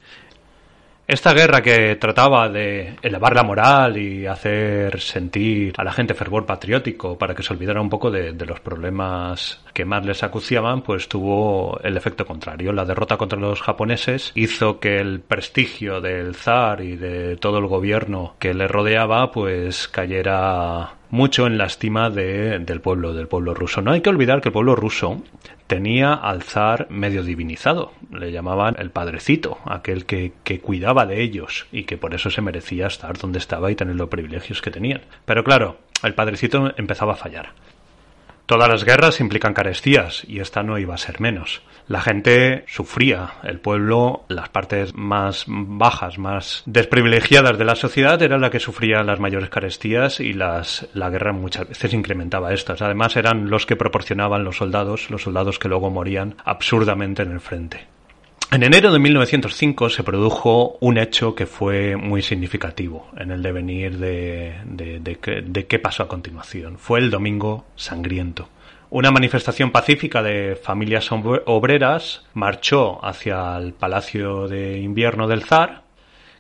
Esta 1.06 1.34
guerra 1.34 1.62
que 1.62 1.98
trataba 1.98 2.48
de 2.48 2.96
elevar 3.02 3.36
la 3.36 3.44
moral 3.44 3.98
y 3.98 4.26
hacer 4.26 5.02
sentir 5.02 5.74
a 5.78 5.84
la 5.84 5.92
gente 5.92 6.14
fervor 6.14 6.46
patriótico 6.46 7.18
para 7.18 7.36
que 7.36 7.44
se 7.44 7.52
olvidara 7.52 7.82
un 7.82 7.90
poco 7.90 8.10
de, 8.10 8.32
de, 8.32 8.46
los 8.46 8.62
problemas 8.62 9.60
que 9.74 9.86
más 9.86 10.06
les 10.06 10.24
acuciaban, 10.24 10.82
pues 10.82 11.08
tuvo 11.08 11.80
el 11.84 11.98
efecto 11.98 12.26
contrario. 12.26 12.72
La 12.72 12.86
derrota 12.86 13.18
contra 13.18 13.40
los 13.40 13.62
japoneses 13.62 14.32
hizo 14.36 14.80
que 14.80 14.98
el 14.98 15.20
prestigio 15.20 16.00
del 16.00 16.36
zar 16.36 16.82
y 16.82 16.96
de 16.96 17.38
todo 17.38 17.58
el 17.58 17.68
gobierno 17.68 18.36
que 18.40 18.54
le 18.54 18.68
rodeaba 18.68 19.32
pues 19.32 19.88
cayera 19.88 20.96
mucho 21.10 21.46
en 21.46 21.58
la 21.58 21.66
estima 21.66 22.10
de, 22.10 22.60
del 22.60 22.82
pueblo, 22.82 23.14
del 23.14 23.28
pueblo 23.28 23.54
ruso. 23.54 23.82
No 23.82 23.92
hay 23.92 24.02
que 24.02 24.10
olvidar 24.10 24.42
que 24.42 24.50
el 24.50 24.54
pueblo 24.54 24.76
ruso 24.76 25.22
tenía 25.68 26.14
al 26.14 26.42
zar 26.42 26.88
medio 26.90 27.24
divinizado. 27.24 27.92
Le 28.12 28.32
llamaban 28.32 28.76
el 28.80 28.90
padrecito, 28.90 29.60
aquel 29.66 30.06
que, 30.06 30.34
que 30.44 30.60
cuidaba 30.60 31.06
de 31.06 31.22
ellos 31.22 31.68
y 31.72 31.84
que 31.84 31.98
por 31.98 32.14
eso 32.14 32.30
se 32.30 32.42
merecía 32.42 32.88
estar 32.88 33.18
donde 33.18 33.40
estaba 33.40 33.72
y 33.72 33.76
tener 33.76 33.96
los 33.96 34.10
privilegios 34.10 34.62
que 34.62 34.72
tenían. 34.72 35.02
Pero 35.26 35.44
claro, 35.44 35.78
el 36.04 36.16
padrecito 36.16 36.74
empezaba 36.78 37.14
a 37.14 37.18
fallar. 37.18 37.54
Todas 38.46 38.68
las 38.68 38.84
guerras 38.84 39.22
implican 39.22 39.54
carestías 39.54 40.26
y 40.28 40.40
esta 40.40 40.64
no 40.64 40.78
iba 40.78 40.94
a 40.94 40.98
ser 40.98 41.22
menos. 41.22 41.62
La 41.88 42.02
gente 42.02 42.66
sufría, 42.68 43.36
el 43.44 43.60
pueblo, 43.60 44.26
las 44.28 44.50
partes 44.50 44.94
más 44.96 45.46
bajas, 45.48 46.18
más 46.18 46.64
desprivilegiadas 46.66 47.58
de 47.58 47.66
la 47.66 47.76
sociedad 47.76 48.22
era 48.22 48.38
la 48.38 48.50
que 48.50 48.60
sufría 48.60 49.04
las 49.04 49.20
mayores 49.20 49.50
carestías 49.50 50.20
y 50.20 50.34
las, 50.34 50.88
la 50.94 51.10
guerra 51.10 51.32
muchas 51.32 51.70
veces 51.70 51.94
incrementaba 51.94 52.54
estas. 52.54 52.82
Además 52.82 53.16
eran 53.16 53.50
los 53.50 53.66
que 53.66 53.78
proporcionaban 53.78 54.44
los 54.44 54.58
soldados, 54.58 55.10
los 55.10 55.24
soldados 55.24 55.58
que 55.58 55.70
luego 55.70 55.90
morían 55.90 56.36
absurdamente 56.44 57.24
en 57.24 57.32
el 57.32 57.40
frente. 57.40 57.88
En 58.54 58.62
enero 58.62 58.92
de 58.92 59.00
1905 59.00 59.90
se 59.90 60.04
produjo 60.04 60.78
un 60.80 61.00
hecho 61.00 61.34
que 61.34 61.48
fue 61.48 61.96
muy 61.96 62.22
significativo 62.22 63.08
en 63.18 63.32
el 63.32 63.42
devenir 63.42 63.98
de, 63.98 64.54
de, 64.66 65.00
de, 65.00 65.42
de, 65.44 65.66
qué 65.66 65.80
pasó 65.80 66.04
a 66.04 66.08
continuación. 66.08 66.78
Fue 66.78 67.00
el 67.00 67.10
Domingo 67.10 67.66
Sangriento. 67.76 68.50
Una 68.92 69.10
manifestación 69.10 69.72
pacífica 69.72 70.22
de 70.22 70.56
familias 70.56 71.10
obreras 71.12 72.28
marchó 72.36 73.04
hacia 73.04 73.58
el 73.58 73.74
Palacio 73.74 74.48
de 74.48 74.78
Invierno 74.78 75.28
del 75.28 75.46
Zar, 75.46 75.82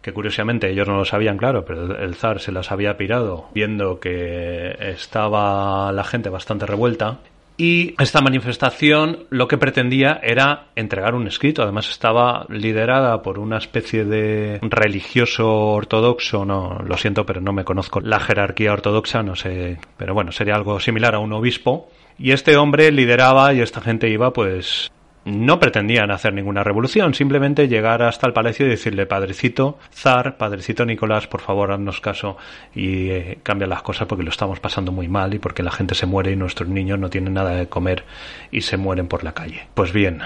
que 0.03 0.13
curiosamente 0.13 0.69
ellos 0.69 0.87
no 0.87 0.97
lo 0.97 1.05
sabían, 1.05 1.39
claro, 1.39 1.65
pero 1.65 1.97
el 1.97 2.13
zar 2.13 2.39
se 2.41 2.51
las 2.51 2.71
había 2.71 2.95
pirado 2.95 3.47
viendo 3.55 3.99
que 3.99 4.75
estaba 4.79 5.91
la 5.91 6.03
gente 6.03 6.29
bastante 6.29 6.67
revuelta 6.67 7.21
y 7.55 7.93
esta 8.01 8.21
manifestación 8.21 9.25
lo 9.29 9.47
que 9.47 9.57
pretendía 9.57 10.19
era 10.23 10.67
entregar 10.75 11.13
un 11.13 11.27
escrito. 11.27 11.61
Además 11.61 11.89
estaba 11.89 12.45
liderada 12.49 13.21
por 13.21 13.37
una 13.37 13.57
especie 13.57 14.05
de 14.05 14.59
religioso 14.61 15.49
ortodoxo. 15.49 16.45
No, 16.45 16.79
lo 16.85 16.97
siento, 16.97 17.25
pero 17.25 17.41
no 17.41 17.53
me 17.53 17.63
conozco 17.63 17.99
la 17.99 18.19
jerarquía 18.19 18.73
ortodoxa, 18.73 19.21
no 19.21 19.35
sé. 19.35 19.77
Pero 19.97 20.13
bueno, 20.13 20.31
sería 20.31 20.55
algo 20.55 20.79
similar 20.79 21.15
a 21.15 21.19
un 21.19 21.33
obispo. 21.33 21.89
Y 22.17 22.31
este 22.31 22.57
hombre 22.57 22.91
lideraba 22.91 23.53
y 23.53 23.61
esta 23.61 23.81
gente 23.81 24.09
iba 24.09 24.33
pues 24.33 24.91
no 25.25 25.59
pretendían 25.59 26.11
hacer 26.11 26.33
ninguna 26.33 26.63
revolución, 26.63 27.13
simplemente 27.13 27.67
llegar 27.67 28.01
hasta 28.01 28.27
el 28.27 28.33
palacio 28.33 28.65
y 28.65 28.69
decirle, 28.69 29.05
padrecito, 29.05 29.77
zar, 29.91 30.37
padrecito 30.37 30.85
Nicolás, 30.85 31.27
por 31.27 31.41
favor, 31.41 31.71
haznos 31.71 32.01
caso 32.01 32.37
y 32.75 33.09
eh, 33.09 33.39
cambia 33.43 33.67
las 33.67 33.81
cosas 33.81 34.07
porque 34.07 34.23
lo 34.23 34.29
estamos 34.29 34.59
pasando 34.59 34.91
muy 34.91 35.07
mal 35.07 35.33
y 35.33 35.39
porque 35.39 35.63
la 35.63 35.71
gente 35.71 35.95
se 35.95 36.05
muere 36.05 36.31
y 36.31 36.35
nuestros 36.35 36.69
niños 36.69 36.99
no 36.99 37.09
tienen 37.09 37.33
nada 37.33 37.51
de 37.51 37.67
comer 37.67 38.03
y 38.51 38.61
se 38.61 38.77
mueren 38.77 39.07
por 39.07 39.23
la 39.23 39.33
calle. 39.33 39.67
Pues 39.73 39.93
bien, 39.93 40.21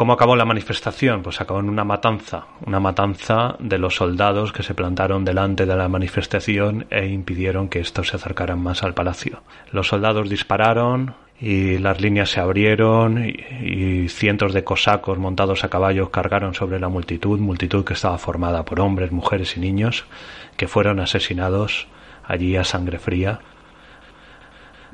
¿Cómo 0.00 0.14
acabó 0.14 0.34
la 0.34 0.46
manifestación? 0.46 1.20
Pues 1.20 1.42
acabó 1.42 1.60
en 1.60 1.68
una 1.68 1.84
matanza, 1.84 2.46
una 2.64 2.80
matanza 2.80 3.56
de 3.58 3.76
los 3.76 3.96
soldados 3.96 4.50
que 4.50 4.62
se 4.62 4.72
plantaron 4.72 5.26
delante 5.26 5.66
de 5.66 5.76
la 5.76 5.90
manifestación 5.90 6.86
e 6.88 7.06
impidieron 7.08 7.68
que 7.68 7.80
estos 7.80 8.08
se 8.08 8.16
acercaran 8.16 8.62
más 8.62 8.82
al 8.82 8.94
palacio. 8.94 9.42
Los 9.72 9.88
soldados 9.88 10.30
dispararon 10.30 11.16
y 11.40 11.78
las 11.78 12.00
líneas 12.00 12.30
se 12.30 12.40
abrieron 12.40 13.24
y, 13.24 14.08
cientos 14.08 14.52
de 14.52 14.64
cosacos 14.64 15.18
montados 15.18 15.64
a 15.64 15.68
caballos 15.68 16.10
cargaron 16.10 16.54
sobre 16.54 16.78
la 16.78 16.88
multitud, 16.88 17.38
multitud 17.38 17.84
que 17.84 17.94
estaba 17.94 18.18
formada 18.18 18.64
por 18.64 18.80
hombres, 18.80 19.10
mujeres 19.12 19.56
y 19.56 19.60
niños 19.60 20.04
que 20.56 20.68
fueron 20.68 21.00
asesinados 21.00 21.86
allí 22.24 22.56
a 22.56 22.64
sangre 22.64 22.98
fría 22.98 23.40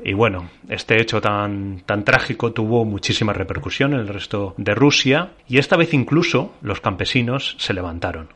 y 0.04 0.12
bueno, 0.12 0.50
este 0.68 1.00
hecho 1.00 1.20
tan, 1.20 1.80
tan 1.86 2.04
trágico 2.04 2.52
tuvo 2.52 2.84
muchísima 2.84 3.32
repercusión 3.32 3.94
en 3.94 4.00
el 4.00 4.08
resto 4.08 4.54
de 4.58 4.74
Rusia 4.74 5.30
y 5.48 5.58
esta 5.58 5.76
vez 5.76 5.94
incluso 5.94 6.54
los 6.60 6.80
campesinos 6.80 7.56
se 7.58 7.72
levantaron. 7.72 8.28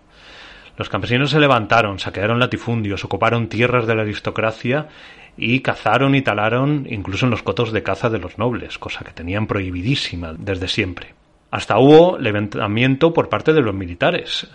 Los 0.76 0.88
campesinos 0.88 1.30
se 1.30 1.40
levantaron, 1.40 1.98
saquearon 1.98 2.38
latifundios, 2.38 3.04
ocuparon 3.04 3.48
tierras 3.48 3.86
de 3.86 3.94
la 3.94 4.02
aristocracia 4.02 4.88
y 5.40 5.60
cazaron 5.60 6.14
y 6.14 6.22
talaron 6.22 6.86
incluso 6.88 7.24
en 7.24 7.30
los 7.30 7.42
cotos 7.42 7.72
de 7.72 7.82
caza 7.82 8.10
de 8.10 8.18
los 8.18 8.38
nobles, 8.38 8.78
cosa 8.78 9.04
que 9.04 9.12
tenían 9.12 9.46
prohibidísima 9.46 10.34
desde 10.38 10.68
siempre. 10.68 11.14
Hasta 11.50 11.78
hubo 11.78 12.18
levantamiento 12.18 13.12
por 13.12 13.28
parte 13.28 13.52
de 13.52 13.62
los 13.62 13.74
militares 13.74 14.48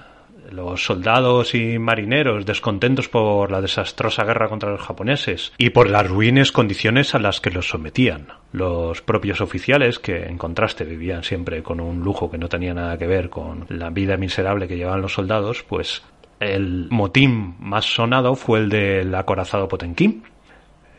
los 0.52 0.86
soldados 0.86 1.56
y 1.56 1.80
marineros 1.80 2.46
descontentos 2.46 3.10
por 3.10 3.52
la 3.52 3.62
desastrosa 3.62 4.24
guerra 4.24 4.48
contra 4.48 4.70
los 4.70 4.82
japoneses 4.82 5.52
y 5.58 5.72
por 5.72 5.90
las 5.90 6.08
ruines 6.08 6.52
condiciones 6.52 7.16
a 7.16 7.20
las 7.20 7.42
que 7.42 7.50
los 7.50 7.68
sometían. 7.68 8.28
Los 8.52 9.02
propios 9.02 9.42
oficiales, 9.42 10.00
que 10.00 10.26
en 10.26 10.38
contraste 10.38 10.86
vivían 10.86 11.24
siempre 11.24 11.64
con 11.64 11.80
un 11.80 12.02
lujo 12.02 12.30
que 12.30 12.38
no 12.38 12.48
tenía 12.48 12.74
nada 12.74 12.98
que 12.98 13.08
ver 13.08 13.30
con 13.30 13.66
la 13.70 13.90
vida 13.90 14.18
miserable 14.18 14.68
que 14.68 14.78
llevaban 14.78 15.02
los 15.02 15.14
soldados, 15.14 15.64
pues 15.68 16.04
el 16.40 16.88
motín 16.90 17.56
más 17.60 17.86
sonado 17.86 18.36
fue 18.36 18.60
el 18.60 18.70
del 18.70 19.16
acorazado 19.16 19.68
Potenquín, 19.68 20.24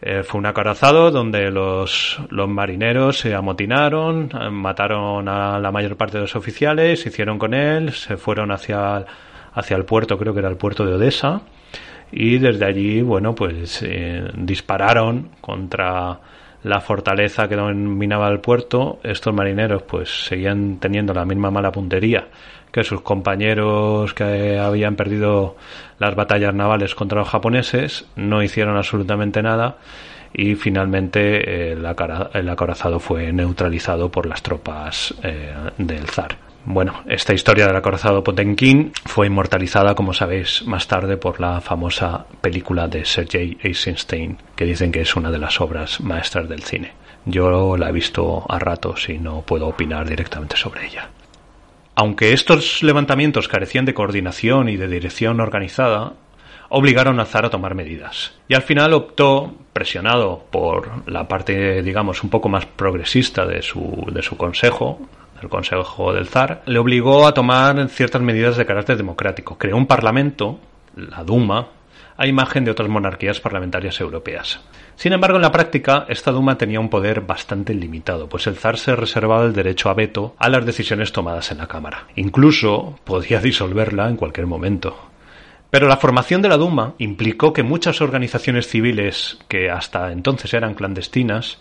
eh, 0.02 0.22
fue 0.22 0.38
un 0.38 0.46
acorazado 0.46 1.10
donde 1.10 1.50
los, 1.50 2.20
los, 2.28 2.48
marineros 2.48 3.18
se 3.18 3.34
amotinaron, 3.34 4.30
mataron 4.52 5.28
a 5.28 5.58
la 5.58 5.72
mayor 5.72 5.96
parte 5.96 6.18
de 6.18 6.22
los 6.22 6.36
oficiales, 6.36 7.00
se 7.00 7.08
hicieron 7.08 7.38
con 7.38 7.54
él, 7.54 7.92
se 7.92 8.16
fueron 8.16 8.50
hacia 8.50 9.06
hacia 9.56 9.76
el 9.76 9.84
puerto, 9.84 10.18
creo 10.18 10.34
que 10.34 10.40
era 10.40 10.50
el 10.50 10.58
puerto 10.58 10.84
de 10.84 10.94
Odessa, 10.94 11.40
y 12.12 12.38
desde 12.38 12.66
allí, 12.66 13.00
bueno, 13.00 13.34
pues 13.34 13.82
eh, 13.82 14.30
dispararon 14.36 15.30
contra 15.40 16.20
la 16.62 16.80
fortaleza 16.80 17.48
que 17.48 17.56
dominaba 17.56 18.28
el 18.28 18.40
puerto. 18.40 19.00
Estos 19.02 19.34
marineros, 19.34 19.82
pues 19.82 20.26
seguían 20.26 20.78
teniendo 20.78 21.14
la 21.14 21.24
misma 21.24 21.50
mala 21.50 21.72
puntería 21.72 22.28
que 22.72 22.84
sus 22.84 23.00
compañeros 23.00 24.14
que 24.14 24.58
habían 24.58 24.96
perdido 24.96 25.56
las 25.98 26.14
batallas 26.14 26.54
navales 26.54 26.94
contra 26.94 27.20
los 27.20 27.28
japoneses, 27.28 28.06
no 28.16 28.42
hicieron 28.42 28.76
absolutamente 28.76 29.42
nada 29.42 29.78
y 30.32 30.54
finalmente 30.54 31.72
el, 31.72 31.86
acorazado 31.86 33.00
fue 33.00 33.32
neutralizado 33.32 34.10
por 34.10 34.26
las 34.26 34.42
tropas 34.42 35.14
eh, 35.22 35.54
del 35.78 36.06
zar. 36.08 36.36
Bueno, 36.68 37.04
esta 37.06 37.32
historia 37.32 37.68
del 37.68 37.76
acorazado 37.76 38.24
Potenkin 38.24 38.90
fue 39.04 39.28
inmortalizada, 39.28 39.94
como 39.94 40.12
sabéis, 40.12 40.64
más 40.66 40.88
tarde 40.88 41.16
por 41.16 41.40
la 41.40 41.60
famosa 41.60 42.26
película 42.40 42.88
de 42.88 43.04
Sergei 43.04 43.56
Eisenstein, 43.62 44.36
que 44.56 44.64
dicen 44.64 44.90
que 44.90 45.00
es 45.00 45.14
una 45.14 45.30
de 45.30 45.38
las 45.38 45.60
obras 45.60 46.00
maestras 46.00 46.48
del 46.48 46.64
cine. 46.64 46.92
Yo 47.24 47.76
la 47.76 47.88
he 47.88 47.92
visto 47.92 48.44
a 48.48 48.58
ratos 48.58 49.08
y 49.08 49.18
no 49.18 49.42
puedo 49.42 49.68
opinar 49.68 50.08
directamente 50.08 50.56
sobre 50.56 50.86
ella. 50.86 51.08
Aunque 51.96 52.34
estos 52.34 52.82
levantamientos 52.82 53.48
carecían 53.48 53.86
de 53.86 53.94
coordinación 53.94 54.68
y 54.68 54.76
de 54.76 54.86
dirección 54.86 55.40
organizada, 55.40 56.12
obligaron 56.68 57.18
a 57.20 57.24
Zar 57.24 57.46
a 57.46 57.50
tomar 57.50 57.74
medidas. 57.74 58.34
Y 58.48 58.54
al 58.54 58.60
final 58.60 58.92
optó, 58.92 59.54
presionado 59.72 60.44
por 60.50 61.10
la 61.10 61.26
parte, 61.26 61.82
digamos, 61.82 62.22
un 62.22 62.28
poco 62.28 62.50
más 62.50 62.66
progresista 62.66 63.46
de 63.46 63.62
su, 63.62 64.06
de 64.12 64.22
su 64.22 64.36
consejo, 64.36 65.00
el 65.40 65.48
Consejo 65.48 66.12
del 66.12 66.26
Zar, 66.26 66.62
le 66.66 66.78
obligó 66.78 67.26
a 67.26 67.32
tomar 67.32 67.88
ciertas 67.88 68.22
medidas 68.22 68.56
de 68.56 68.66
carácter 68.66 68.96
democrático. 68.96 69.56
Creó 69.56 69.76
un 69.76 69.86
parlamento, 69.86 70.58
la 70.96 71.24
Duma, 71.24 71.68
a 72.16 72.26
imagen 72.26 72.64
de 72.64 72.70
otras 72.70 72.88
monarquías 72.88 73.40
parlamentarias 73.40 74.00
europeas. 74.00 74.60
Sin 74.96 75.12
embargo, 75.12 75.36
en 75.36 75.42
la 75.42 75.52
práctica, 75.52 76.06
esta 76.08 76.32
Duma 76.32 76.56
tenía 76.56 76.80
un 76.80 76.88
poder 76.88 77.20
bastante 77.20 77.74
limitado, 77.74 78.28
pues 78.28 78.46
el 78.46 78.56
zar 78.56 78.78
se 78.78 78.96
reservaba 78.96 79.44
el 79.44 79.52
derecho 79.52 79.90
a 79.90 79.94
veto 79.94 80.34
a 80.38 80.48
las 80.48 80.64
decisiones 80.64 81.12
tomadas 81.12 81.52
en 81.52 81.58
la 81.58 81.68
Cámara. 81.68 82.06
Incluso 82.16 82.98
podía 83.04 83.40
disolverla 83.40 84.08
en 84.08 84.16
cualquier 84.16 84.46
momento. 84.46 84.96
Pero 85.70 85.88
la 85.88 85.98
formación 85.98 86.40
de 86.42 86.48
la 86.48 86.56
Duma 86.56 86.94
implicó 86.98 87.52
que 87.52 87.62
muchas 87.62 88.00
organizaciones 88.00 88.68
civiles, 88.68 89.38
que 89.48 89.70
hasta 89.70 90.12
entonces 90.12 90.54
eran 90.54 90.74
clandestinas, 90.74 91.58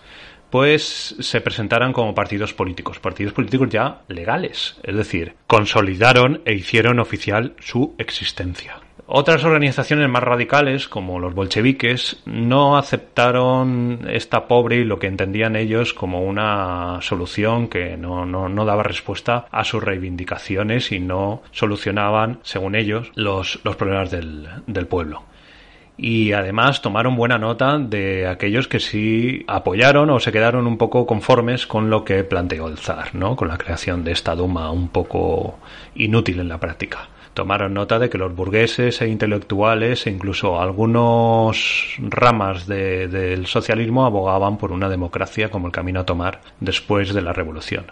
pues 0.49 1.15
se 1.19 1.41
presentaran 1.41 1.91
como 1.91 2.15
partidos 2.15 2.53
políticos, 2.53 2.99
partidos 2.99 3.33
políticos 3.33 3.67
ya 3.69 4.03
legales, 4.07 4.77
es 4.83 4.95
decir, 4.95 5.35
consolidaron 5.47 6.41
e 6.45 6.53
hicieron 6.53 6.99
oficial 6.99 7.55
su 7.59 7.95
existencia. 7.97 8.84
Otras 9.07 9.43
organizaciones 9.43 10.09
más 10.09 10.23
radicales, 10.23 10.87
como 10.87 11.19
los 11.19 11.35
bolcheviques, 11.35 12.23
no 12.25 12.75
aceptaron 12.75 14.07
esta 14.09 14.47
pobre 14.47 14.77
y 14.77 14.83
lo 14.83 14.97
que 14.97 15.05
entendían 15.05 15.55
ellos 15.55 15.93
como 15.93 16.23
una 16.23 16.99
solución 17.01 17.67
que 17.67 17.97
no, 17.97 18.25
no, 18.25 18.65
daba 18.65 18.81
respuesta 18.81 19.45
a 19.51 19.63
sus 19.63 19.83
reivindicaciones 19.83 20.91
y 20.91 20.99
no 20.99 21.43
solucionaban, 21.51 22.39
según 22.41 22.73
ellos, 22.73 23.11
los, 23.13 23.59
los 23.63 23.75
problemas 23.75 24.09
del, 24.09 24.47
del 24.65 24.87
pueblo 24.87 25.23
y 25.97 26.33
además 26.33 26.81
tomaron 26.81 27.15
buena 27.15 27.37
nota 27.37 27.77
de 27.77 28.27
aquellos 28.27 28.67
que 28.67 28.79
sí 28.79 29.45
apoyaron 29.47 30.09
o 30.09 30.19
se 30.19 30.31
quedaron 30.31 30.67
un 30.67 30.77
poco 30.77 31.05
conformes 31.05 31.65
con 31.67 31.89
lo 31.89 32.03
que 32.03 32.23
planteó 32.23 32.67
el 32.67 32.77
zar, 32.77 33.15
¿no? 33.15 33.35
con 33.35 33.47
la 33.47 33.57
creación 33.57 34.03
de 34.03 34.11
esta 34.11 34.35
Duma 34.35 34.71
un 34.71 34.89
poco 34.89 35.57
inútil 35.95 36.39
en 36.39 36.49
la 36.49 36.59
práctica. 36.59 37.07
Tomaron 37.35 37.73
nota 37.73 37.99
de 37.99 38.09
que 38.09 38.17
los 38.17 38.33
burgueses 38.33 39.01
e 39.01 39.09
intelectuales 39.09 40.07
e 40.07 40.09
incluso 40.09 40.57
algunos 40.57 41.97
ramas 41.99 42.65
del 42.65 43.45
socialismo 43.45 44.05
abogaban 44.05 44.57
por 44.57 44.71
una 44.71 44.87
democracia 44.87 45.51
como 45.51 45.67
el 45.67 45.73
camino 45.73 45.99
a 45.99 46.05
tomar 46.05 46.39
después 46.61 47.13
de 47.13 47.21
la 47.21 47.33
revolución. 47.33 47.87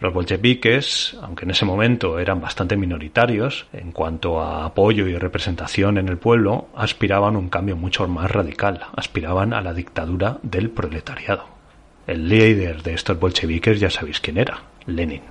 Los 0.00 0.12
bolcheviques, 0.12 1.16
aunque 1.22 1.46
en 1.46 1.52
ese 1.52 1.64
momento 1.64 2.18
eran 2.18 2.42
bastante 2.42 2.76
minoritarios 2.76 3.66
en 3.72 3.90
cuanto 3.90 4.42
a 4.42 4.66
apoyo 4.66 5.06
y 5.08 5.16
representación 5.16 5.96
en 5.96 6.10
el 6.10 6.18
pueblo, 6.18 6.68
aspiraban 6.76 7.36
a 7.36 7.38
un 7.38 7.48
cambio 7.48 7.76
mucho 7.76 8.06
más 8.06 8.30
radical, 8.30 8.80
aspiraban 8.94 9.54
a 9.54 9.62
la 9.62 9.72
dictadura 9.72 10.36
del 10.42 10.68
proletariado. 10.68 11.46
El 12.06 12.28
líder 12.28 12.82
de 12.82 12.92
estos 12.92 13.18
bolcheviques 13.18 13.80
ya 13.80 13.88
sabéis 13.88 14.20
quién 14.20 14.36
era, 14.36 14.60
Lenin. 14.84 15.22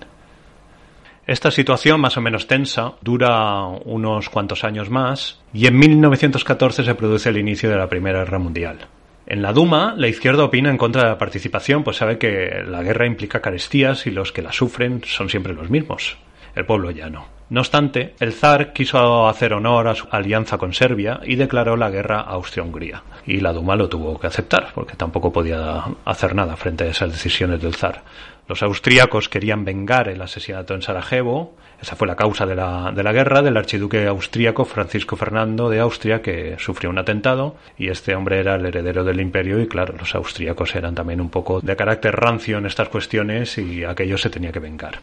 Esta 1.25 1.51
situación 1.51 2.01
más 2.01 2.17
o 2.17 2.21
menos 2.21 2.47
tensa 2.47 2.95
dura 3.01 3.63
unos 3.85 4.29
cuantos 4.29 4.65
años 4.65 4.89
más 4.89 5.39
y 5.53 5.67
en 5.67 5.79
1914 5.79 6.83
se 6.83 6.95
produce 6.95 7.29
el 7.29 7.37
inicio 7.37 7.69
de 7.69 7.77
la 7.77 7.87
Primera 7.87 8.19
Guerra 8.19 8.39
Mundial. 8.39 8.87
En 9.25 9.41
la 9.41 9.53
Duma, 9.53 9.93
la 9.95 10.09
izquierda 10.09 10.43
opina 10.43 10.69
en 10.69 10.77
contra 10.77 11.03
de 11.03 11.09
la 11.09 11.17
participación, 11.17 11.85
pues 11.85 11.95
sabe 11.95 12.17
que 12.17 12.61
la 12.67 12.83
guerra 12.83 13.07
implica 13.07 13.41
carestías 13.41 14.05
y 14.05 14.11
los 14.11 14.33
que 14.33 14.41
la 14.41 14.51
sufren 14.51 15.01
son 15.05 15.29
siempre 15.29 15.53
los 15.53 15.69
mismos. 15.69 16.17
El 16.55 16.65
pueblo 16.65 16.91
ya 16.91 17.09
no. 17.09 17.25
No 17.49 17.61
obstante, 17.61 18.15
el 18.19 18.33
zar 18.33 18.73
quiso 18.73 19.27
hacer 19.27 19.53
honor 19.53 19.87
a 19.87 19.95
su 19.95 20.07
alianza 20.11 20.57
con 20.57 20.73
Serbia 20.73 21.21
y 21.23 21.35
declaró 21.35 21.77
la 21.77 21.89
guerra 21.89 22.19
a 22.19 22.31
Austria-Hungría. 22.31 23.03
Y 23.25 23.39
la 23.39 23.53
Duma 23.53 23.75
lo 23.75 23.87
tuvo 23.87 24.19
que 24.19 24.27
aceptar, 24.27 24.71
porque 24.73 24.95
tampoco 24.95 25.31
podía 25.31 25.83
hacer 26.03 26.35
nada 26.35 26.55
frente 26.57 26.83
a 26.83 26.87
esas 26.87 27.11
decisiones 27.11 27.61
del 27.61 27.75
zar. 27.75 28.03
Los 28.47 28.61
austríacos 28.61 29.29
querían 29.29 29.63
vengar 29.63 30.09
el 30.09 30.21
asesinato 30.21 30.73
en 30.73 30.81
Sarajevo, 30.81 31.55
esa 31.81 31.95
fue 31.95 32.07
la 32.07 32.15
causa 32.15 32.45
de 32.45 32.55
la, 32.55 32.91
de 32.93 33.03
la 33.03 33.11
guerra 33.11 33.41
del 33.41 33.57
archiduque 33.57 34.05
austríaco 34.07 34.63
Francisco 34.65 35.15
Fernando 35.15 35.69
de 35.69 35.79
Austria, 35.79 36.21
que 36.21 36.55
sufrió 36.59 36.89
un 36.89 36.97
atentado, 36.97 37.55
y 37.77 37.89
este 37.89 38.15
hombre 38.15 38.39
era 38.39 38.55
el 38.55 38.65
heredero 38.65 39.03
del 39.03 39.21
imperio, 39.21 39.59
y 39.61 39.67
claro, 39.67 39.95
los 39.97 40.13
austríacos 40.15 40.75
eran 40.75 40.95
también 40.95 41.21
un 41.21 41.29
poco 41.29 41.61
de 41.61 41.75
carácter 41.75 42.15
rancio 42.15 42.57
en 42.57 42.65
estas 42.65 42.89
cuestiones, 42.89 43.57
y 43.57 43.83
aquello 43.83 44.17
se 44.17 44.29
tenía 44.29 44.51
que 44.51 44.59
vengar. 44.59 44.99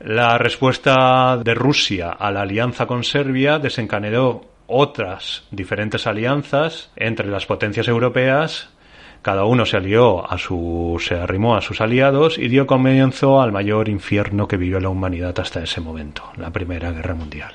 La 0.00 0.38
respuesta 0.38 1.36
de 1.36 1.54
Rusia 1.54 2.10
a 2.10 2.30
la 2.30 2.42
alianza 2.42 2.86
con 2.86 3.02
Serbia 3.02 3.58
desencadenó 3.58 4.42
otras 4.68 5.44
diferentes 5.50 6.06
alianzas 6.06 6.90
entre 6.94 7.26
las 7.26 7.46
potencias 7.46 7.88
europeas 7.88 8.70
Cada 9.22 9.44
uno 9.44 9.66
se 9.66 9.76
alió 9.76 10.30
a 10.30 10.38
su, 10.38 10.96
se 11.00 11.16
arrimó 11.16 11.56
a 11.56 11.60
sus 11.60 11.80
aliados 11.80 12.38
y 12.38 12.48
dio 12.48 12.66
comienzo 12.66 13.40
al 13.42 13.52
mayor 13.52 13.88
infierno 13.88 14.46
que 14.46 14.56
vivió 14.56 14.80
la 14.80 14.88
humanidad 14.88 15.38
hasta 15.40 15.62
ese 15.62 15.80
momento, 15.80 16.22
la 16.36 16.50
Primera 16.50 16.92
Guerra 16.92 17.14
Mundial. 17.14 17.52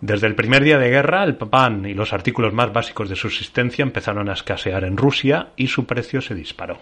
Desde 0.00 0.26
el 0.26 0.34
primer 0.34 0.62
día 0.62 0.78
de 0.78 0.90
guerra, 0.90 1.24
el 1.24 1.36
pan 1.36 1.84
y 1.86 1.94
los 1.94 2.12
artículos 2.12 2.52
más 2.52 2.72
básicos 2.72 3.08
de 3.08 3.16
subsistencia 3.16 3.82
empezaron 3.82 4.28
a 4.28 4.34
escasear 4.34 4.84
en 4.84 4.96
Rusia 4.96 5.48
y 5.56 5.68
su 5.68 5.86
precio 5.86 6.20
se 6.20 6.34
disparó. 6.34 6.78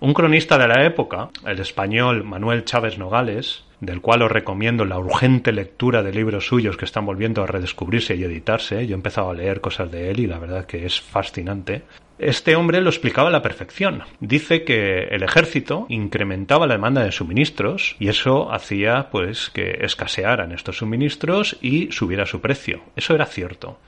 Un 0.00 0.12
cronista 0.14 0.58
de 0.58 0.68
la 0.68 0.84
época, 0.84 1.28
el 1.46 1.60
español 1.60 2.24
Manuel 2.24 2.64
Chávez 2.64 2.98
Nogales, 2.98 3.65
del 3.80 4.00
cual 4.00 4.22
os 4.22 4.32
recomiendo 4.32 4.84
la 4.84 4.98
urgente 4.98 5.52
lectura 5.52 6.02
de 6.02 6.12
libros 6.12 6.46
suyos 6.46 6.76
que 6.76 6.84
están 6.84 7.04
volviendo 7.04 7.42
a 7.42 7.46
redescubrirse 7.46 8.16
y 8.16 8.24
editarse. 8.24 8.86
Yo 8.86 8.94
he 8.94 8.98
empezado 8.98 9.30
a 9.30 9.34
leer 9.34 9.60
cosas 9.60 9.90
de 9.90 10.10
él 10.10 10.20
y 10.20 10.26
la 10.26 10.38
verdad 10.38 10.66
que 10.66 10.86
es 10.86 11.00
fascinante. 11.00 11.82
Este 12.18 12.56
hombre 12.56 12.80
lo 12.80 12.88
explicaba 12.88 13.28
a 13.28 13.32
la 13.32 13.42
perfección. 13.42 14.02
Dice 14.20 14.64
que 14.64 15.08
el 15.10 15.22
ejército 15.22 15.84
incrementaba 15.90 16.66
la 16.66 16.74
demanda 16.74 17.04
de 17.04 17.12
suministros 17.12 17.96
y 17.98 18.08
eso 18.08 18.50
hacía 18.50 19.10
pues 19.10 19.50
que 19.50 19.78
escasearan 19.82 20.52
estos 20.52 20.78
suministros 20.78 21.58
y 21.60 21.92
subiera 21.92 22.24
su 22.24 22.40
precio. 22.40 22.80
Eso 22.96 23.14
era 23.14 23.26
cierto. 23.26 23.78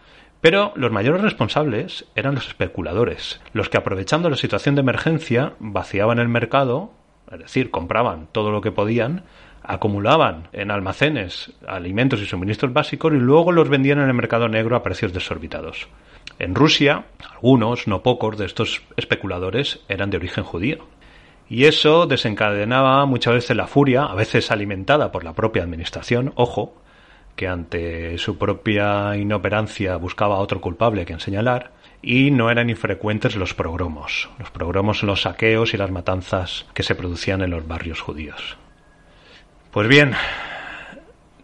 Pero 0.42 0.72
los 0.76 0.92
mayores 0.92 1.22
responsables 1.22 2.04
eran 2.14 2.34
los 2.34 2.46
especuladores, 2.46 3.40
los 3.54 3.68
que 3.68 3.78
aprovechando 3.78 4.30
la 4.30 4.36
situación 4.36 4.74
de 4.74 4.82
emergencia 4.82 5.54
vaciaban 5.58 6.18
el 6.20 6.28
mercado, 6.28 6.92
es 7.32 7.40
decir, 7.40 7.70
compraban 7.70 8.28
todo 8.30 8.52
lo 8.52 8.60
que 8.60 8.70
podían, 8.70 9.24
acumulaban 9.62 10.48
en 10.52 10.70
almacenes 10.70 11.52
alimentos 11.66 12.20
y 12.20 12.26
suministros 12.26 12.72
básicos 12.72 13.12
y 13.12 13.16
luego 13.16 13.52
los 13.52 13.68
vendían 13.68 13.98
en 13.98 14.08
el 14.08 14.14
mercado 14.14 14.48
negro 14.48 14.76
a 14.76 14.82
precios 14.82 15.12
desorbitados. 15.12 15.88
En 16.38 16.54
Rusia, 16.54 17.06
algunos, 17.34 17.86
no 17.88 18.02
pocos, 18.02 18.38
de 18.38 18.46
estos 18.46 18.82
especuladores 18.96 19.80
eran 19.88 20.10
de 20.10 20.18
origen 20.18 20.44
judío. 20.44 20.86
Y 21.50 21.64
eso 21.64 22.06
desencadenaba 22.06 23.04
muchas 23.06 23.34
veces 23.34 23.56
la 23.56 23.66
furia, 23.66 24.04
a 24.04 24.14
veces 24.14 24.50
alimentada 24.50 25.10
por 25.10 25.24
la 25.24 25.32
propia 25.32 25.62
administración, 25.62 26.32
ojo, 26.36 26.74
que 27.36 27.48
ante 27.48 28.18
su 28.18 28.36
propia 28.36 29.16
inoperancia 29.16 29.96
buscaba 29.96 30.38
otro 30.38 30.60
culpable 30.60 31.06
que 31.06 31.18
señalar, 31.18 31.72
y 32.02 32.30
no 32.30 32.50
eran 32.50 32.70
infrecuentes 32.70 33.34
los 33.36 33.54
progromos. 33.54 34.28
Los 34.38 34.50
progromos 34.50 35.02
los 35.02 35.22
saqueos 35.22 35.74
y 35.74 35.76
las 35.76 35.90
matanzas 35.90 36.66
que 36.74 36.82
se 36.82 36.94
producían 36.94 37.42
en 37.42 37.50
los 37.50 37.66
barrios 37.66 38.00
judíos. 38.00 38.58
Pues 39.78 39.86
bien, 39.86 40.10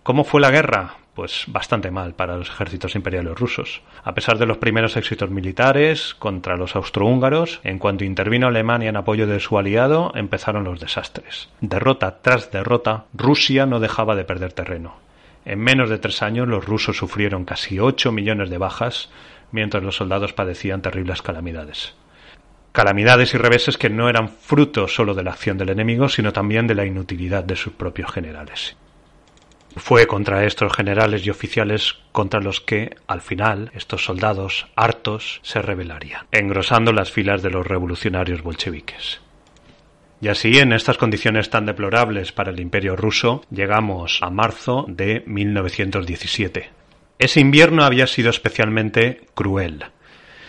¿cómo 0.02 0.24
fue 0.24 0.40
la 0.40 0.50
guerra? 0.50 0.96
Pues 1.14 1.44
bastante 1.46 1.92
mal 1.92 2.14
para 2.14 2.36
los 2.36 2.48
ejércitos 2.48 2.96
imperiales 2.96 3.38
rusos. 3.38 3.82
A 4.02 4.12
pesar 4.12 4.38
de 4.38 4.46
los 4.46 4.58
primeros 4.58 4.96
éxitos 4.96 5.30
militares 5.30 6.16
contra 6.16 6.56
los 6.56 6.74
austrohúngaros, 6.74 7.60
en 7.62 7.78
cuanto 7.78 8.02
intervino 8.02 8.48
Alemania 8.48 8.88
en 8.88 8.96
apoyo 8.96 9.28
de 9.28 9.38
su 9.38 9.56
aliado, 9.56 10.10
empezaron 10.16 10.64
los 10.64 10.80
desastres. 10.80 11.48
Derrota 11.60 12.22
tras 12.22 12.50
derrota, 12.50 13.04
Rusia 13.14 13.66
no 13.66 13.78
dejaba 13.78 14.16
de 14.16 14.24
perder 14.24 14.52
terreno. 14.52 14.96
En 15.44 15.60
menos 15.60 15.88
de 15.88 15.98
tres 15.98 16.20
años 16.20 16.48
los 16.48 16.64
rusos 16.64 16.96
sufrieron 16.96 17.44
casi 17.44 17.78
ocho 17.78 18.10
millones 18.10 18.50
de 18.50 18.58
bajas, 18.58 19.12
mientras 19.52 19.84
los 19.84 19.94
soldados 19.94 20.32
padecían 20.32 20.82
terribles 20.82 21.22
calamidades. 21.22 21.94
Calamidades 22.74 23.32
y 23.34 23.38
reveses 23.38 23.78
que 23.78 23.88
no 23.88 24.08
eran 24.08 24.28
fruto 24.28 24.88
solo 24.88 25.14
de 25.14 25.22
la 25.22 25.30
acción 25.30 25.56
del 25.56 25.70
enemigo, 25.70 26.08
sino 26.08 26.32
también 26.32 26.66
de 26.66 26.74
la 26.74 26.84
inutilidad 26.84 27.44
de 27.44 27.54
sus 27.54 27.72
propios 27.72 28.10
generales. 28.10 28.76
Fue 29.76 30.08
contra 30.08 30.44
estos 30.44 30.72
generales 30.72 31.24
y 31.24 31.30
oficiales 31.30 31.94
contra 32.10 32.40
los 32.40 32.60
que, 32.60 32.96
al 33.06 33.20
final, 33.20 33.70
estos 33.76 34.04
soldados 34.04 34.66
hartos 34.74 35.38
se 35.44 35.62
rebelarían, 35.62 36.26
engrosando 36.32 36.92
las 36.92 37.12
filas 37.12 37.42
de 37.42 37.50
los 37.50 37.64
revolucionarios 37.64 38.42
bolcheviques. 38.42 39.20
Y 40.20 40.26
así, 40.26 40.58
en 40.58 40.72
estas 40.72 40.98
condiciones 40.98 41.50
tan 41.50 41.66
deplorables 41.66 42.32
para 42.32 42.50
el 42.50 42.58
imperio 42.58 42.96
ruso, 42.96 43.44
llegamos 43.52 44.18
a 44.20 44.30
marzo 44.30 44.84
de 44.88 45.22
1917. 45.26 46.70
Ese 47.20 47.38
invierno 47.38 47.84
había 47.84 48.08
sido 48.08 48.30
especialmente 48.30 49.28
cruel. 49.34 49.84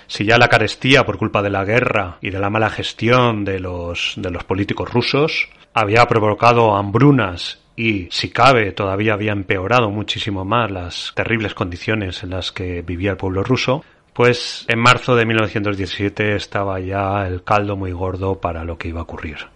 Si 0.08 0.26
ya 0.26 0.38
la 0.38 0.50
carestía 0.50 1.06
por 1.06 1.18
culpa 1.18 1.42
de 1.42 1.50
la 1.50 1.66
guerra 1.66 2.18
y 2.22 2.30
de 2.30 2.40
la 2.40 2.50
mala 2.50 2.70
gestión 2.70 3.46
de 3.46 3.60
los, 3.60 4.14
de 4.18 4.32
los 4.32 4.44
políticos 4.44 4.92
rusos 4.92 5.50
había 5.74 6.06
provocado 6.06 6.76
hambrunas 6.76 7.60
y, 7.76 8.08
si 8.12 8.30
cabe, 8.30 8.72
todavía 8.72 9.14
había 9.14 9.34
empeorado 9.34 9.90
muchísimo 9.90 10.46
más 10.46 10.72
las 10.72 11.12
terribles 11.16 11.54
condiciones 11.54 12.24
en 12.24 12.30
las 12.30 12.52
que 12.52 12.82
vivía 12.82 13.12
el 13.12 13.18
pueblo 13.18 13.44
ruso, 13.44 13.84
pues 14.14 14.66
en 14.70 14.80
marzo 14.80 15.16
de 15.16 15.26
1917 15.26 16.36
estaba 16.36 16.80
ya 16.80 17.28
el 17.28 17.44
caldo 17.44 17.76
muy 17.76 17.92
gordo 17.92 18.40
para 18.40 18.64
lo 18.64 18.78
que 18.78 18.88
iba 18.88 19.02
a 19.02 19.04
ocurrir. 19.04 19.55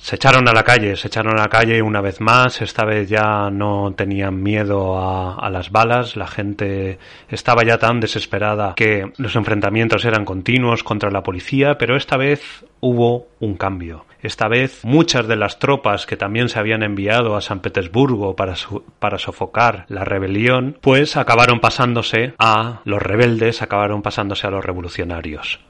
Se 0.00 0.16
echaron 0.16 0.48
a 0.48 0.52
la 0.54 0.64
calle, 0.64 0.96
se 0.96 1.08
echaron 1.08 1.38
a 1.38 1.42
la 1.42 1.48
calle 1.48 1.82
una 1.82 2.00
vez 2.00 2.22
más, 2.22 2.62
esta 2.62 2.86
vez 2.86 3.08
ya 3.08 3.50
no 3.50 3.92
tenían 3.94 4.42
miedo 4.42 4.98
a, 4.98 5.50
las 5.50 5.70
balas, 5.70 6.16
la 6.16 6.26
gente 6.26 6.98
estaba 7.28 7.64
ya 7.64 7.78
tan 7.78 8.00
desesperada 8.00 8.74
que 8.74 9.12
los 9.18 9.36
enfrentamientos 9.36 10.06
eran 10.06 10.24
continuos 10.24 10.82
contra 10.82 11.10
la 11.10 11.22
policía, 11.22 11.76
pero 11.76 11.96
esta 11.96 12.16
vez 12.16 12.64
hubo 12.80 13.28
un 13.40 13.56
cambio. 13.56 14.06
Esta 14.22 14.48
vez 14.48 14.84
muchas 14.84 15.28
de 15.28 15.36
las 15.36 15.58
tropas 15.58 16.06
que 16.06 16.16
también 16.16 16.48
se 16.48 16.58
habían 16.58 16.82
enviado 16.82 17.36
a 17.36 17.42
San 17.42 17.60
Petersburgo 17.60 18.34
para 18.34 19.18
sofocar 19.18 19.84
la 19.88 20.04
rebelión, 20.04 20.78
pues 20.80 21.18
acabaron 21.18 21.60
pasándose 21.60 22.34
a 22.38 22.80
los 22.84 23.02
rebeldes, 23.02 23.60
acabaron 23.60 24.00
pasándose 24.00 24.46
a 24.46 24.50
los 24.50 24.64
revolucionarios. 24.64 25.60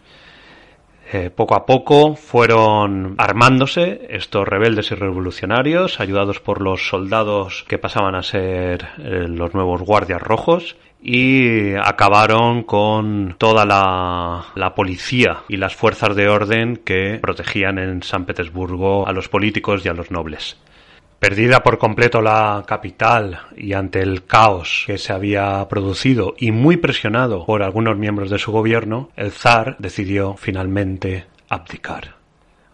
Eh, 1.13 1.29
poco 1.29 1.57
a 1.57 1.67
poco 1.67 2.15
fueron 2.15 3.17
armándose 3.19 4.07
estos 4.11 4.47
rebeldes 4.47 4.93
y 4.93 4.95
revolucionarios, 4.95 5.99
ayudados 5.99 6.39
por 6.39 6.61
los 6.61 6.87
soldados 6.87 7.65
que 7.67 7.79
pasaban 7.79 8.15
a 8.15 8.23
ser 8.23 8.87
eh, 8.99 9.27
los 9.27 9.53
nuevos 9.53 9.83
guardias 9.83 10.23
rojos, 10.23 10.77
y 11.03 11.75
acabaron 11.75 12.63
con 12.63 13.35
toda 13.39 13.65
la, 13.65 14.45
la, 14.55 14.75
policía 14.77 15.39
y 15.49 15.57
las 15.57 15.75
fuerzas 15.75 16.15
de 16.15 16.29
orden 16.29 16.77
que 16.77 17.19
protegían 17.21 17.79
en 17.79 18.05
San 18.05 18.25
Petersburgo 18.25 19.09
a 19.09 19.13
los 19.13 19.29
políticos 19.29 19.85
y 19.85 19.89
a 19.89 19.95
los 19.95 20.13
nobles. 20.13 20.59
Perdida 21.21 21.63
por 21.63 21.77
completo 21.77 22.23
la 22.23 22.65
capital 22.67 23.41
y 23.55 23.75
ante 23.75 24.01
el 24.01 24.25
caos 24.25 24.85
que 24.87 24.97
se 24.97 25.13
había 25.13 25.69
producido 25.69 26.35
y 26.39 26.51
muy 26.51 26.79
presionado 26.79 27.45
por 27.45 27.63
algunos 27.63 27.99
miembros 27.99 28.31
de 28.31 28.39
su 28.39 28.53
gobierno, 28.53 29.11
el 29.17 29.31
zar 29.31 29.77
decidió 29.79 30.37
finalmente 30.39 31.27
abdicar. 31.51 32.15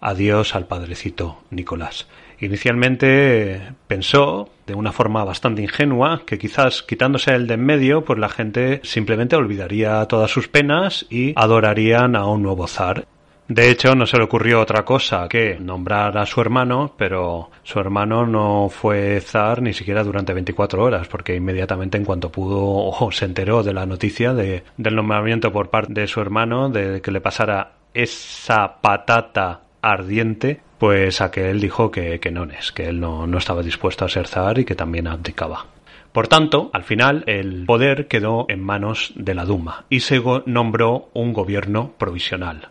Adiós 0.01 0.55
al 0.55 0.69
padrecito 0.69 1.43
Nicolás. 1.51 2.07
Inicialmente 2.39 3.73
pensó, 3.89 4.49
de 4.65 4.75
una 4.75 4.93
forma 4.93 5.25
bastante 5.25 5.63
ingenua, 5.63 6.23
que 6.25 6.39
quizás 6.39 6.85
quitándose 6.85 7.35
el 7.35 7.49
de 7.49 7.55
en 7.55 7.65
medio, 7.65 8.05
pues 8.05 8.21
la 8.21 8.29
gente 8.29 8.81
simplemente 8.85 9.35
olvidaría 9.35 10.05
todas 10.05 10.31
sus 10.31 10.47
penas 10.47 11.05
y 11.11 11.33
adorarían 11.35 12.15
a 12.15 12.27
un 12.27 12.45
nuevo 12.45 12.69
zar. 12.69 13.09
De 13.49 13.71
hecho, 13.71 13.95
no 13.95 14.07
se 14.07 14.17
le 14.17 14.25
ocurrió 14.25 14.61
otra 14.61 14.85
cosa 14.85 15.29
que 15.29 15.57
nombrar 15.61 16.19
a 16.19 16.27
su 16.27 16.41
hermano, 16.41 16.95
pero 16.97 17.51
su 17.63 17.79
hermano 17.79 18.27
no 18.27 18.69
fue 18.69 19.21
zar 19.21 19.63
ni 19.63 19.73
siquiera 19.73 20.03
durante 20.03 20.35
24 20.35 20.83
horas, 20.83 21.07
porque 21.07 21.37
inmediatamente 21.37 21.97
en 21.97 22.05
cuanto 22.05 22.33
pudo 22.33 22.61
o 22.61 23.13
se 23.13 23.25
enteró 23.25 23.63
de 23.63 23.73
la 23.73 23.87
noticia 23.87 24.35
de, 24.35 24.65
del 24.77 24.97
nombramiento 24.97 25.53
por 25.53 25.71
parte 25.71 26.01
de 26.01 26.09
su 26.09 26.21
hermano, 26.21 26.71
de 26.71 27.01
que 27.01 27.13
le 27.13 27.21
pasara 27.21 27.75
esa 27.95 28.81
patata 28.81 29.61
ardiente, 29.81 30.61
pues 30.79 31.21
aquel 31.21 31.61
dijo 31.61 31.93
que, 31.93 32.19
no 32.33 32.45
es, 32.45 32.73
que 32.73 32.89
él 32.89 32.99
no, 32.99 33.29
no 33.29 33.39
estaba 33.39 33.63
dispuesto 33.63 34.05
a 34.05 34.09
ser 34.09 34.27
zar 34.27 34.59
y 34.59 34.65
que 34.65 34.75
también 34.75 35.07
abdicaba. 35.07 35.67
Por 36.11 36.27
tanto, 36.27 36.71
al 36.73 36.83
final 36.83 37.23
el 37.27 37.65
poder 37.65 38.09
quedó 38.09 38.47
en 38.49 38.61
manos 38.61 39.13
de 39.15 39.35
la 39.35 39.45
Duma 39.45 39.85
y 39.89 40.01
se 40.01 40.21
nombró 40.47 41.11
un 41.13 41.33
gobierno 41.33 41.93
provisional. 41.97 42.71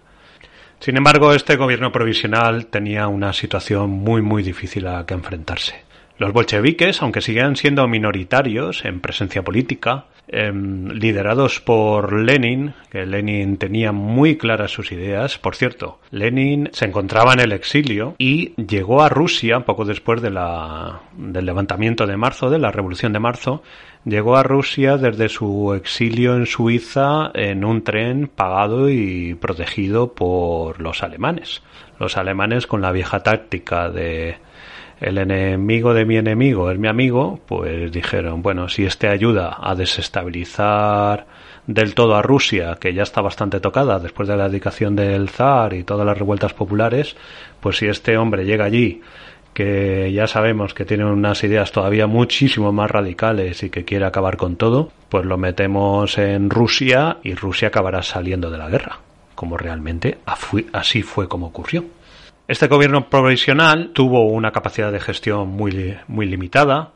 Sin 0.86 0.98
embargo, 0.98 1.34
este 1.34 1.56
gobierno 1.56 1.92
provisional 1.92 2.68
tenía 2.68 3.08
una 3.08 3.34
situación 3.34 3.90
muy 3.90 4.22
muy 4.22 4.44
difícil 4.44 4.86
a 4.86 5.04
que 5.04 5.16
enfrentarse. 5.16 5.84
Los 6.20 6.32
bolcheviques, 6.32 7.02
aunque 7.02 7.22
siguen 7.22 7.56
siendo 7.56 7.88
minoritarios 7.88 8.86
en 8.86 9.02
presencia 9.02 9.42
política, 9.42 10.06
eh, 10.28 10.52
liderados 10.54 11.60
por 11.60 12.14
Lenin, 12.14 12.76
que 12.92 13.04
Lenin 13.08 13.58
tenía 13.58 13.92
muy 13.92 14.38
claras 14.38 14.70
sus 14.70 14.92
ideas. 14.92 15.40
Por 15.40 15.56
cierto, 15.56 16.00
Lenin 16.12 16.70
se 16.72 16.86
encontraba 16.86 17.34
en 17.34 17.40
el 17.40 17.52
exilio 17.52 18.14
y 18.20 18.54
llegó 18.62 19.02
a 19.02 19.10
Rusia 19.10 19.62
poco 19.62 19.86
después 19.86 20.22
del 20.22 20.36
levantamiento 21.16 22.06
de 22.06 22.16
marzo, 22.16 22.52
de 22.52 22.60
la 22.60 22.70
revolución 22.70 23.12
de 23.12 23.20
marzo, 23.20 23.64
llegó 24.06 24.38
a 24.38 24.44
Rusia 24.44 24.98
desde 24.98 25.30
su 25.30 25.74
exilio 25.74 26.36
en 26.36 26.46
Suiza 26.46 27.32
en 27.34 27.66
un 27.66 27.84
tren 27.84 28.28
pagado 28.28 28.90
y 28.90 29.36
protegido 29.36 30.14
por 30.14 30.80
los 30.80 31.04
alemanes. 31.04 31.62
Los 32.00 32.18
alemanes 32.18 32.68
con 32.68 32.82
la 32.82 32.92
vieja 32.92 33.22
táctica 33.22 33.90
de 33.90 34.38
el 35.02 35.18
enemigo 35.18 35.94
de 35.94 36.06
mi 36.06 36.16
enemigo 36.16 36.72
es 36.72 36.80
mi 36.80 36.88
amigo, 36.88 37.40
pues 37.46 37.92
dijeron, 37.92 38.42
bueno, 38.42 38.70
si 38.70 38.86
este 38.86 39.10
ayuda 39.10 39.58
a 39.60 39.76
desestabilizar 39.76 41.26
del 41.68 41.96
todo 41.96 42.16
a 42.16 42.22
Rusia, 42.22 42.78
que 42.80 42.94
ya 42.94 43.04
está 43.04 43.22
bastante 43.22 43.60
tocada 43.60 44.00
después 44.00 44.30
de 44.30 44.38
la 44.38 44.48
dedicación 44.48 44.96
del 44.96 45.30
zar 45.30 45.74
y 45.74 45.84
todas 45.84 46.06
las 46.06 46.18
revueltas 46.18 46.54
populares, 46.54 47.18
pues 47.60 47.78
si 47.78 47.88
este 47.88 48.18
hombre 48.18 48.46
llega 48.46 48.66
allí 48.66 49.02
que 49.56 50.12
ya 50.12 50.28
sabemos 50.28 50.74
que 50.74 50.84
tiene 50.84 51.06
unas 51.06 51.42
ideas 51.46 51.72
todavía 51.72 52.08
muchísimo 52.08 52.74
más 52.74 52.92
radicales 52.92 53.64
y 53.64 53.70
que 53.70 53.86
quiere 53.86 54.06
acabar 54.06 54.36
con 54.36 54.58
todo, 54.58 54.92
pues 55.08 55.26
lo 55.26 55.38
metemos 55.38 56.18
en 56.18 56.50
Rusia 56.50 57.20
y 57.24 57.36
Rusia 57.36 57.70
acabará 57.70 58.04
saliendo 58.04 58.52
de 58.52 58.58
la 58.58 58.70
guerra, 58.70 59.00
como 59.34 59.58
realmente 59.58 60.18
así 60.74 61.04
fue 61.04 61.30
como 61.30 61.48
ocurrió. 61.48 61.86
Este 62.50 62.68
gobierno 62.68 63.10
provisional 63.10 63.92
tuvo 63.94 64.28
una 64.28 64.52
capacidad 64.52 64.92
de 64.92 65.00
gestión 65.00 65.48
muy, 65.48 65.98
muy 66.10 66.26
limitada, 66.26 66.92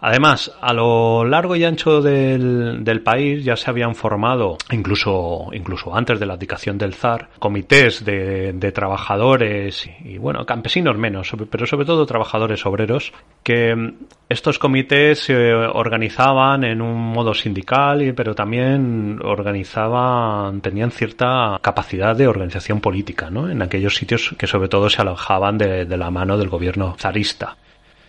Además, 0.00 0.52
a 0.60 0.72
lo 0.72 1.24
largo 1.24 1.56
y 1.56 1.64
ancho 1.64 2.00
del, 2.00 3.02
país 3.04 3.44
ya 3.44 3.56
se 3.56 3.70
habían 3.70 3.94
formado, 3.94 4.56
incluso, 4.70 5.48
incluso 5.52 5.94
antes 5.96 6.20
de 6.20 6.26
la 6.26 6.34
abdicación 6.34 6.78
del 6.78 6.94
zar, 6.94 7.28
comités 7.38 8.04
de, 8.04 8.72
trabajadores 8.74 9.88
y, 10.04 10.18
bueno, 10.18 10.44
campesinos 10.46 10.96
menos, 10.96 11.32
pero 11.50 11.66
sobre 11.66 11.86
todo 11.86 12.06
trabajadores 12.06 12.64
obreros, 12.66 13.12
que 13.42 13.94
estos 14.28 14.58
comités 14.58 15.20
se 15.20 15.54
organizaban 15.54 16.64
en 16.64 16.80
un 16.80 17.12
modo 17.12 17.34
sindical, 17.34 18.12
pero 18.16 18.34
también 18.34 19.20
organizaban, 19.22 20.60
tenían 20.60 20.90
cierta 20.90 21.58
capacidad 21.62 22.16
de 22.16 22.26
organización 22.26 22.80
política, 22.80 23.30
¿no? 23.30 23.50
En 23.50 23.62
aquellos 23.62 23.96
sitios 23.96 24.34
que 24.38 24.46
sobre 24.46 24.68
todo 24.68 24.88
se 24.88 25.02
alojaban 25.02 25.58
de 25.58 25.96
la 25.96 26.10
mano 26.10 26.36
del 26.38 26.48
gobierno 26.48 26.94
zarista. 26.98 27.56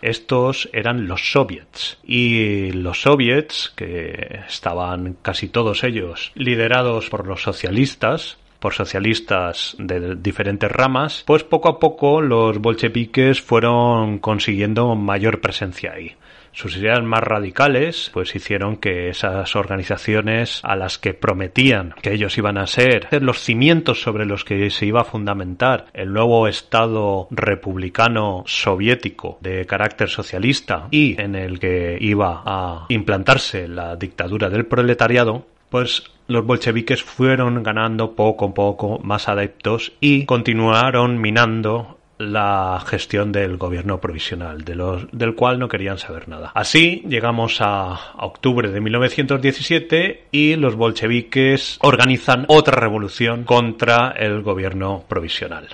Estos 0.02 0.70
eran 0.74 1.08
los 1.08 1.32
soviets. 1.32 1.98
Y 2.04 2.72
los 2.72 3.02
soviets, 3.02 3.74
que 3.76 4.41
estaban 4.48 5.18
casi 5.22 5.48
todos 5.48 5.84
ellos 5.84 6.32
liderados 6.36 7.10
por 7.10 7.28
los 7.28 7.41
socialistas, 7.41 8.38
por 8.60 8.74
socialistas 8.74 9.76
de 9.78 10.16
diferentes 10.16 10.72
ramas, 10.72 11.24
pues 11.26 11.43
poco 11.43 11.70
a 11.70 11.80
poco 11.80 12.22
los 12.22 12.58
bolcheviques 12.60 13.41
fueron 13.41 14.20
consiguiendo 14.20 14.96
mayor 14.96 15.41
presencia 15.41 15.93
ahí. 15.93 16.16
Sus 16.56 16.78
ideas 16.78 17.03
más 17.03 17.22
radicales 17.22 18.10
pues 18.14 18.34
hicieron 18.34 18.78
que 18.78 19.10
esas 19.10 19.58
organizaciones 19.58 20.62
a 20.64 20.78
las 20.78 20.97
que 20.97 21.14
prometían 21.14 21.93
que 22.01 22.14
ellos 22.14 22.38
iban 22.38 22.58
a 22.58 22.66
ser 22.66 23.10
los 23.22 23.39
cimientos 23.39 24.01
sobre 24.01 24.26
los 24.26 24.45
que 24.45 24.70
se 24.70 24.86
iba 24.86 25.01
a 25.01 25.06
fundamentar 25.06 25.88
el 25.93 26.14
nuevo 26.14 26.47
Estado 26.47 27.28
republicano 27.30 28.43
soviético 28.47 29.38
de 29.41 29.66
carácter 29.66 30.10
socialista 30.10 30.88
y 30.91 31.22
en 31.22 31.36
el 31.36 31.60
que 31.60 31.97
iba 31.99 32.41
a 32.45 32.86
implantarse 32.88 33.68
la 33.68 33.97
dictadura 33.97 34.49
del 34.49 34.66
proletariado, 34.66 35.45
pues 35.70 36.03
los 36.28 36.45
bolcheviques 36.45 37.03
fueron 37.03 37.62
ganando 37.64 38.16
poco 38.16 38.45
a 38.45 38.53
poco 38.53 38.99
más 38.99 39.28
adeptos 39.28 39.91
y 39.99 40.26
continuaron 40.26 41.20
minando 41.20 41.95
la 42.18 42.82
gestión 42.86 43.32
del 43.32 43.57
gobierno 43.57 43.99
provisional, 43.99 44.63
del 44.63 45.36
cual 45.36 45.59
no 45.59 45.68
querían 45.68 45.97
saber 45.97 46.28
nada. 46.28 46.51
Así 46.53 47.03
llegamos 47.07 47.57
a, 47.59 47.99
octubre 48.18 48.72
de 48.72 48.82
1917 48.82 50.26
y 50.32 50.55
los 50.55 50.76
bolcheviques 50.76 51.80
organizan 51.82 52.45
otra 52.47 52.80
revolución 52.80 53.43
contra 53.43 54.11
el 54.18 54.41
gobierno 54.41 55.03
provisional 55.07 55.68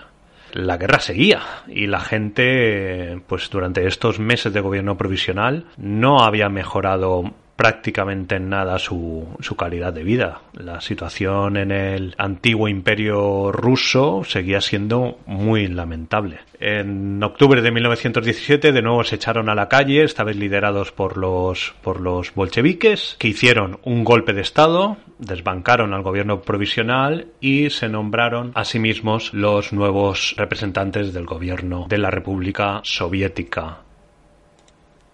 la 0.53 0.75
guerra 0.75 0.99
seguía 0.99 1.41
y 1.67 1.87
la 1.87 2.01
gente, 2.01 3.21
pues 3.27 3.49
durante 3.49 3.87
estos 3.87 4.19
meses 4.19 4.51
de 4.51 4.59
gobierno 4.59 4.97
provisional, 4.97 5.65
no 5.77 6.19
había 6.23 6.49
mejorado 6.49 7.33
prácticamente 7.61 8.37
en 8.37 8.49
nada 8.49 8.79
su, 8.79 9.27
calidad 9.55 9.93
de 9.93 10.03
vida. 10.03 10.41
La 10.53 10.81
situación 10.81 11.57
en 11.57 11.69
el 11.69 12.15
antiguo 12.17 12.67
imperio 12.67 13.51
ruso 13.51 14.23
seguía 14.23 14.61
siendo 14.61 15.19
muy 15.27 15.67
lamentable. 15.67 16.39
En 16.59 17.21
octubre 17.21 17.61
de 17.61 17.69
1917 17.69 18.71
de 18.71 18.81
nuevo 18.81 19.03
se 19.03 19.17
echaron 19.17 19.47
a 19.47 19.53
la 19.53 19.69
calle, 19.69 20.03
esta 20.03 20.23
vez 20.23 20.37
liderados 20.37 20.91
por 20.91 21.17
los, 21.17 21.75
por 21.83 22.01
los 22.01 22.33
bolcheviques, 22.33 23.15
que 23.19 23.27
hicieron 23.27 23.77
un 23.83 24.03
golpe 24.03 24.33
de 24.33 24.41
Estado, 24.41 24.97
desbancaron 25.19 25.93
al 25.93 26.01
gobierno 26.01 26.41
provisional 26.41 27.27
y 27.41 27.69
se 27.69 27.89
nombraron 27.89 28.53
a 28.55 28.65
sí 28.65 28.79
mismos 28.79 29.35
los 29.35 29.71
nuevos 29.71 30.33
representantes 30.35 31.13
del 31.13 31.27
gobierno 31.27 31.85
de 31.87 31.99
la 31.99 32.09
República 32.09 32.81
Soviética 32.81 33.81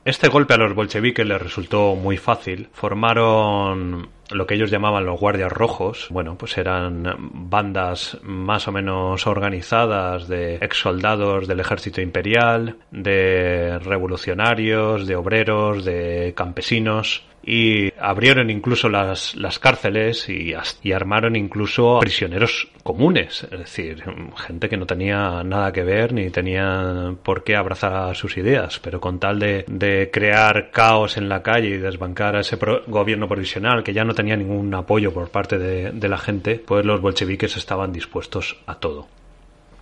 este 0.08 0.30
golpe 0.30 0.54
a 0.54 0.58
los 0.58 0.74
bolcheviques 0.74 1.26
les 1.26 1.42
resultó 1.42 1.94
muy 1.96 2.16
fácil. 2.16 2.70
Formaron 2.72 4.08
lo 4.30 4.48
que 4.48 4.56
ellos 4.56 4.72
llamaban 4.72 5.06
los 5.06 5.20
guardias 5.20 5.52
rojos. 5.52 6.08
Bueno, 6.10 6.38
pues 6.38 6.58
eran 6.58 7.04
bandas 7.20 8.18
más 8.24 8.70
o 8.70 8.72
menos 8.72 9.28
organizadas 9.28 10.30
de 10.30 10.56
ex 10.62 10.78
soldados 10.78 11.46
del 11.50 11.60
ejército 11.60 12.00
imperial, 12.00 12.78
de 12.90 13.80
revolucionarios, 13.80 15.08
de 15.08 15.18
obreros, 15.18 15.84
de 15.84 16.34
campesinos 16.38 17.26
y 17.44 17.94
abrieron 18.00 18.50
incluso 18.50 18.90
las, 18.90 19.36
las 19.36 19.58
cárceles 19.58 20.28
y, 20.28 20.54
armaron 20.92 21.36
incluso 21.36 22.00
prisioneros 22.00 22.68
comunes, 22.84 23.48
es 23.50 23.60
decir, 23.60 24.04
gente 24.36 24.68
que 24.68 24.78
no 24.78 24.86
tenía 24.86 25.44
nada 25.44 25.72
que 25.72 25.84
ver 25.84 26.12
ni 26.12 26.30
tenía 26.30 27.16
por 27.24 27.44
qué 27.44 27.56
abrazar 27.56 28.16
sus 28.16 28.36
ideas, 28.38 28.80
pero 28.80 29.00
con 29.00 29.20
tal 29.20 29.40
de, 29.40 29.64
de 29.68 30.10
crear 30.12 30.72
caos 30.72 31.18
en 31.18 31.30
la 31.30 31.42
calle 31.42 31.70
y 31.70 31.78
desbancar 31.78 32.36
a 32.36 32.42
ese 32.42 32.58
gobierno 32.88 33.28
provisional 33.28 33.84
que 33.84 33.94
ya 33.94 34.04
no 34.04 34.14
tenía 34.14 34.36
ningún 34.36 34.74
apoyo 34.74 35.14
por 35.14 35.30
parte 35.30 35.58
de, 35.58 35.92
de 35.92 36.10
la 36.10 36.18
gente, 36.18 36.62
pues 36.66 36.86
los 36.86 37.00
bolcheviques 37.00 37.56
estaban 37.56 37.94
dispuestos 37.94 38.58
a 38.66 38.76
todo. 38.76 39.08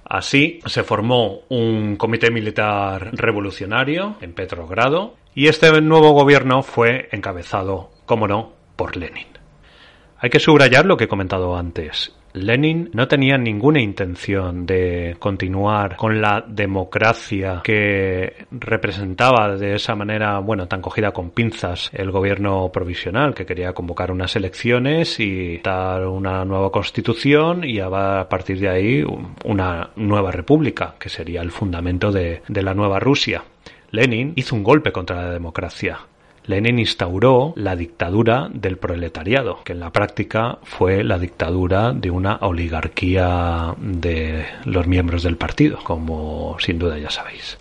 Así 0.08 0.60
se 0.68 0.84
formó 0.84 1.41
un 1.49 1.95
comité 1.95 2.30
militar 2.30 3.10
revolucionario 3.14 4.18
en 4.22 4.34
Petrogrado 4.34 5.16
y 5.36 5.48
este 5.48 5.82
nuevo 5.82 6.14
gobierno 6.14 6.64
fue 6.64 7.10
encabezado, 7.12 7.92
como 8.06 8.28
no, 8.28 8.54
por 8.78 8.96
Lenin. 8.96 9.28
Hay 10.18 10.30
que 10.30 10.40
subrayar 10.40 10.86
lo 10.86 10.96
que 10.96 11.04
he 11.04 11.10
comentado 11.10 11.58
antes. 11.58 12.16
Lenin 12.32 12.90
no 12.94 13.08
tenía 13.08 13.38
ninguna 13.38 13.82
intención 13.82 14.66
de 14.66 15.16
continuar 15.20 15.96
con 15.96 16.22
la 16.22 16.44
democracia 16.46 17.62
que 17.64 18.46
representaba 18.52 19.56
de 19.56 19.76
esa 19.76 19.96
manera, 19.96 20.40
bueno, 20.40 20.68
tan 20.68 20.82
cogida 20.82 21.12
con 21.12 21.32
pinzas 21.32 21.92
el 21.94 22.12
gobierno 22.12 22.70
provisional, 22.72 23.34
que 23.34 23.46
quería 23.46 23.74
convocar 23.74 24.12
unas 24.12 24.36
elecciones 24.36 25.20
y 25.20 25.60
dar 25.60 26.08
una 26.08 26.44
nueva 26.44 26.72
constitución 26.72 27.64
y 27.64 27.80
a 27.80 27.90
partir 28.28 28.60
de 28.60 28.70
ahí 28.70 29.04
una 29.46 29.92
nueva 29.96 30.32
república, 30.32 30.96
que 31.00 31.10
sería 31.10 31.42
el 31.42 31.52
fundamento 31.52 32.12
de, 32.12 32.42
de 32.48 32.62
la 32.64 32.74
nueva 32.74 33.00
Rusia. 33.00 33.44
Lenin 33.96 34.34
hizo 34.36 34.56
un 34.56 34.64
golpe 34.64 34.91
contra 34.91 35.24
la 35.24 35.32
democracia. 35.32 36.00
Lenin 36.48 36.80
instauró 36.80 37.54
la 37.56 37.76
dictadura 37.76 38.50
del 38.54 38.78
proletariado, 38.78 39.64
que 39.64 39.72
en 39.72 39.80
la 39.80 39.91
práctica 39.91 40.60
fue 40.64 41.04
la 41.04 41.18
dictadura 41.18 41.91
de 41.93 42.12
una 42.12 42.36
oligarquía 42.41 43.74
de 43.80 44.46
los 44.66 44.86
miembros 44.86 45.24
del 45.24 45.38
partido, 45.38 45.80
como 45.84 46.58
sin 46.60 46.78
duda 46.78 47.00
ya 47.00 47.10
sabéis. 47.10 47.58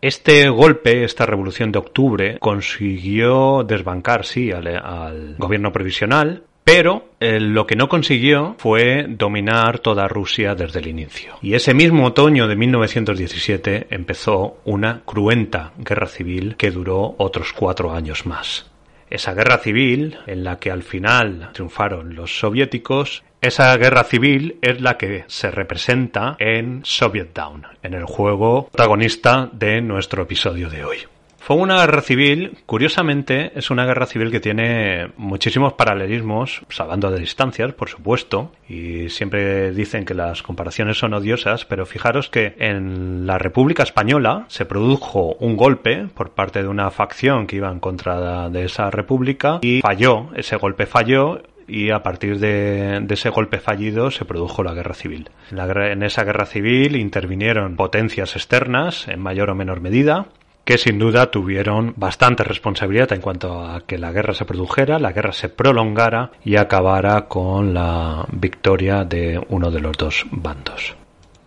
Este 0.00 0.48
golpe, 0.48 1.04
esta 1.04 1.26
revolución 1.26 1.70
de 1.70 1.78
octubre, 1.78 2.38
consiguió 2.40 3.62
desbancar, 3.62 4.24
sí, 4.24 4.50
al, 4.50 4.66
al 4.66 5.36
gobierno 5.38 5.70
provisional, 5.70 6.42
pero 6.64 7.10
eh, 7.20 7.40
lo 7.40 7.66
que 7.66 7.76
no 7.76 7.88
consiguió 7.88 8.54
fue 8.58 9.06
dominar 9.08 9.80
toda 9.80 10.08
Rusia 10.08 10.54
desde 10.54 10.80
el 10.80 10.88
inicio. 10.88 11.34
Y 11.42 11.54
ese 11.54 11.74
mismo 11.74 12.06
otoño 12.06 12.46
de 12.46 12.56
1917 12.56 13.88
empezó 13.90 14.58
una 14.64 15.02
cruenta 15.04 15.72
guerra 15.78 16.06
civil 16.06 16.56
que 16.56 16.70
duró 16.70 17.14
otros 17.18 17.52
cuatro 17.52 17.92
años 17.92 18.26
más. 18.26 18.70
Esa 19.10 19.34
guerra 19.34 19.58
civil, 19.58 20.16
en 20.26 20.42
la 20.42 20.58
que 20.58 20.70
al 20.70 20.82
final 20.82 21.50
triunfaron 21.52 22.14
los 22.14 22.38
soviéticos, 22.38 23.22
esa 23.42 23.76
guerra 23.76 24.04
civil 24.04 24.56
es 24.62 24.80
la 24.80 24.96
que 24.96 25.24
se 25.26 25.50
representa 25.50 26.36
en 26.38 26.80
Soviet 26.84 27.34
Down, 27.34 27.66
en 27.82 27.92
el 27.92 28.04
juego 28.04 28.68
protagonista 28.68 29.50
de 29.52 29.82
nuestro 29.82 30.22
episodio 30.22 30.70
de 30.70 30.84
hoy. 30.84 30.98
Fue 31.44 31.56
una 31.56 31.80
guerra 31.80 32.02
civil, 32.02 32.58
curiosamente, 32.66 33.50
es 33.56 33.72
una 33.72 33.84
guerra 33.84 34.06
civil 34.06 34.30
que 34.30 34.38
tiene 34.38 35.08
muchísimos 35.16 35.72
paralelismos, 35.72 36.62
salvando 36.68 37.10
de 37.10 37.18
distancias, 37.18 37.72
por 37.72 37.88
supuesto, 37.88 38.52
y 38.68 39.08
siempre 39.08 39.72
dicen 39.72 40.04
que 40.04 40.14
las 40.14 40.44
comparaciones 40.44 40.98
son 40.98 41.14
odiosas, 41.14 41.64
pero 41.64 41.84
fijaros 41.84 42.28
que 42.28 42.54
en 42.58 43.26
la 43.26 43.38
República 43.38 43.82
Española 43.82 44.44
se 44.46 44.66
produjo 44.66 45.34
un 45.40 45.56
golpe 45.56 46.06
por 46.14 46.30
parte 46.30 46.62
de 46.62 46.68
una 46.68 46.92
facción 46.92 47.48
que 47.48 47.56
iba 47.56 47.72
en 47.72 47.80
contra 47.80 48.48
de 48.48 48.64
esa 48.64 48.92
república 48.92 49.58
y 49.62 49.80
falló, 49.80 50.28
ese 50.36 50.54
golpe 50.54 50.86
falló 50.86 51.42
y 51.66 51.90
a 51.90 52.04
partir 52.04 52.38
de, 52.38 53.04
ese 53.10 53.30
golpe 53.30 53.58
fallido 53.58 54.12
se 54.12 54.24
produjo 54.24 54.62
la 54.62 54.74
guerra 54.74 54.94
civil. 54.94 55.30
en 55.50 56.02
esa 56.04 56.22
guerra 56.22 56.46
civil 56.46 56.94
intervinieron 56.94 57.74
potencias 57.74 58.36
externas 58.36 59.08
en 59.08 59.18
mayor 59.18 59.50
o 59.50 59.56
menor 59.56 59.80
medida 59.80 60.28
que 60.64 60.78
sin 60.78 60.98
duda 60.98 61.30
tuvieron 61.30 61.94
bastante 61.96 62.44
responsabilidad 62.44 63.12
en 63.12 63.20
cuanto 63.20 63.64
a 63.64 63.80
que 63.80 63.98
la 63.98 64.12
guerra 64.12 64.34
se 64.34 64.44
produjera, 64.44 64.98
la 64.98 65.12
guerra 65.12 65.32
se 65.32 65.48
prolongara 65.48 66.30
y 66.44 66.56
acabara 66.56 67.22
con 67.22 67.74
la 67.74 68.26
victoria 68.30 69.04
de 69.04 69.44
uno 69.48 69.70
de 69.70 69.80
los 69.80 69.96
dos 69.96 70.24
bandos. 70.30 70.96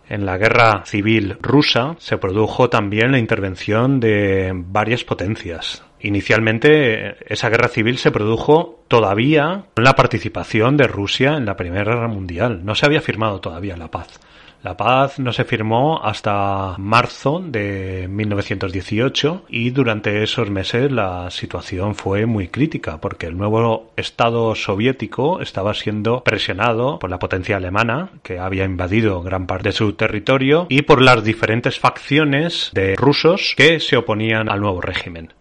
En 0.08 0.24
la 0.24 0.38
guerra 0.38 0.84
civil 0.84 1.36
rusa 1.40 1.96
se 1.98 2.18
produjo 2.18 2.70
también 2.70 3.10
la 3.10 3.18
intervención 3.18 3.98
de 3.98 4.52
varias 4.54 5.02
potencias. 5.02 5.82
Inicialmente 6.00 7.16
esa 7.32 7.48
guerra 7.48 7.68
civil 7.68 7.98
se 7.98 8.12
produjo 8.12 8.84
todavía 8.86 9.64
con 9.74 9.82
la 9.82 9.94
participación 9.94 10.76
de 10.76 10.86
Rusia 10.86 11.36
en 11.36 11.46
la 11.46 11.56
Primera 11.56 11.84
Guerra 11.84 12.06
Mundial. 12.08 12.64
No 12.64 12.76
se 12.76 12.86
había 12.86 13.00
firmado 13.00 13.40
todavía 13.40 13.76
la 13.76 13.90
paz. 13.90 14.20
La 14.62 14.76
paz 14.76 15.18
no 15.18 15.32
se 15.32 15.44
firmó 15.44 16.00
hasta 16.02 16.74
marzo 16.78 17.40
de 17.44 18.08
1918 18.10 19.44
y 19.48 19.70
durante 19.70 20.22
esos 20.22 20.50
meses 20.50 20.90
la 20.90 21.30
situación 21.30 21.94
fue 21.94 22.26
muy 22.26 22.48
crítica 22.48 23.00
porque 23.00 23.26
el 23.26 23.36
nuevo 23.36 23.92
Estado 23.96 24.54
soviético 24.54 25.40
estaba 25.40 25.72
siendo 25.74 26.24
presionado 26.24 26.98
por 26.98 27.10
la 27.10 27.18
potencia 27.18 27.58
alemana 27.58 28.10
que 28.22 28.38
había 28.38 28.64
invadido 28.64 29.22
gran 29.22 29.46
parte 29.46 29.68
de 29.68 29.72
su 29.72 29.92
territorio 29.92 30.66
y 30.68 30.82
por 30.82 31.00
las 31.00 31.22
diferentes 31.22 31.78
facciones 31.78 32.70
de 32.72 32.96
rusos 32.96 33.54
que 33.56 33.78
se 33.78 33.96
oponían 33.96 34.48
al 34.48 34.60
nuevo 34.60 34.80
régimen. 34.80 35.32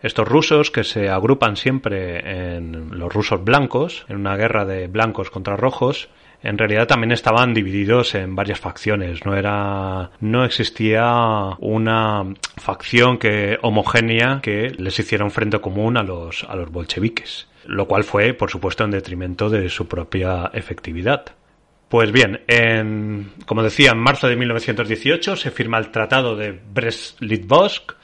Estos 0.00 0.28
rusos 0.28 0.70
que 0.70 0.84
se 0.84 1.08
agrupan 1.08 1.56
siempre 1.56 2.56
en 2.56 2.96
los 2.96 3.12
rusos 3.12 3.42
blancos, 3.42 4.06
en 4.08 4.16
una 4.16 4.36
guerra 4.36 4.64
de 4.64 4.86
blancos 4.86 5.30
contra 5.30 5.56
rojos, 5.56 6.08
en 6.42 6.56
realidad 6.56 6.86
también 6.86 7.12
estaban 7.12 7.52
divididos 7.52 8.14
en 8.14 8.36
varias 8.36 8.60
facciones. 8.60 9.24
No 9.24 9.36
era, 9.36 10.10
no 10.20 10.44
existía 10.44 11.56
una 11.58 12.24
facción 12.56 13.18
que 13.18 13.58
homogénea 13.62 14.40
que 14.42 14.70
les 14.76 14.98
hiciera 14.98 15.24
un 15.24 15.30
frente 15.30 15.60
común 15.60 15.96
a 15.96 16.02
los, 16.02 16.44
a 16.44 16.54
los 16.54 16.70
bolcheviques. 16.70 17.48
Lo 17.66 17.86
cual 17.86 18.04
fue, 18.04 18.32
por 18.34 18.50
supuesto, 18.50 18.84
en 18.84 18.92
detrimento 18.92 19.50
de 19.50 19.68
su 19.68 19.88
propia 19.88 20.50
efectividad. 20.54 21.26
Pues 21.88 22.12
bien, 22.12 22.42
en, 22.46 23.32
como 23.46 23.62
decía, 23.62 23.92
en 23.92 23.98
marzo 23.98 24.28
de 24.28 24.36
1918 24.36 25.36
se 25.36 25.50
firma 25.50 25.78
el 25.78 25.90
Tratado 25.90 26.36
de 26.36 26.52
Brest-Litovsk, 26.52 27.94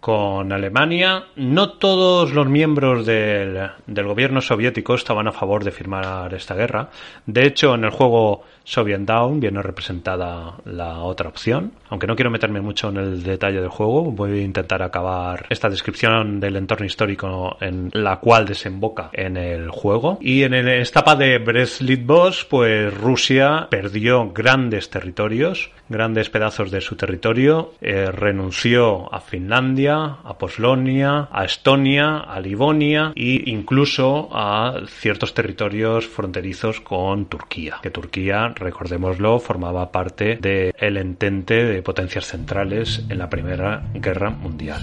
con 0.00 0.52
Alemania. 0.52 1.24
No 1.36 1.70
todos 1.70 2.32
los 2.32 2.48
miembros 2.48 3.04
del, 3.04 3.70
gobierno 3.86 4.40
soviético 4.40 4.94
estaban 4.94 5.26
a 5.26 5.32
favor 5.32 5.64
de 5.64 5.72
firmar 5.72 6.32
esta 6.34 6.54
guerra. 6.54 6.90
De 7.26 7.46
hecho, 7.46 7.74
en 7.74 7.84
el 7.84 7.90
juego 7.90 8.42
Soviet 8.64 9.00
Down 9.00 9.40
viene 9.40 9.62
representada 9.62 10.54
la 10.64 11.00
otra 11.00 11.28
opción. 11.28 11.72
Aunque 11.88 12.06
no 12.06 12.14
quiero 12.14 12.30
meterme 12.30 12.60
mucho 12.60 12.90
en 12.90 12.98
el 12.98 13.22
detalle 13.22 13.60
del 13.60 13.70
juego, 13.70 14.04
voy 14.12 14.40
a 14.40 14.42
intentar 14.42 14.82
acabar 14.82 15.46
esta 15.48 15.68
descripción 15.68 16.38
del 16.38 16.56
entorno 16.56 16.86
histórico 16.86 17.56
en 17.60 17.90
la 17.92 18.16
cual 18.16 18.46
desemboca 18.46 19.10
en 19.12 19.36
el 19.36 19.70
juego. 19.70 20.18
Y 20.20 20.42
en 20.42 20.54
el 20.54 20.68
etapa 20.68 21.16
de 21.16 21.38
Brest-Litovsk, 21.38 22.48
pues 22.48 22.94
Rusia 22.94 23.68
perdió 23.70 24.30
grandes 24.32 24.90
territorios, 24.90 25.70
grandes 25.88 26.30
pedazos 26.30 26.70
de 26.70 26.80
su 26.80 26.96
territorio, 26.96 27.72
eh, 27.80 28.10
renunció 28.10 29.12
a 29.12 29.20
Finlandia, 29.20 30.18
a 30.24 30.38
Poslonia, 30.38 31.28
a 31.30 31.44
Estonia, 31.44 32.18
a 32.18 32.40
Livonia 32.40 33.12
e 33.14 33.42
incluso 33.46 34.28
a 34.32 34.80
ciertos 34.86 35.34
territorios 35.34 36.06
fronterizos 36.06 36.80
con 36.80 37.26
Turquía. 37.26 37.78
Que 37.82 37.90
Turquía 37.90 38.48
recordémoslo, 38.48 39.38
formaba 39.38 39.90
parte 39.90 40.36
del 40.36 40.96
entente 40.96 41.64
de 41.64 41.82
potencias 41.82 42.26
centrales 42.26 43.04
en 43.08 43.18
la 43.18 43.30
Primera 43.30 43.82
Guerra 43.94 44.30
Mundial. 44.30 44.80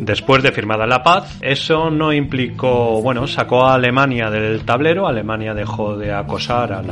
Después 0.00 0.42
de 0.42 0.52
firmada 0.52 0.86
la 0.86 1.02
paz, 1.02 1.38
eso 1.40 1.90
no 1.90 2.12
implicó, 2.12 3.00
bueno, 3.00 3.26
sacó 3.26 3.64
a 3.64 3.74
Alemania 3.74 4.28
del 4.30 4.64
tablero, 4.64 5.06
Alemania 5.06 5.54
dejó 5.54 5.96
de 5.96 6.12
acosar 6.12 6.82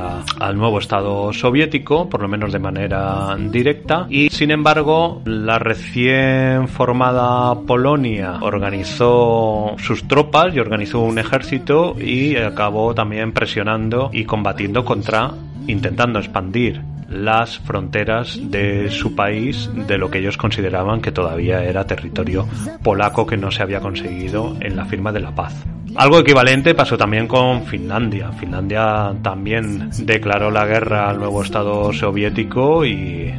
al 0.41 0.57
nuevo 0.57 0.79
Estado 0.79 1.33
soviético, 1.33 2.09
por 2.09 2.23
lo 2.23 2.29
menos 2.29 2.53
de 2.53 2.59
manera 2.59 3.02
directa, 3.51 4.07
y 4.09 4.29
sin 4.31 4.51
embargo, 4.51 5.23
la 5.25 5.59
recién 5.59 6.69
formada 6.69 7.61
Polonia 7.63 8.39
organizó 8.41 9.75
sus 9.79 10.07
tropas 10.09 10.55
y 10.55 10.59
organizó 10.59 11.01
un 11.01 11.19
ejército 11.19 11.97
y 11.99 12.37
acabó 12.37 12.95
también 12.95 13.33
presionando 13.33 14.11
y 14.13 14.25
combatiendo 14.25 14.85
contra 14.85 15.33
intentando 15.67 16.19
expandir 16.19 16.81
las 17.13 17.59
fronteras 17.59 18.39
de 18.43 18.91
su 18.91 19.15
país 19.15 19.71
de 19.87 19.99
lo 19.99 20.11
que 20.11 20.19
ellos 20.19 20.37
consideraban 20.37 21.01
que 21.01 21.13
todavía 21.13 21.63
era 21.65 21.87
territorio 21.87 22.49
polaco 22.83 23.27
que 23.27 23.37
no 23.37 23.51
se 23.51 23.63
había 23.63 23.81
conseguido 23.81 24.57
en 24.61 24.77
la 24.77 24.85
firma 24.85 25.13
de 25.13 25.21
la 25.21 25.35
paz. 25.35 25.55
Algo 25.95 26.19
equivalente 26.19 26.75
pasó 26.75 26.97
también 26.97 27.29
con 27.29 27.65
Finlandia. 27.67 28.33
Finlandia 28.33 29.15
también 29.23 29.91
declaró 29.99 30.51
la 30.51 30.65
guerra 30.65 31.11
al 31.11 31.19
nuevo 31.19 31.43
Estado 31.43 31.93
soviético 31.93 32.87
y, 32.87 33.31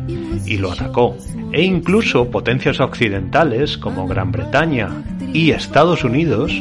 y 0.46 0.58
lo 0.58 0.72
atacó. 0.72 1.18
E 1.52 1.64
incluso 1.64 2.30
potencias 2.30 2.80
occidentales 2.80 3.78
como 3.78 4.08
Gran 4.08 4.32
Bretaña 4.32 4.90
y 5.34 5.50
Estados 5.50 6.04
Unidos 6.04 6.54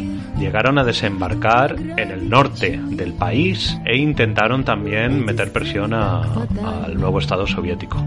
llegaron 0.43 0.77
a 0.79 0.85
desembarcar 0.85 1.77
en 1.79 2.11
el 2.11 2.29
norte 2.29 2.79
del 2.83 3.15
país 3.15 3.79
e 3.85 3.97
intentaron 3.97 4.65
también 4.65 5.25
meter 5.25 5.53
presión 5.53 5.95
al 5.95 6.99
nuevo 6.99 7.21
Estado 7.21 7.47
soviético. 7.47 8.05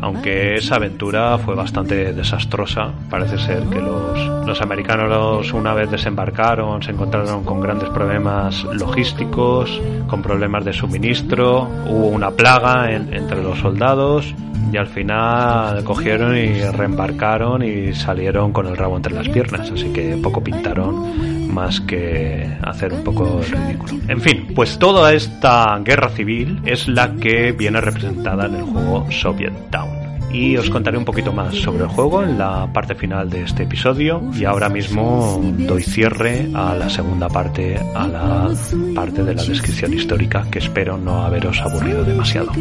Aunque 0.00 0.54
esa 0.54 0.76
aventura 0.76 1.38
fue 1.38 1.56
bastante 1.56 2.12
desastrosa, 2.12 2.92
parece 3.10 3.36
ser 3.38 3.64
que 3.64 3.80
los, 3.80 4.46
los 4.46 4.60
americanos 4.60 5.52
una 5.52 5.74
vez 5.74 5.90
desembarcaron 5.90 6.82
se 6.82 6.92
encontraron 6.92 7.42
con 7.44 7.60
grandes 7.60 7.88
problemas 7.88 8.62
logísticos, 8.64 9.80
con 10.06 10.22
problemas 10.22 10.64
de 10.64 10.72
suministro, 10.72 11.68
hubo 11.88 12.08
una 12.08 12.30
plaga 12.30 12.92
entre 12.92 13.42
los 13.42 13.58
soldados 13.58 14.34
y 14.72 14.76
al 14.76 14.86
final 14.86 15.82
cogieron 15.84 16.36
y 16.36 16.60
reembarcaron 16.60 17.62
y 17.62 17.94
salieron 17.94 18.52
con 18.52 18.66
el 18.66 18.76
rabo 18.76 18.96
entre 18.96 19.14
las 19.14 19.28
piernas, 19.28 19.70
así 19.70 19.88
que 19.92 20.18
poco 20.22 20.42
pintaron 20.42 21.48
más 21.52 21.77
que 21.80 22.48
hacer 22.62 22.92
un 22.92 23.04
poco 23.04 23.40
el 23.40 23.50
ridículo. 23.50 23.94
En 24.08 24.20
fin, 24.20 24.48
pues 24.54 24.78
toda 24.78 25.12
esta 25.12 25.78
guerra 25.80 26.10
civil 26.10 26.60
es 26.64 26.88
la 26.88 27.14
que 27.14 27.52
viene 27.52 27.80
representada 27.80 28.46
en 28.46 28.56
el 28.56 28.62
juego 28.62 29.06
Soviet 29.10 29.70
Town 29.70 30.08
y 30.30 30.56
os 30.56 30.68
contaré 30.70 30.98
un 30.98 31.04
poquito 31.04 31.32
más 31.32 31.54
sobre 31.54 31.84
el 31.84 31.88
juego 31.88 32.22
en 32.22 32.38
la 32.38 32.70
parte 32.72 32.94
final 32.94 33.30
de 33.30 33.42
este 33.42 33.62
episodio 33.62 34.22
y 34.34 34.44
ahora 34.44 34.68
mismo 34.68 35.40
doy 35.42 35.82
cierre 35.82 36.48
a 36.54 36.74
la 36.74 36.90
segunda 36.90 37.28
parte, 37.28 37.78
a 37.94 38.06
la 38.06 38.50
parte 38.94 39.24
de 39.24 39.34
la 39.34 39.42
descripción 39.42 39.94
histórica 39.94 40.46
que 40.50 40.58
espero 40.58 40.98
no 40.98 41.22
haberos 41.22 41.60
aburrido 41.60 42.04
demasiado. 42.04 42.52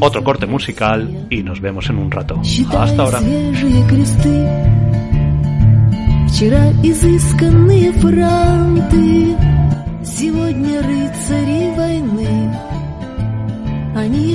Otro 0.00 0.24
corte 0.24 0.46
musical 0.46 1.26
y 1.30 1.42
nos 1.42 1.60
vemos 1.60 1.88
en 1.90 1.98
un 1.98 2.10
rato. 2.10 2.40
Hasta 2.76 3.02
ahora. 3.02 3.20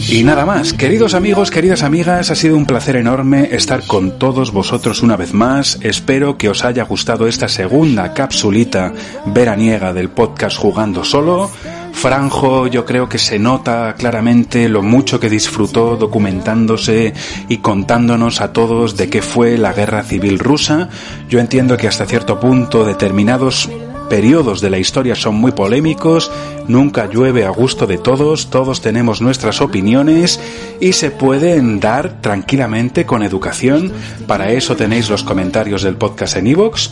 Y 0.10 0.24
nada 0.24 0.46
más, 0.46 0.74
queridos 0.74 1.16
amigos, 1.16 1.50
queridas 1.50 1.82
amigas, 1.82 2.30
ha 2.30 2.36
sido 2.36 2.56
un 2.56 2.66
placer 2.66 2.98
enorme 2.98 3.50
estar 3.52 3.86
con 3.86 4.20
todos 4.20 4.52
vosotros 4.52 5.02
una 5.02 5.18
vez 5.18 5.34
más. 5.34 5.80
Espero 5.82 6.38
que 6.38 6.50
os 6.50 6.64
haya 6.64 6.84
gustado 6.84 7.28
esta 7.28 7.48
segunda 7.48 8.14
capsulita 8.14 8.94
veraniega 9.26 9.92
del 9.92 10.10
podcast 10.10 10.56
Jugando 10.58 11.04
Solo. 11.04 11.50
Franjo 11.98 12.68
yo 12.68 12.86
creo 12.86 13.10
que 13.10 13.18
se 13.18 13.40
nota 13.40 13.96
claramente 13.98 14.70
lo 14.70 14.84
mucho 14.84 15.20
que 15.20 15.32
disfrutó 15.32 15.98
documentándose 15.98 17.16
y 17.50 17.58
contándonos 17.58 18.40
a 18.40 18.54
todos 18.54 18.98
de 18.98 19.10
qué 19.10 19.24
fue 19.24 19.58
la 19.58 19.74
guerra 19.74 20.04
civil 20.04 20.38
rusa. 20.38 20.90
Yo 21.28 21.40
entiendo 21.40 21.76
que 21.76 21.88
hasta 21.88 22.06
cierto 22.06 22.40
punto 22.40 22.86
determinados 22.86 23.68
periodos 24.12 24.62
de 24.62 24.70
la 24.70 24.78
historia 24.78 25.16
son 25.16 25.36
muy 25.36 25.54
polémicos, 25.54 26.32
nunca 26.68 27.10
llueve 27.10 27.46
a 27.46 27.50
gusto 27.50 27.88
de 27.88 27.98
todos, 27.98 28.52
todos 28.52 28.80
tenemos 28.80 29.20
nuestras 29.20 29.60
opiniones 29.60 30.40
y 30.80 30.94
se 30.94 31.10
pueden 31.10 31.80
dar 31.80 32.22
tranquilamente 32.22 33.08
con 33.08 33.24
educación. 33.24 33.92
Para 34.28 34.52
eso 34.52 34.76
tenéis 34.76 35.10
los 35.10 35.24
comentarios 35.24 35.82
del 35.82 35.96
podcast 35.96 36.38
en 36.38 36.46
iVoox 36.46 36.92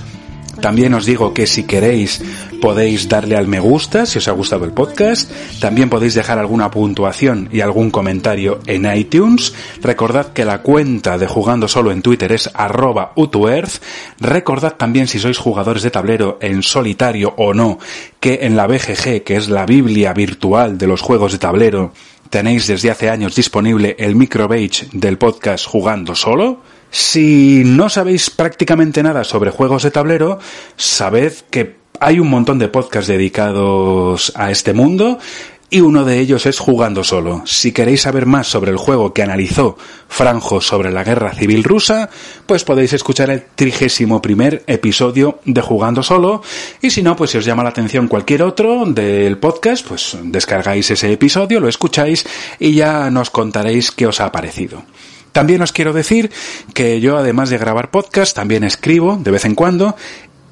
También 0.66 0.96
os 0.96 1.06
digo 1.06 1.32
que 1.32 1.46
si 1.46 1.66
queréis 1.66 2.24
podéis 2.60 3.08
darle 3.08 3.38
al 3.38 3.48
me 3.48 3.60
gusta 3.60 4.08
si 4.08 4.18
os 4.18 4.28
ha 4.28 4.32
gustado 4.32 4.66
el 4.66 4.72
podcast. 4.72 5.32
También 5.60 5.92
podéis 5.92 6.16
dejar 6.16 6.40
alguna 6.40 6.72
puntuación 6.72 7.50
y 7.52 7.62
algún 7.62 7.92
comentario 7.92 8.62
en 8.66 8.92
iTunes. 8.92 9.54
Recordad 9.84 10.34
que 10.34 10.44
la 10.44 10.64
cuenta 10.64 11.20
de 11.20 11.28
jugando 11.28 11.68
solo 11.68 11.92
en 11.92 12.02
Twitter 12.02 12.32
es 12.32 12.50
arroba 12.52 13.12
utuearth. 13.16 13.80
Recordad 14.20 14.74
también 14.74 15.08
si 15.08 15.20
sois 15.20 15.38
jugadores 15.38 15.84
de 15.84 15.92
tablero 15.92 16.40
en 16.42 16.64
solitario 16.64 17.36
o 17.38 17.54
no, 17.54 17.78
que 18.20 18.40
en 18.42 18.56
la 18.56 18.66
BGG, 18.66 19.22
que 19.22 19.36
es 19.36 19.50
la 19.50 19.68
Biblia 19.68 20.14
virtual 20.14 20.80
de 20.80 20.88
los 20.88 21.00
juegos 21.00 21.32
de 21.34 21.38
tablero, 21.38 21.94
tenéis 22.32 22.66
desde 22.66 22.90
hace 22.90 23.12
años 23.12 23.36
disponible 23.36 23.96
el 24.00 24.16
microbage 24.16 24.88
del 24.94 25.20
podcast 25.20 25.68
Jugando 25.68 26.16
Solo. 26.16 26.64
Si 26.96 27.64
no 27.66 27.90
sabéis 27.90 28.30
prácticamente 28.30 29.04
nada 29.04 29.26
sobre 29.26 29.52
juegos 29.52 29.84
de 29.84 29.92
tablero, 29.92 30.40
sabed 30.78 31.34
que 31.50 31.76
hay 32.00 32.22
un 32.22 32.30
montón 32.30 32.58
de 32.58 32.70
podcasts 32.70 33.10
dedicados 33.10 34.32
a 34.34 34.50
este 34.50 34.72
mundo 34.72 35.20
y 35.70 35.82
uno 35.82 36.06
de 36.06 36.20
ellos 36.20 36.46
es 36.46 36.58
Jugando 36.58 37.04
Solo. 37.04 37.44
Si 37.46 37.74
queréis 37.74 38.04
saber 38.04 38.26
más 38.26 38.48
sobre 38.48 38.72
el 38.72 38.78
juego 38.78 39.14
que 39.14 39.24
analizó 39.24 39.78
Franjo 40.08 40.62
sobre 40.62 40.90
la 40.90 41.04
guerra 41.04 41.34
civil 41.34 41.66
rusa, 41.66 42.10
pues 42.46 42.64
podéis 42.64 42.94
escuchar 42.94 43.30
el 43.30 43.44
trigésimo 43.44 44.22
primer 44.22 44.64
episodio 44.66 45.40
de 45.44 45.60
Jugando 45.60 46.02
Solo 46.02 46.44
y 46.82 46.92
si 46.92 47.04
no, 47.04 47.18
pues 47.18 47.32
si 47.32 47.38
os 47.38 47.44
llama 47.44 47.64
la 47.64 47.72
atención 47.72 48.08
cualquier 48.08 48.42
otro 48.42 48.86
del 48.86 49.38
podcast, 49.38 49.86
pues 49.86 50.18
descargáis 50.24 50.92
ese 50.92 51.12
episodio, 51.12 51.60
lo 51.60 51.68
escucháis 51.68 52.26
y 52.58 52.74
ya 52.74 53.12
nos 53.12 53.32
contaréis 53.32 53.92
qué 53.92 54.08
os 54.08 54.22
ha 54.22 54.32
parecido. 54.32 54.82
También 55.36 55.62
os 55.62 55.74
quiero 55.74 55.92
decir 55.92 56.32
que 56.74 57.02
yo, 57.02 57.18
además 57.18 57.50
de 57.50 57.58
grabar 57.58 57.92
podcast, 57.92 58.34
también 58.34 58.64
escribo 58.64 59.18
de 59.18 59.32
vez 59.32 59.44
en 59.44 59.54
cuando 59.54 59.98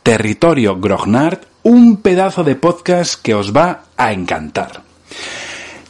Territorio 0.03 0.77
Grognard, 0.81 1.41
un 1.63 1.99
pedazo 1.99 2.43
de 2.43 2.57
podcast 2.57 3.23
que 3.23 3.35
os 3.35 3.55
va 3.55 3.85
a 3.97 4.13
encantar. 4.13 4.83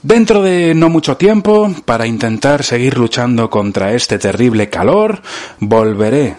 Dentro 0.02 0.42
de 0.42 0.74
no 0.74 0.90
mucho 0.90 1.16
tiempo, 1.16 1.74
para 1.86 2.06
intentar 2.06 2.64
seguir 2.64 2.98
luchando 2.98 3.48
contra 3.48 3.94
este 3.94 4.18
terrible 4.18 4.68
calor, 4.68 5.22
volveré 5.58 6.36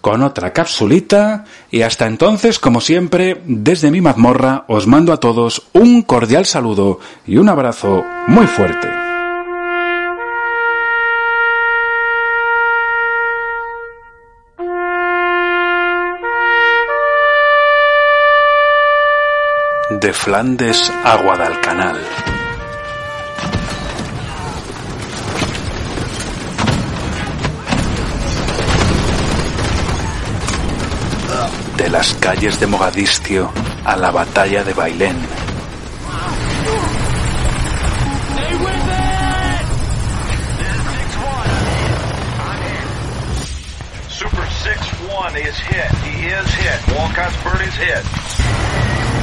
con 0.00 0.22
otra 0.22 0.52
capsulita 0.52 1.44
y 1.70 1.82
hasta 1.82 2.06
entonces, 2.06 2.60
como 2.60 2.80
siempre, 2.80 3.42
desde 3.46 3.90
mi 3.90 4.00
mazmorra 4.00 4.64
os 4.68 4.86
mando 4.86 5.12
a 5.12 5.18
todos 5.18 5.66
un 5.72 6.02
cordial 6.02 6.46
saludo 6.46 7.00
y 7.26 7.36
un 7.38 7.48
abrazo 7.48 8.04
muy 8.28 8.46
fuerte. 8.46 9.13
De 20.04 20.12
Flandes 20.12 20.92
a 21.02 21.16
Guadalcanal. 21.16 21.98
De 31.78 31.88
las 31.88 32.12
calles 32.20 32.60
de 32.60 32.66
Mogadiscio 32.66 33.50
a 33.86 33.96
la 33.96 34.10
batalla 34.10 34.62
de 34.62 34.74
Bailén. 34.74 35.16
Super 44.10 44.44
6-1 44.44 45.48
is 45.48 45.58
hit. 45.60 45.90
He 46.04 46.26
is 46.26 46.54
hit. 46.56 46.94
Walcott's 46.94 47.42
bird 47.42 47.62
is 47.66 47.74
hit. 47.76 49.13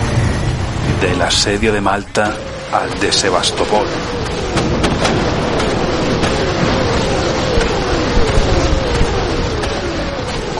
Del 1.02 1.20
asedio 1.20 1.74
de 1.74 1.82
Malta 1.82 2.32
al 2.72 3.00
de 3.00 3.12
Sebastopol. 3.12 3.88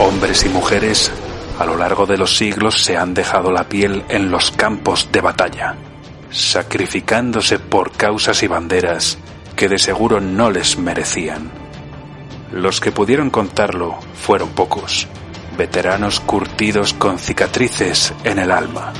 Hombres 0.00 0.44
y 0.44 0.48
mujeres 0.48 1.12
a 1.60 1.64
lo 1.64 1.76
largo 1.76 2.06
de 2.06 2.18
los 2.18 2.36
siglos 2.36 2.82
se 2.82 2.96
han 2.96 3.14
dejado 3.14 3.52
la 3.52 3.68
piel 3.68 4.04
en 4.08 4.32
los 4.32 4.50
campos 4.50 5.10
de 5.12 5.20
batalla, 5.20 5.76
sacrificándose 6.32 7.60
por 7.60 7.92
causas 7.92 8.42
y 8.42 8.48
banderas 8.48 9.18
que 9.54 9.68
de 9.68 9.78
seguro 9.78 10.20
no 10.20 10.50
les 10.50 10.76
merecían. 10.76 11.52
Los 12.50 12.80
que 12.80 12.90
pudieron 12.90 13.30
contarlo 13.30 13.96
fueron 14.14 14.48
pocos, 14.48 15.06
veteranos 15.56 16.18
curtidos 16.18 16.94
con 16.94 17.20
cicatrices 17.20 18.12
en 18.24 18.40
el 18.40 18.50
alma. 18.50 18.92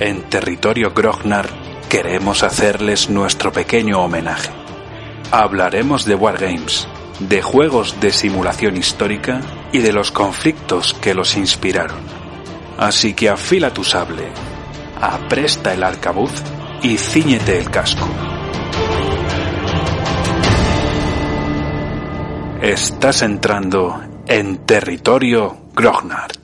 En 0.00 0.22
territorio 0.22 0.92
Grognar 0.92 1.48
queremos 1.88 2.42
hacerles 2.42 3.10
nuestro 3.10 3.52
pequeño 3.52 4.00
homenaje. 4.00 4.50
Hablaremos 5.30 6.04
de 6.04 6.16
Wargames, 6.16 6.88
de 7.20 7.40
juegos 7.42 8.00
de 8.00 8.10
simulación 8.10 8.76
histórica 8.76 9.40
y 9.70 9.78
de 9.78 9.92
los 9.92 10.10
conflictos 10.10 10.94
que 10.94 11.14
los 11.14 11.36
inspiraron. 11.36 12.00
Así 12.76 13.14
que 13.14 13.28
afila 13.28 13.72
tu 13.72 13.84
sable, 13.84 14.24
apresta 15.00 15.72
el 15.72 15.84
arcabuz 15.84 16.32
y 16.82 16.98
ciñete 16.98 17.56
el 17.56 17.70
casco. 17.70 18.08
Estás 22.60 23.22
entrando 23.22 24.02
en 24.26 24.66
territorio 24.66 25.56
Grognard. 25.72 26.43